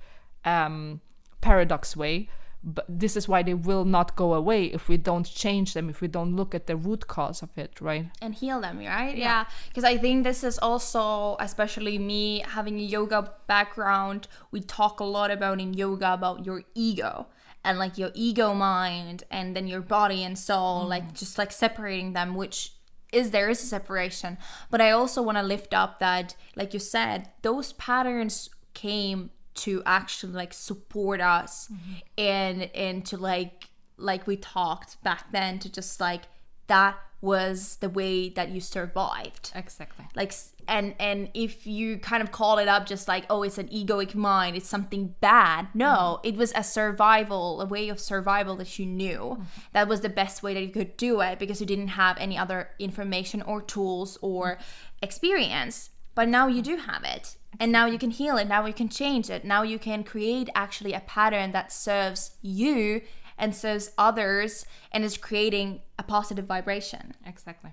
um 0.45 1.01
paradox 1.41 1.95
way 1.95 2.29
but 2.63 2.85
this 2.89 3.15
is 3.15 3.27
why 3.27 3.41
they 3.41 3.53
will 3.53 3.85
not 3.85 4.15
go 4.15 4.33
away 4.33 4.65
if 4.65 4.89
we 4.89 4.97
don't 4.97 5.25
change 5.25 5.73
them 5.73 5.89
if 5.89 6.01
we 6.01 6.07
don't 6.07 6.35
look 6.35 6.53
at 6.53 6.67
the 6.67 6.75
root 6.75 7.07
cause 7.07 7.41
of 7.41 7.49
it 7.57 7.79
right 7.79 8.09
and 8.21 8.35
heal 8.35 8.59
them, 8.61 8.79
right? 8.79 9.15
Yeah. 9.15 9.45
Because 9.67 9.83
I 9.83 9.97
think 9.97 10.23
this 10.23 10.43
is 10.43 10.59
also, 10.59 11.37
especially 11.39 11.97
me 11.97 12.43
having 12.47 12.79
a 12.79 12.83
yoga 12.83 13.31
background, 13.47 14.27
we 14.51 14.61
talk 14.61 14.99
a 14.99 15.03
lot 15.03 15.31
about 15.31 15.59
in 15.59 15.73
yoga 15.73 16.13
about 16.13 16.45
your 16.45 16.63
ego 16.75 17.27
and 17.63 17.77
like 17.77 17.97
your 17.97 18.11
ego 18.13 18.53
mind 18.53 19.23
and 19.31 19.55
then 19.55 19.67
your 19.67 19.81
body 19.81 20.23
and 20.23 20.37
soul, 20.37 20.81
mm-hmm. 20.81 20.89
like 20.89 21.13
just 21.13 21.37
like 21.37 21.51
separating 21.51 22.13
them, 22.13 22.35
which 22.35 22.73
is 23.11 23.31
there 23.31 23.49
is 23.49 23.63
a 23.63 23.67
separation. 23.67 24.37
But 24.69 24.81
I 24.81 24.91
also 24.91 25.21
want 25.21 25.37
to 25.37 25.43
lift 25.43 25.73
up 25.73 25.99
that, 25.99 26.35
like 26.55 26.73
you 26.73 26.79
said, 26.79 27.29
those 27.41 27.73
patterns 27.73 28.49
came 28.73 29.31
to 29.55 29.81
actually 29.85 30.33
like 30.33 30.53
support 30.53 31.21
us 31.21 31.67
mm-hmm. 31.67 31.93
and 32.17 32.69
and 32.75 33.05
to 33.05 33.17
like 33.17 33.69
like 33.97 34.27
we 34.27 34.37
talked 34.37 35.01
back 35.03 35.31
then 35.31 35.59
to 35.59 35.71
just 35.71 35.99
like 35.99 36.23
that 36.67 36.97
was 37.21 37.77
the 37.77 37.89
way 37.89 38.29
that 38.29 38.49
you 38.49 38.61
survived. 38.61 39.51
Exactly. 39.53 40.05
Like 40.15 40.33
and 40.67 40.95
and 40.99 41.29
if 41.33 41.67
you 41.67 41.97
kind 41.97 42.23
of 42.23 42.31
call 42.31 42.59
it 42.59 42.67
up 42.67 42.85
just 42.85 43.07
like 43.07 43.25
oh 43.29 43.43
it's 43.43 43.57
an 43.57 43.67
egoic 43.67 44.15
mind 44.15 44.55
it's 44.55 44.69
something 44.69 45.15
bad 45.19 45.67
no 45.73 46.19
mm-hmm. 46.23 46.27
it 46.27 46.37
was 46.37 46.53
a 46.55 46.63
survival 46.63 47.59
a 47.59 47.65
way 47.65 47.89
of 47.89 47.99
survival 47.99 48.55
that 48.55 48.79
you 48.79 48.85
knew. 48.85 49.17
Mm-hmm. 49.17 49.43
That 49.73 49.87
was 49.87 50.01
the 50.01 50.09
best 50.09 50.41
way 50.43 50.53
that 50.53 50.61
you 50.61 50.69
could 50.69 50.95
do 50.95 51.19
it 51.21 51.39
because 51.39 51.59
you 51.59 51.67
didn't 51.67 51.89
have 51.89 52.17
any 52.17 52.37
other 52.37 52.69
information 52.79 53.41
or 53.41 53.61
tools 53.61 54.17
or 54.21 54.59
experience 55.01 55.89
but 56.15 56.27
now 56.27 56.47
you 56.47 56.61
do 56.61 56.77
have 56.77 57.03
it 57.03 57.35
and 57.59 57.71
now 57.71 57.85
you 57.85 57.97
can 57.97 58.11
heal 58.11 58.37
it. 58.37 58.47
Now 58.47 58.65
you 58.65 58.73
can 58.73 58.89
change 58.89 59.29
it. 59.29 59.43
Now 59.43 59.63
you 59.63 59.79
can 59.79 60.03
create 60.03 60.49
actually 60.55 60.93
a 60.93 61.01
pattern 61.01 61.51
that 61.51 61.71
serves 61.71 62.31
you 62.41 63.01
and 63.37 63.55
serves 63.55 63.91
others 63.97 64.65
and 64.91 65.03
is 65.03 65.17
creating 65.17 65.81
a 65.97 66.03
positive 66.03 66.45
vibration. 66.45 67.13
Exactly. 67.25 67.71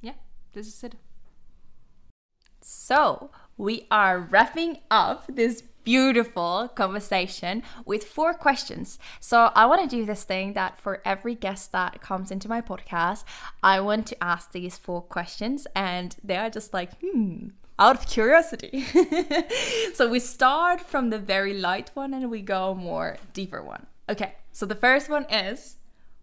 Yeah 0.00 0.12
this 0.56 0.66
is 0.66 0.82
it. 0.82 0.94
So, 2.60 3.30
we 3.56 3.86
are 3.92 4.18
wrapping 4.18 4.78
up 4.90 5.26
this 5.28 5.62
beautiful 5.84 6.68
conversation 6.74 7.62
with 7.84 8.02
four 8.02 8.34
questions. 8.34 8.98
So, 9.20 9.52
I 9.54 9.66
want 9.66 9.88
to 9.88 9.96
do 9.96 10.04
this 10.04 10.24
thing 10.24 10.54
that 10.54 10.80
for 10.80 11.00
every 11.04 11.36
guest 11.36 11.70
that 11.70 12.00
comes 12.00 12.32
into 12.32 12.48
my 12.48 12.60
podcast, 12.60 13.22
I 13.62 13.78
want 13.80 14.06
to 14.08 14.24
ask 14.24 14.50
these 14.50 14.76
four 14.76 15.00
questions, 15.00 15.68
and 15.76 16.16
they 16.24 16.36
are 16.36 16.50
just 16.50 16.74
like, 16.74 16.90
hmm, 17.00 17.50
out 17.78 17.96
of 17.96 18.06
curiosity. 18.06 18.84
so, 19.94 20.08
we 20.08 20.18
start 20.18 20.80
from 20.80 21.10
the 21.10 21.18
very 21.18 21.54
light 21.54 21.90
one 21.94 22.14
and 22.14 22.30
we 22.30 22.42
go 22.42 22.74
more 22.74 23.16
deeper 23.32 23.62
one. 23.62 23.86
Okay, 24.08 24.34
so 24.52 24.66
the 24.66 24.74
first 24.74 25.08
one 25.10 25.26
is 25.30 25.76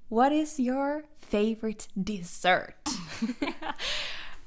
what 0.10 0.32
is 0.32 0.60
your 0.60 1.04
favorite 1.20 1.88
dessert? 2.02 2.76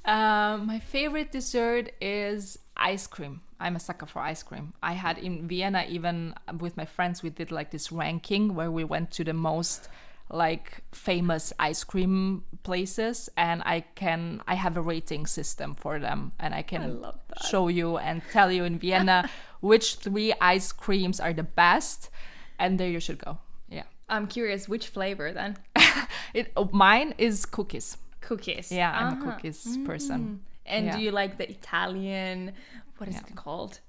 Um, 0.04 0.66
my 0.72 0.78
favorite 0.78 1.32
dessert 1.32 1.90
is 2.00 2.58
ice 2.76 3.06
cream. 3.06 3.40
I'm 3.58 3.76
a 3.76 3.80
sucker 3.80 4.06
for 4.06 4.20
ice 4.20 4.42
cream. 4.42 4.74
I 4.82 4.92
had 4.92 5.18
in 5.18 5.48
Vienna, 5.48 5.84
even 5.88 6.34
with 6.60 6.76
my 6.76 6.84
friends, 6.84 7.22
we 7.22 7.30
did 7.30 7.50
like 7.50 7.70
this 7.70 7.90
ranking 7.90 8.54
where 8.54 8.70
we 8.70 8.84
went 8.84 9.10
to 9.12 9.24
the 9.24 9.32
most 9.32 9.88
like 10.30 10.82
famous 10.92 11.52
ice 11.58 11.84
cream 11.84 12.42
places 12.64 13.28
and 13.36 13.62
I 13.64 13.84
can 13.94 14.42
I 14.48 14.54
have 14.54 14.76
a 14.76 14.82
rating 14.82 15.26
system 15.26 15.74
for 15.74 15.98
them 16.00 16.32
and 16.40 16.52
I 16.54 16.62
can 16.62 17.00
that. 17.02 17.14
show 17.48 17.68
you 17.68 17.96
and 17.98 18.22
tell 18.32 18.50
you 18.50 18.64
in 18.64 18.78
Vienna 18.78 19.28
which 19.60 19.96
three 19.96 20.32
ice 20.40 20.72
creams 20.72 21.20
are 21.20 21.32
the 21.32 21.44
best 21.44 22.10
and 22.58 22.78
there 22.80 22.88
you 22.88 23.00
should 23.00 23.18
go. 23.18 23.38
Yeah. 23.68 23.84
I'm 24.08 24.26
curious, 24.26 24.68
which 24.68 24.88
flavor 24.88 25.32
then? 25.32 25.56
It 26.34 26.52
oh, 26.56 26.68
mine 26.72 27.14
is 27.18 27.46
cookies. 27.46 27.96
Cookies. 28.20 28.70
Yeah, 28.72 28.90
I'm 28.92 29.06
a 29.08 29.12
Uh-huh. 29.12 29.24
cookies 29.32 29.78
person. 29.84 30.40
And 30.66 30.86
Yeah. 30.86 30.96
do 30.96 31.02
you 31.02 31.12
like 31.12 31.36
the 31.38 31.48
Italian? 31.48 32.52
What 32.98 33.08
is 33.08 33.14
Yeah. 33.14 33.26
it 33.28 33.36
called? 33.36 33.80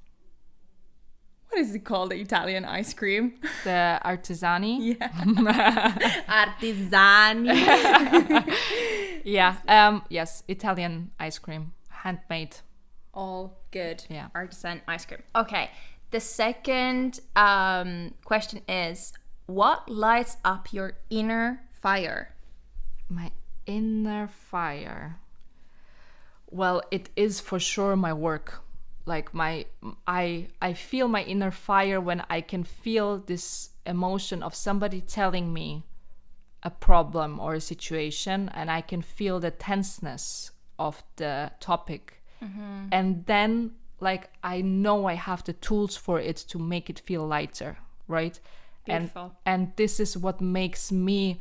What 1.50 1.60
is 1.62 1.74
it 1.74 1.86
called? 1.86 2.12
The 2.12 2.20
Italian 2.20 2.66
ice 2.66 2.94
cream? 2.94 3.34
The 3.64 4.00
artisani. 4.04 4.98
Yeah. 5.00 5.10
Artisani. 6.46 7.54
Yeah. 9.24 9.56
Um. 9.68 10.04
Yes. 10.10 10.44
Italian 10.48 11.12
ice 11.20 11.38
cream, 11.38 11.74
handmade. 11.90 12.58
All 13.14 13.60
good. 13.72 14.06
Yeah. 14.10 14.28
Artisan 14.34 14.82
ice 14.88 15.06
cream. 15.06 15.22
Okay. 15.36 15.70
The 16.12 16.22
second 16.22 17.20
um, 17.36 18.14
question 18.24 18.62
is 18.70 19.12
what 19.48 19.90
lights 19.90 20.38
up 20.46 20.72
your 20.72 20.94
inner 21.10 21.64
fire? 21.74 22.34
My 23.10 23.32
inner 23.66 24.28
fire. 24.28 25.20
Well, 26.50 26.82
it 26.92 27.10
is 27.18 27.42
for 27.42 27.60
sure 27.60 27.98
my 27.98 28.14
work. 28.14 28.64
Like 29.08 29.34
my, 29.34 29.66
I 30.06 30.48
I 30.62 30.74
feel 30.74 31.08
my 31.08 31.24
inner 31.24 31.52
fire 31.52 32.00
when 32.02 32.24
I 32.30 32.42
can 32.42 32.64
feel 32.64 33.20
this 33.20 33.70
emotion 33.86 34.44
of 34.44 34.54
somebody 34.54 35.02
telling 35.02 35.54
me 35.54 35.84
a 36.62 36.70
problem 36.70 37.40
or 37.40 37.54
a 37.54 37.62
situation, 37.62 38.50
and 38.54 38.70
I 38.70 38.82
can 38.82 39.02
feel 39.02 39.40
the 39.40 39.52
tenseness 39.52 40.52
of 40.78 41.04
the 41.16 41.52
topic, 41.60 42.22
mm-hmm. 42.44 42.90
and 42.92 43.26
then 43.26 43.72
like 44.00 44.30
I 44.44 44.62
know 44.62 45.08
I 45.08 45.14
have 45.16 45.44
the 45.44 45.54
tools 45.54 45.96
for 45.96 46.20
it 46.20 46.38
to 46.50 46.60
make 46.60 46.90
it 46.90 47.00
feel 47.00 47.26
lighter, 47.26 47.78
right? 48.08 48.40
Beautiful. 48.86 49.32
And 49.46 49.62
and 49.68 49.72
this 49.78 50.00
is 50.00 50.18
what 50.18 50.42
makes 50.42 50.92
me 50.92 51.40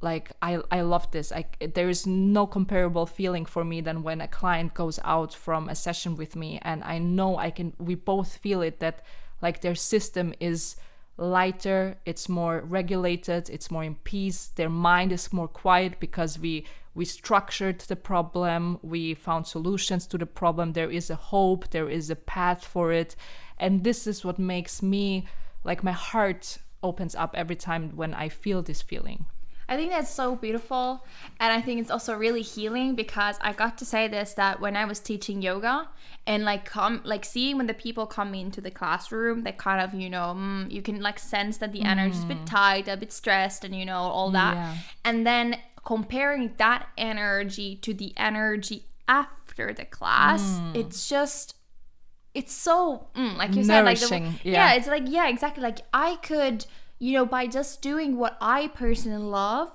like 0.00 0.32
I, 0.40 0.60
I 0.70 0.80
love 0.80 1.10
this 1.10 1.30
I, 1.30 1.44
there 1.74 1.88
is 1.88 2.06
no 2.06 2.46
comparable 2.46 3.06
feeling 3.06 3.44
for 3.44 3.64
me 3.64 3.80
than 3.80 4.02
when 4.02 4.20
a 4.20 4.28
client 4.28 4.74
goes 4.74 4.98
out 5.04 5.34
from 5.34 5.68
a 5.68 5.74
session 5.74 6.16
with 6.16 6.36
me 6.36 6.58
and 6.62 6.82
i 6.84 6.98
know 6.98 7.36
i 7.36 7.50
can 7.50 7.74
we 7.78 7.94
both 7.94 8.36
feel 8.36 8.62
it 8.62 8.80
that 8.80 9.02
like 9.42 9.60
their 9.60 9.74
system 9.74 10.34
is 10.40 10.76
lighter, 11.20 11.98
it's 12.06 12.28
more 12.28 12.60
regulated, 12.60 13.50
it's 13.50 13.70
more 13.70 13.84
in 13.84 13.94
peace. 13.96 14.46
Their 14.56 14.70
mind 14.70 15.12
is 15.12 15.32
more 15.32 15.48
quiet 15.48 16.00
because 16.00 16.38
we 16.38 16.66
we 16.92 17.04
structured 17.04 17.80
the 17.80 17.94
problem, 17.94 18.80
we 18.82 19.14
found 19.14 19.46
solutions 19.46 20.08
to 20.08 20.18
the 20.18 20.26
problem. 20.26 20.72
There 20.72 20.90
is 20.90 21.08
a 21.08 21.14
hope, 21.14 21.70
there 21.70 21.88
is 21.88 22.10
a 22.10 22.16
path 22.16 22.64
for 22.64 22.92
it. 22.92 23.14
And 23.58 23.84
this 23.84 24.06
is 24.08 24.24
what 24.24 24.38
makes 24.38 24.82
me 24.82 25.28
like 25.62 25.84
my 25.84 25.92
heart 25.92 26.58
opens 26.82 27.14
up 27.14 27.34
every 27.36 27.54
time 27.54 27.92
when 27.94 28.14
I 28.14 28.28
feel 28.28 28.62
this 28.62 28.82
feeling. 28.82 29.26
I 29.70 29.76
think 29.76 29.92
that's 29.92 30.10
so 30.12 30.34
beautiful. 30.34 31.06
And 31.38 31.52
I 31.52 31.60
think 31.60 31.80
it's 31.80 31.92
also 31.92 32.16
really 32.16 32.42
healing 32.42 32.96
because 32.96 33.38
I 33.40 33.52
got 33.52 33.78
to 33.78 33.84
say 33.84 34.08
this 34.08 34.34
that 34.34 34.60
when 34.60 34.76
I 34.76 34.84
was 34.84 34.98
teaching 34.98 35.40
yoga 35.42 35.88
and 36.26 36.44
like 36.44 36.64
come 36.64 37.00
like 37.04 37.24
seeing 37.24 37.56
when 37.56 37.68
the 37.68 37.74
people 37.74 38.04
come 38.06 38.34
into 38.34 38.60
the 38.60 38.72
classroom, 38.72 39.44
they 39.44 39.52
kind 39.52 39.80
of, 39.80 39.94
you 39.94 40.10
know, 40.10 40.34
mm, 40.36 40.68
you 40.68 40.82
can 40.82 41.00
like 41.00 41.20
sense 41.20 41.58
that 41.58 41.72
the 41.72 41.82
energy 41.82 42.18
is 42.18 42.24
a 42.24 42.26
bit 42.26 42.44
tight, 42.46 42.88
a 42.88 42.96
bit 42.96 43.12
stressed 43.12 43.64
and 43.64 43.72
you 43.74 43.86
know, 43.86 44.00
all 44.00 44.32
that. 44.32 44.54
Yeah. 44.54 44.76
And 45.04 45.24
then 45.24 45.56
comparing 45.84 46.52
that 46.58 46.88
energy 46.98 47.76
to 47.76 47.94
the 47.94 48.12
energy 48.16 48.86
after 49.06 49.72
the 49.72 49.84
class, 49.84 50.60
it's 50.74 51.08
just 51.08 51.54
it's 52.34 52.52
so 52.52 53.06
mm, 53.14 53.36
like 53.36 53.54
you 53.54 53.64
said 53.64 53.84
like 53.84 53.98
the, 53.98 54.08
yeah. 54.18 54.32
yeah. 54.42 54.72
it's 54.74 54.86
like 54.86 55.02
yeah 55.06 55.28
exactly 55.28 55.62
like 55.62 55.78
i 55.92 56.14
could 56.22 56.64
you 57.00 57.12
know 57.14 57.26
by 57.26 57.46
just 57.46 57.82
doing 57.82 58.16
what 58.16 58.36
i 58.40 58.68
personally 58.68 59.22
love 59.22 59.72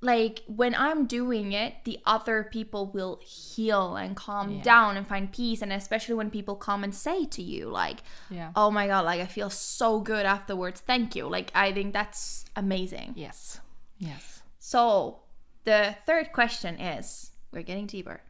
like 0.00 0.42
when 0.46 0.74
i'm 0.74 1.06
doing 1.06 1.52
it 1.52 1.72
the 1.84 1.98
other 2.04 2.44
people 2.50 2.90
will 2.92 3.18
heal 3.24 3.96
and 3.96 4.14
calm 4.16 4.60
down 4.60 4.96
and 4.98 5.06
find 5.08 5.32
peace 5.32 5.62
and 5.62 5.72
especially 5.72 6.14
when 6.14 6.30
people 6.30 6.56
come 6.56 6.84
and 6.84 6.94
say 6.94 7.24
to 7.24 7.40
you 7.42 7.68
like 7.70 8.00
Yeah. 8.28 8.50
oh 8.54 8.70
my 8.70 8.86
god 8.86 9.04
like 9.06 9.20
i 9.20 9.26
feel 9.26 9.48
so 9.48 10.00
good 10.00 10.26
afterwards 10.26 10.80
thank 10.82 11.16
you 11.16 11.26
like 11.28 11.50
i 11.54 11.72
think 11.72 11.92
that's 11.94 12.44
amazing 12.56 13.14
Yes. 13.16 13.60
Yes. 13.98 14.42
so 14.58 15.20
the 15.64 15.96
third 16.04 16.32
question 16.32 16.78
is 16.78 17.30
we're 17.52 17.62
getting 17.62 17.86
deeper. 17.86 18.20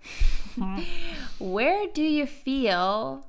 Where 1.38 1.86
do 1.92 2.02
you 2.02 2.26
feel 2.26 3.26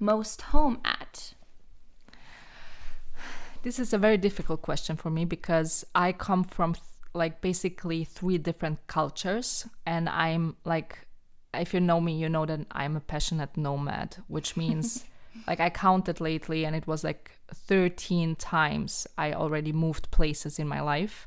most 0.00 0.40
home 0.42 0.78
at? 0.84 1.34
This 3.66 3.80
is 3.80 3.92
a 3.92 3.98
very 3.98 4.16
difficult 4.16 4.62
question 4.62 4.94
for 4.94 5.10
me 5.10 5.24
because 5.24 5.84
I 5.92 6.12
come 6.12 6.44
from 6.44 6.74
th- 6.74 6.84
like 7.14 7.40
basically 7.40 8.04
three 8.04 8.38
different 8.38 8.78
cultures 8.86 9.66
and 9.84 10.08
I'm 10.08 10.54
like 10.64 11.00
if 11.52 11.74
you 11.74 11.80
know 11.80 12.00
me 12.00 12.16
you 12.16 12.28
know 12.28 12.46
that 12.46 12.60
I'm 12.70 12.94
a 12.94 13.00
passionate 13.00 13.56
nomad 13.56 14.18
which 14.28 14.56
means 14.56 15.04
like 15.48 15.58
I 15.58 15.70
counted 15.70 16.20
lately 16.20 16.64
and 16.64 16.76
it 16.76 16.86
was 16.86 17.02
like 17.02 17.40
13 17.52 18.36
times 18.36 19.04
I 19.18 19.32
already 19.32 19.72
moved 19.72 20.12
places 20.12 20.60
in 20.60 20.68
my 20.68 20.80
life 20.80 21.26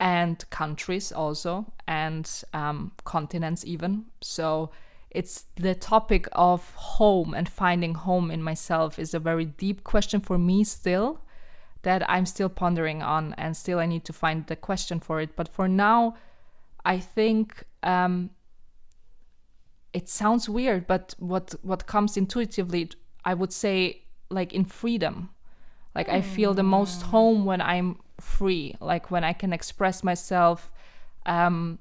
and 0.00 0.42
countries 0.48 1.12
also 1.12 1.70
and 1.86 2.30
um, 2.54 2.92
continents 3.04 3.62
even. 3.66 4.06
So 4.22 4.70
it's 5.10 5.44
the 5.56 5.74
topic 5.74 6.28
of 6.32 6.72
home 6.76 7.34
and 7.34 7.46
finding 7.46 7.92
home 7.92 8.30
in 8.30 8.42
myself 8.42 8.98
is 8.98 9.12
a 9.12 9.18
very 9.18 9.44
deep 9.44 9.84
question 9.84 10.18
for 10.18 10.38
me 10.38 10.64
still 10.64 11.20
that 11.82 12.08
i'm 12.08 12.26
still 12.26 12.48
pondering 12.48 13.02
on 13.02 13.34
and 13.38 13.56
still 13.56 13.78
i 13.78 13.86
need 13.86 14.04
to 14.04 14.12
find 14.12 14.46
the 14.46 14.56
question 14.56 15.00
for 15.00 15.20
it. 15.20 15.36
But 15.36 15.48
for 15.48 15.68
now 15.68 16.16
i 16.84 16.98
think 16.98 17.64
um, 17.82 18.30
it 19.92 20.08
sounds 20.08 20.48
weird 20.48 20.86
but 20.86 21.14
what 21.18 21.54
what 21.62 21.86
comes 21.86 22.16
intuitively 22.16 22.90
i 23.24 23.34
would 23.34 23.52
say 23.52 24.02
like 24.30 24.52
in 24.52 24.64
freedom. 24.64 25.28
Like 25.94 26.08
i 26.08 26.22
feel 26.22 26.54
the 26.54 26.62
most 26.62 27.02
home 27.02 27.44
when 27.44 27.60
i'm 27.60 28.00
free 28.18 28.74
like 28.80 29.10
when 29.10 29.24
i 29.24 29.34
can 29.34 29.52
express 29.52 30.02
myself 30.02 30.70
um 31.26 31.78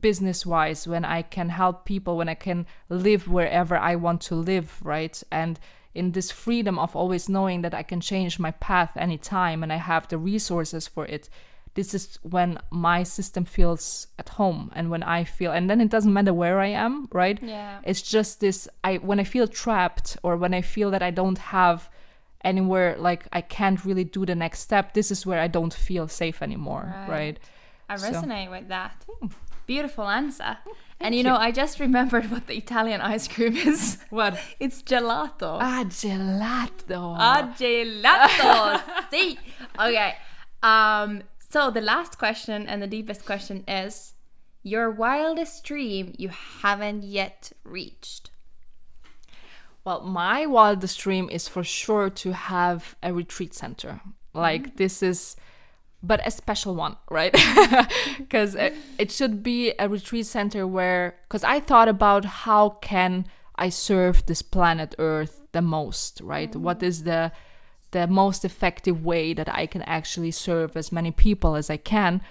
business 0.00 0.44
wise 0.44 0.86
when 0.86 1.04
i 1.06 1.22
can 1.22 1.48
help 1.48 1.86
people 1.86 2.18
when 2.18 2.28
i 2.28 2.34
can 2.34 2.66
live 2.90 3.28
wherever 3.28 3.76
i 3.78 3.94
want 3.96 4.20
to 4.20 4.34
live 4.34 4.78
right? 4.82 5.22
And 5.32 5.58
in 5.94 6.12
this 6.12 6.30
freedom 6.30 6.78
of 6.78 6.94
always 6.96 7.28
knowing 7.28 7.62
that 7.62 7.74
i 7.74 7.82
can 7.82 8.00
change 8.00 8.38
my 8.38 8.50
path 8.52 8.90
anytime 8.96 9.62
and 9.62 9.72
i 9.72 9.76
have 9.76 10.06
the 10.08 10.18
resources 10.18 10.86
for 10.88 11.04
it 11.06 11.28
this 11.74 11.94
is 11.94 12.18
when 12.22 12.58
my 12.70 13.02
system 13.04 13.44
feels 13.44 14.06
at 14.18 14.28
home 14.30 14.70
and 14.74 14.90
when 14.90 15.02
i 15.02 15.22
feel 15.24 15.52
and 15.52 15.68
then 15.70 15.80
it 15.80 15.88
doesn't 15.88 16.12
matter 16.12 16.34
where 16.34 16.58
i 16.60 16.66
am 16.66 17.08
right 17.12 17.38
Yeah. 17.42 17.80
it's 17.84 18.02
just 18.02 18.40
this 18.40 18.68
i 18.84 18.96
when 18.96 19.20
i 19.20 19.24
feel 19.24 19.46
trapped 19.48 20.16
or 20.22 20.36
when 20.36 20.54
i 20.54 20.62
feel 20.62 20.90
that 20.90 21.02
i 21.02 21.10
don't 21.10 21.38
have 21.38 21.88
anywhere 22.42 22.96
like 22.98 23.26
i 23.32 23.40
can't 23.40 23.84
really 23.84 24.04
do 24.04 24.24
the 24.26 24.34
next 24.34 24.60
step 24.60 24.94
this 24.94 25.10
is 25.10 25.26
where 25.26 25.40
i 25.40 25.46
don't 25.48 25.74
feel 25.74 26.08
safe 26.08 26.42
anymore 26.42 26.92
Right. 26.94 27.08
right, 27.08 27.38
I 27.88 27.96
So- 27.96 28.10
resonate 28.12 28.50
with 28.50 28.68
that. 28.68 29.04
Hmm. 29.20 29.26
Beautiful 29.70 30.08
answer. 30.08 30.58
and 30.98 31.14
you 31.14 31.22
know, 31.22 31.36
I 31.36 31.52
just 31.52 31.78
remembered 31.78 32.28
what 32.32 32.48
the 32.48 32.56
Italian 32.56 33.00
ice 33.00 33.28
cream 33.28 33.56
is. 33.56 33.98
what 34.10 34.32
It's 34.58 34.82
gelato. 34.82 35.58
ah 35.70 35.84
gelato 35.86 37.02
Ah, 37.16 37.54
gelato. 37.56 38.80
See. 39.12 39.38
Okay. 39.78 40.14
Um. 40.64 41.22
So 41.52 41.70
the 41.70 41.80
last 41.92 42.18
question 42.18 42.66
and 42.66 42.82
the 42.82 42.88
deepest 42.96 43.24
question 43.24 43.62
is 43.68 44.14
your 44.64 44.90
wildest 44.90 45.62
dream 45.62 46.14
you 46.18 46.30
haven't 46.62 47.02
yet 47.04 47.52
reached. 47.62 48.30
Well, 49.84 50.00
my 50.02 50.46
wildest 50.46 50.98
dream 50.98 51.30
is 51.30 51.46
for 51.46 51.62
sure 51.62 52.10
to 52.22 52.32
have 52.32 52.96
a 53.02 53.12
retreat 53.12 53.54
center. 53.54 54.00
Like 54.34 54.76
this 54.82 55.00
is 55.02 55.36
but 56.02 56.26
a 56.26 56.30
special 56.30 56.74
one, 56.74 56.96
right? 57.10 57.32
Cuz 58.30 58.54
it, 58.54 58.74
it 58.98 59.10
should 59.10 59.42
be 59.42 59.72
a 59.78 59.88
retreat 59.88 60.26
center 60.26 60.66
where 60.66 61.16
cuz 61.28 61.44
I 61.44 61.60
thought 61.60 61.88
about 61.88 62.24
how 62.24 62.70
can 62.80 63.26
I 63.56 63.68
serve 63.68 64.24
this 64.26 64.42
planet 64.42 64.94
Earth 64.98 65.42
the 65.52 65.62
most, 65.62 66.20
right? 66.22 66.54
What 66.56 66.80
mm. 66.80 66.86
is 66.86 67.04
the 67.04 67.32
the 67.90 68.06
most 68.06 68.44
effective 68.44 69.04
way 69.04 69.34
that 69.34 69.48
I 69.48 69.66
can 69.66 69.82
actually 69.82 70.30
serve 70.30 70.76
as 70.76 70.92
many 70.92 71.10
people 71.10 71.56
as 71.56 71.68
I 71.70 71.76
can? 71.76 72.22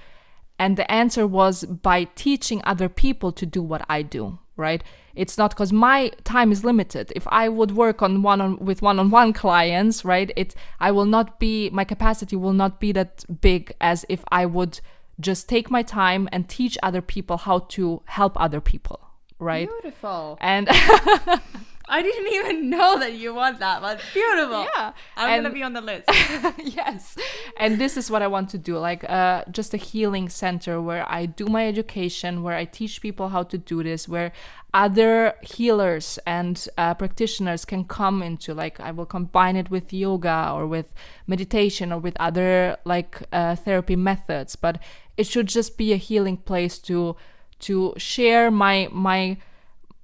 And 0.57 0.75
the 0.75 0.89
answer 0.91 1.25
was 1.25 1.63
by 1.63 2.03
teaching 2.03 2.61
other 2.65 2.89
people 2.89 3.31
to 3.31 3.45
do 3.45 3.61
what 3.61 3.85
I 3.89 4.01
do, 4.01 4.39
right? 4.59 4.83
It's 5.15 5.37
not 5.37 5.51
because 5.51 5.73
my 5.73 6.09
time 6.23 6.51
is 6.51 6.63
limited. 6.63 7.11
If 7.15 7.27
I 7.27 7.49
would 7.49 7.71
work 7.71 8.01
on 8.01 8.21
one 8.21 8.41
on 8.41 8.59
with 8.59 8.81
one-on-one 8.81 9.33
clients, 9.33 10.05
right? 10.05 10.31
It 10.35 10.53
I 10.79 10.91
will 10.91 11.05
not 11.05 11.39
be 11.39 11.69
my 11.71 11.83
capacity 11.83 12.35
will 12.35 12.53
not 12.53 12.79
be 12.79 12.91
that 12.91 13.25
big 13.41 13.73
as 13.81 14.05
if 14.09 14.23
I 14.31 14.45
would 14.45 14.79
just 15.19 15.49
take 15.49 15.71
my 15.71 15.81
time 15.81 16.29
and 16.31 16.47
teach 16.47 16.77
other 16.83 17.01
people 17.01 17.37
how 17.37 17.59
to 17.59 18.01
help 18.05 18.39
other 18.39 18.61
people, 18.61 18.99
right? 19.39 19.67
Beautiful. 19.81 20.37
And 20.39 20.69
I 21.97 22.01
didn't 22.01 22.33
even 22.33 22.69
know 22.69 22.99
that 22.99 23.13
you 23.13 23.33
want 23.33 23.59
that, 23.59 23.81
but 23.81 23.99
beautiful. 24.13 24.63
Yeah. 24.63 24.93
I'm 25.17 25.29
And- 25.29 25.43
gonna 25.43 25.53
be 25.53 25.63
on 25.63 25.73
the 25.73 25.81
list. 25.81 26.05
yes 26.63 27.17
and 27.57 27.79
this 27.79 27.97
is 27.97 28.09
what 28.11 28.21
i 28.21 28.27
want 28.27 28.49
to 28.49 28.57
do 28.57 28.77
like 28.77 29.03
uh, 29.09 29.43
just 29.51 29.73
a 29.73 29.77
healing 29.77 30.29
center 30.29 30.81
where 30.81 31.05
i 31.09 31.25
do 31.25 31.45
my 31.47 31.67
education 31.67 32.43
where 32.43 32.55
i 32.55 32.65
teach 32.65 33.01
people 33.01 33.29
how 33.29 33.43
to 33.43 33.57
do 33.57 33.83
this 33.83 34.07
where 34.07 34.31
other 34.73 35.33
healers 35.41 36.19
and 36.25 36.67
uh, 36.77 36.93
practitioners 36.93 37.65
can 37.65 37.83
come 37.83 38.21
into 38.21 38.53
like 38.53 38.79
i 38.79 38.91
will 38.91 39.05
combine 39.05 39.55
it 39.55 39.69
with 39.69 39.91
yoga 39.91 40.51
or 40.53 40.67
with 40.67 40.85
meditation 41.27 41.91
or 41.91 41.99
with 41.99 42.15
other 42.19 42.77
like 42.85 43.21
uh, 43.33 43.55
therapy 43.55 43.95
methods 43.95 44.55
but 44.55 44.79
it 45.17 45.25
should 45.25 45.47
just 45.47 45.77
be 45.77 45.91
a 45.93 45.97
healing 45.97 46.37
place 46.37 46.77
to 46.79 47.15
to 47.59 47.93
share 47.97 48.49
my 48.51 48.87
my 48.91 49.37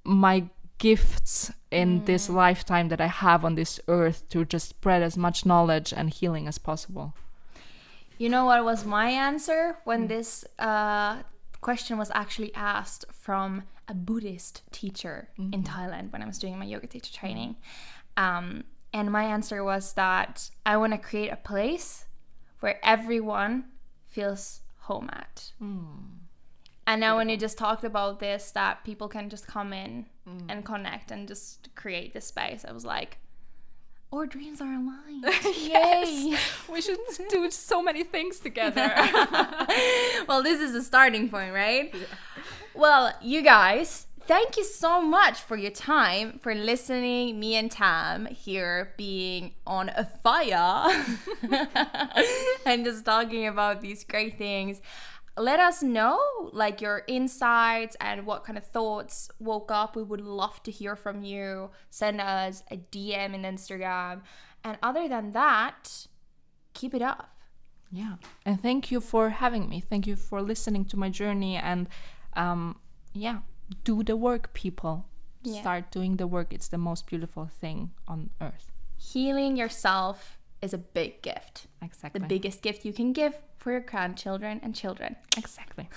my 0.04 0.44
gifts 0.78 1.52
in 1.70 2.04
this 2.04 2.28
lifetime 2.28 2.88
that 2.88 3.00
I 3.00 3.06
have 3.06 3.44
on 3.44 3.54
this 3.54 3.80
earth 3.88 4.28
to 4.30 4.44
just 4.44 4.68
spread 4.68 5.02
as 5.02 5.16
much 5.16 5.46
knowledge 5.46 5.92
and 5.92 6.10
healing 6.10 6.46
as 6.46 6.58
possible. 6.58 7.14
You 8.18 8.28
know 8.28 8.44
what 8.46 8.64
was 8.64 8.84
my 8.84 9.10
answer 9.10 9.78
when 9.84 10.06
this 10.06 10.44
uh, 10.58 11.22
question 11.60 11.98
was 11.98 12.10
actually 12.14 12.54
asked 12.54 13.04
from 13.12 13.64
a 13.88 13.94
Buddhist 13.94 14.62
teacher 14.72 15.28
in 15.52 15.62
Thailand 15.62 16.12
when 16.12 16.22
I 16.22 16.26
was 16.26 16.38
doing 16.38 16.58
my 16.58 16.64
yoga 16.64 16.86
teacher 16.86 17.12
training? 17.12 17.56
Um, 18.16 18.64
and 18.92 19.12
my 19.12 19.24
answer 19.24 19.62
was 19.62 19.92
that 19.94 20.50
I 20.64 20.76
want 20.78 20.92
to 20.92 20.98
create 20.98 21.28
a 21.28 21.36
place 21.36 22.06
where 22.60 22.78
everyone 22.82 23.64
feels 24.06 24.62
home 24.80 25.10
at. 25.12 25.52
And 26.86 27.00
now, 27.00 27.16
when 27.16 27.28
you 27.28 27.36
just 27.36 27.58
talked 27.58 27.82
about 27.82 28.20
this, 28.20 28.52
that 28.52 28.84
people 28.84 29.08
can 29.08 29.28
just 29.28 29.46
come 29.46 29.72
in 29.72 30.06
mm. 30.28 30.42
and 30.48 30.64
connect 30.64 31.10
and 31.10 31.26
just 31.26 31.68
create 31.74 32.12
this 32.14 32.26
space, 32.26 32.64
I 32.66 32.72
was 32.72 32.84
like, 32.84 33.18
our 34.12 34.26
dreams 34.26 34.60
are 34.60 34.72
aligned. 34.72 35.24
Yay! 35.56 36.36
We 36.72 36.80
should 36.80 36.98
do 37.28 37.50
so 37.50 37.82
many 37.82 38.04
things 38.04 38.38
together. 38.38 38.92
well, 40.28 40.42
this 40.42 40.60
is 40.60 40.74
a 40.74 40.82
starting 40.82 41.28
point, 41.28 41.52
right? 41.52 41.94
Well, 42.74 43.12
you 43.20 43.42
guys, 43.42 44.06
thank 44.26 44.56
you 44.56 44.64
so 44.64 45.00
much 45.00 45.40
for 45.40 45.56
your 45.56 45.70
time, 45.70 46.38
for 46.40 46.54
listening. 46.54 47.40
Me 47.40 47.56
and 47.56 47.70
Tam 47.70 48.26
here 48.26 48.94
being 48.96 49.54
on 49.66 49.90
a 49.90 50.04
fire 50.04 51.06
and 52.66 52.84
just 52.84 53.04
talking 53.04 53.46
about 53.46 53.80
these 53.80 54.04
great 54.04 54.38
things. 54.38 54.80
Let 55.38 55.60
us 55.60 55.82
know 55.82 56.18
like 56.52 56.80
your 56.80 57.02
insights 57.06 57.96
and 58.00 58.24
what 58.24 58.44
kind 58.44 58.56
of 58.56 58.66
thoughts 58.66 59.30
woke 59.38 59.70
up. 59.70 59.94
We 59.94 60.02
would 60.02 60.20
love 60.20 60.62
to 60.62 60.70
hear 60.70 60.96
from 60.96 61.22
you. 61.22 61.70
Send 61.90 62.20
us 62.20 62.62
a 62.70 62.78
DM 62.78 63.34
in 63.34 63.42
Instagram. 63.42 64.22
And 64.64 64.78
other 64.82 65.08
than 65.08 65.32
that, 65.32 66.06
keep 66.72 66.94
it 66.94 67.02
up. 67.02 67.36
Yeah. 67.92 68.14
And 68.44 68.60
thank 68.60 68.90
you 68.90 69.00
for 69.00 69.30
having 69.30 69.68
me. 69.68 69.80
Thank 69.80 70.06
you 70.06 70.16
for 70.16 70.42
listening 70.42 70.84
to 70.86 70.96
my 70.96 71.08
journey 71.08 71.56
and 71.56 71.88
um 72.34 72.80
yeah, 73.12 73.38
do 73.84 74.02
the 74.02 74.16
work 74.16 74.52
people. 74.52 75.06
Yeah. 75.42 75.60
Start 75.60 75.90
doing 75.90 76.16
the 76.16 76.26
work. 76.26 76.52
It's 76.52 76.68
the 76.68 76.78
most 76.78 77.06
beautiful 77.06 77.46
thing 77.46 77.92
on 78.08 78.30
earth. 78.40 78.72
Healing 78.96 79.56
yourself 79.56 80.38
is 80.62 80.72
a 80.72 80.78
big 80.78 81.22
gift. 81.22 81.66
Exactly. 81.82 82.20
The 82.20 82.26
biggest 82.26 82.62
gift 82.62 82.84
you 82.84 82.92
can 82.92 83.12
give 83.12 83.34
for 83.58 83.72
your 83.72 83.80
grandchildren 83.80 84.60
and 84.62 84.74
children. 84.74 85.16
Exactly. 85.36 85.88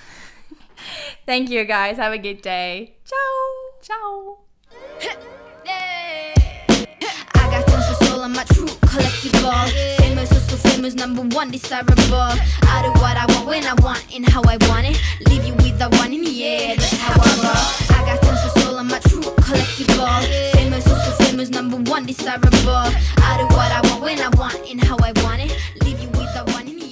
Thank 1.25 1.49
you 1.49 1.63
guys. 1.65 1.97
Have 1.97 2.13
a 2.13 2.17
good 2.17 2.41
day. 2.41 2.95
Ciao. 3.05 3.55
Ciao. 3.81 4.37
I 7.35 7.51
got 7.51 7.67
tons 7.67 7.89
of 7.89 8.07
soul, 8.07 8.21
I'm 8.21 8.35
a 8.35 8.45
true 8.45 8.65
collectible. 8.65 9.97
Famous, 9.97 10.31
also 10.31 10.55
famous, 10.69 10.93
number 10.95 11.21
one, 11.35 11.51
desirable. 11.51 11.95
I 12.13 12.81
do 12.83 12.91
what 13.01 13.17
I 13.17 13.25
want 13.33 13.47
when 13.47 13.65
I 13.65 13.73
want 13.81 14.05
and 14.13 14.27
how 14.27 14.41
I 14.43 14.57
want 14.67 14.87
it. 14.87 15.01
Leave 15.27 15.45
you 15.45 15.53
with 15.55 15.79
the 15.79 15.89
one 15.97 16.13
in 16.13 16.23
the 16.23 16.43
air, 16.43 16.75
that's 16.75 16.97
how 16.97 17.13
I 17.13 17.29
roll. 17.43 17.97
I 17.97 18.05
got 18.05 18.21
tons 18.21 18.45
of 18.45 18.61
soul, 18.61 18.77
I'm 18.77 18.91
a 18.91 18.99
true 18.99 19.21
collectible 19.21 20.58
was 21.39 21.51
number 21.51 21.77
one 21.89 22.05
desirable. 22.05 22.51
I 22.67 23.37
do 23.39 23.45
what 23.55 23.71
I 23.71 23.79
want 23.87 24.01
when 24.03 24.19
I 24.19 24.27
want 24.35 24.57
and 24.69 24.83
how 24.83 24.97
I 25.01 25.13
want 25.23 25.39
it. 25.41 25.55
Leave 25.85 25.97
you 26.01 26.09
with 26.09 26.33
the 26.33 26.43
one 26.51 26.67
in 26.67 26.75
me. 26.75 26.88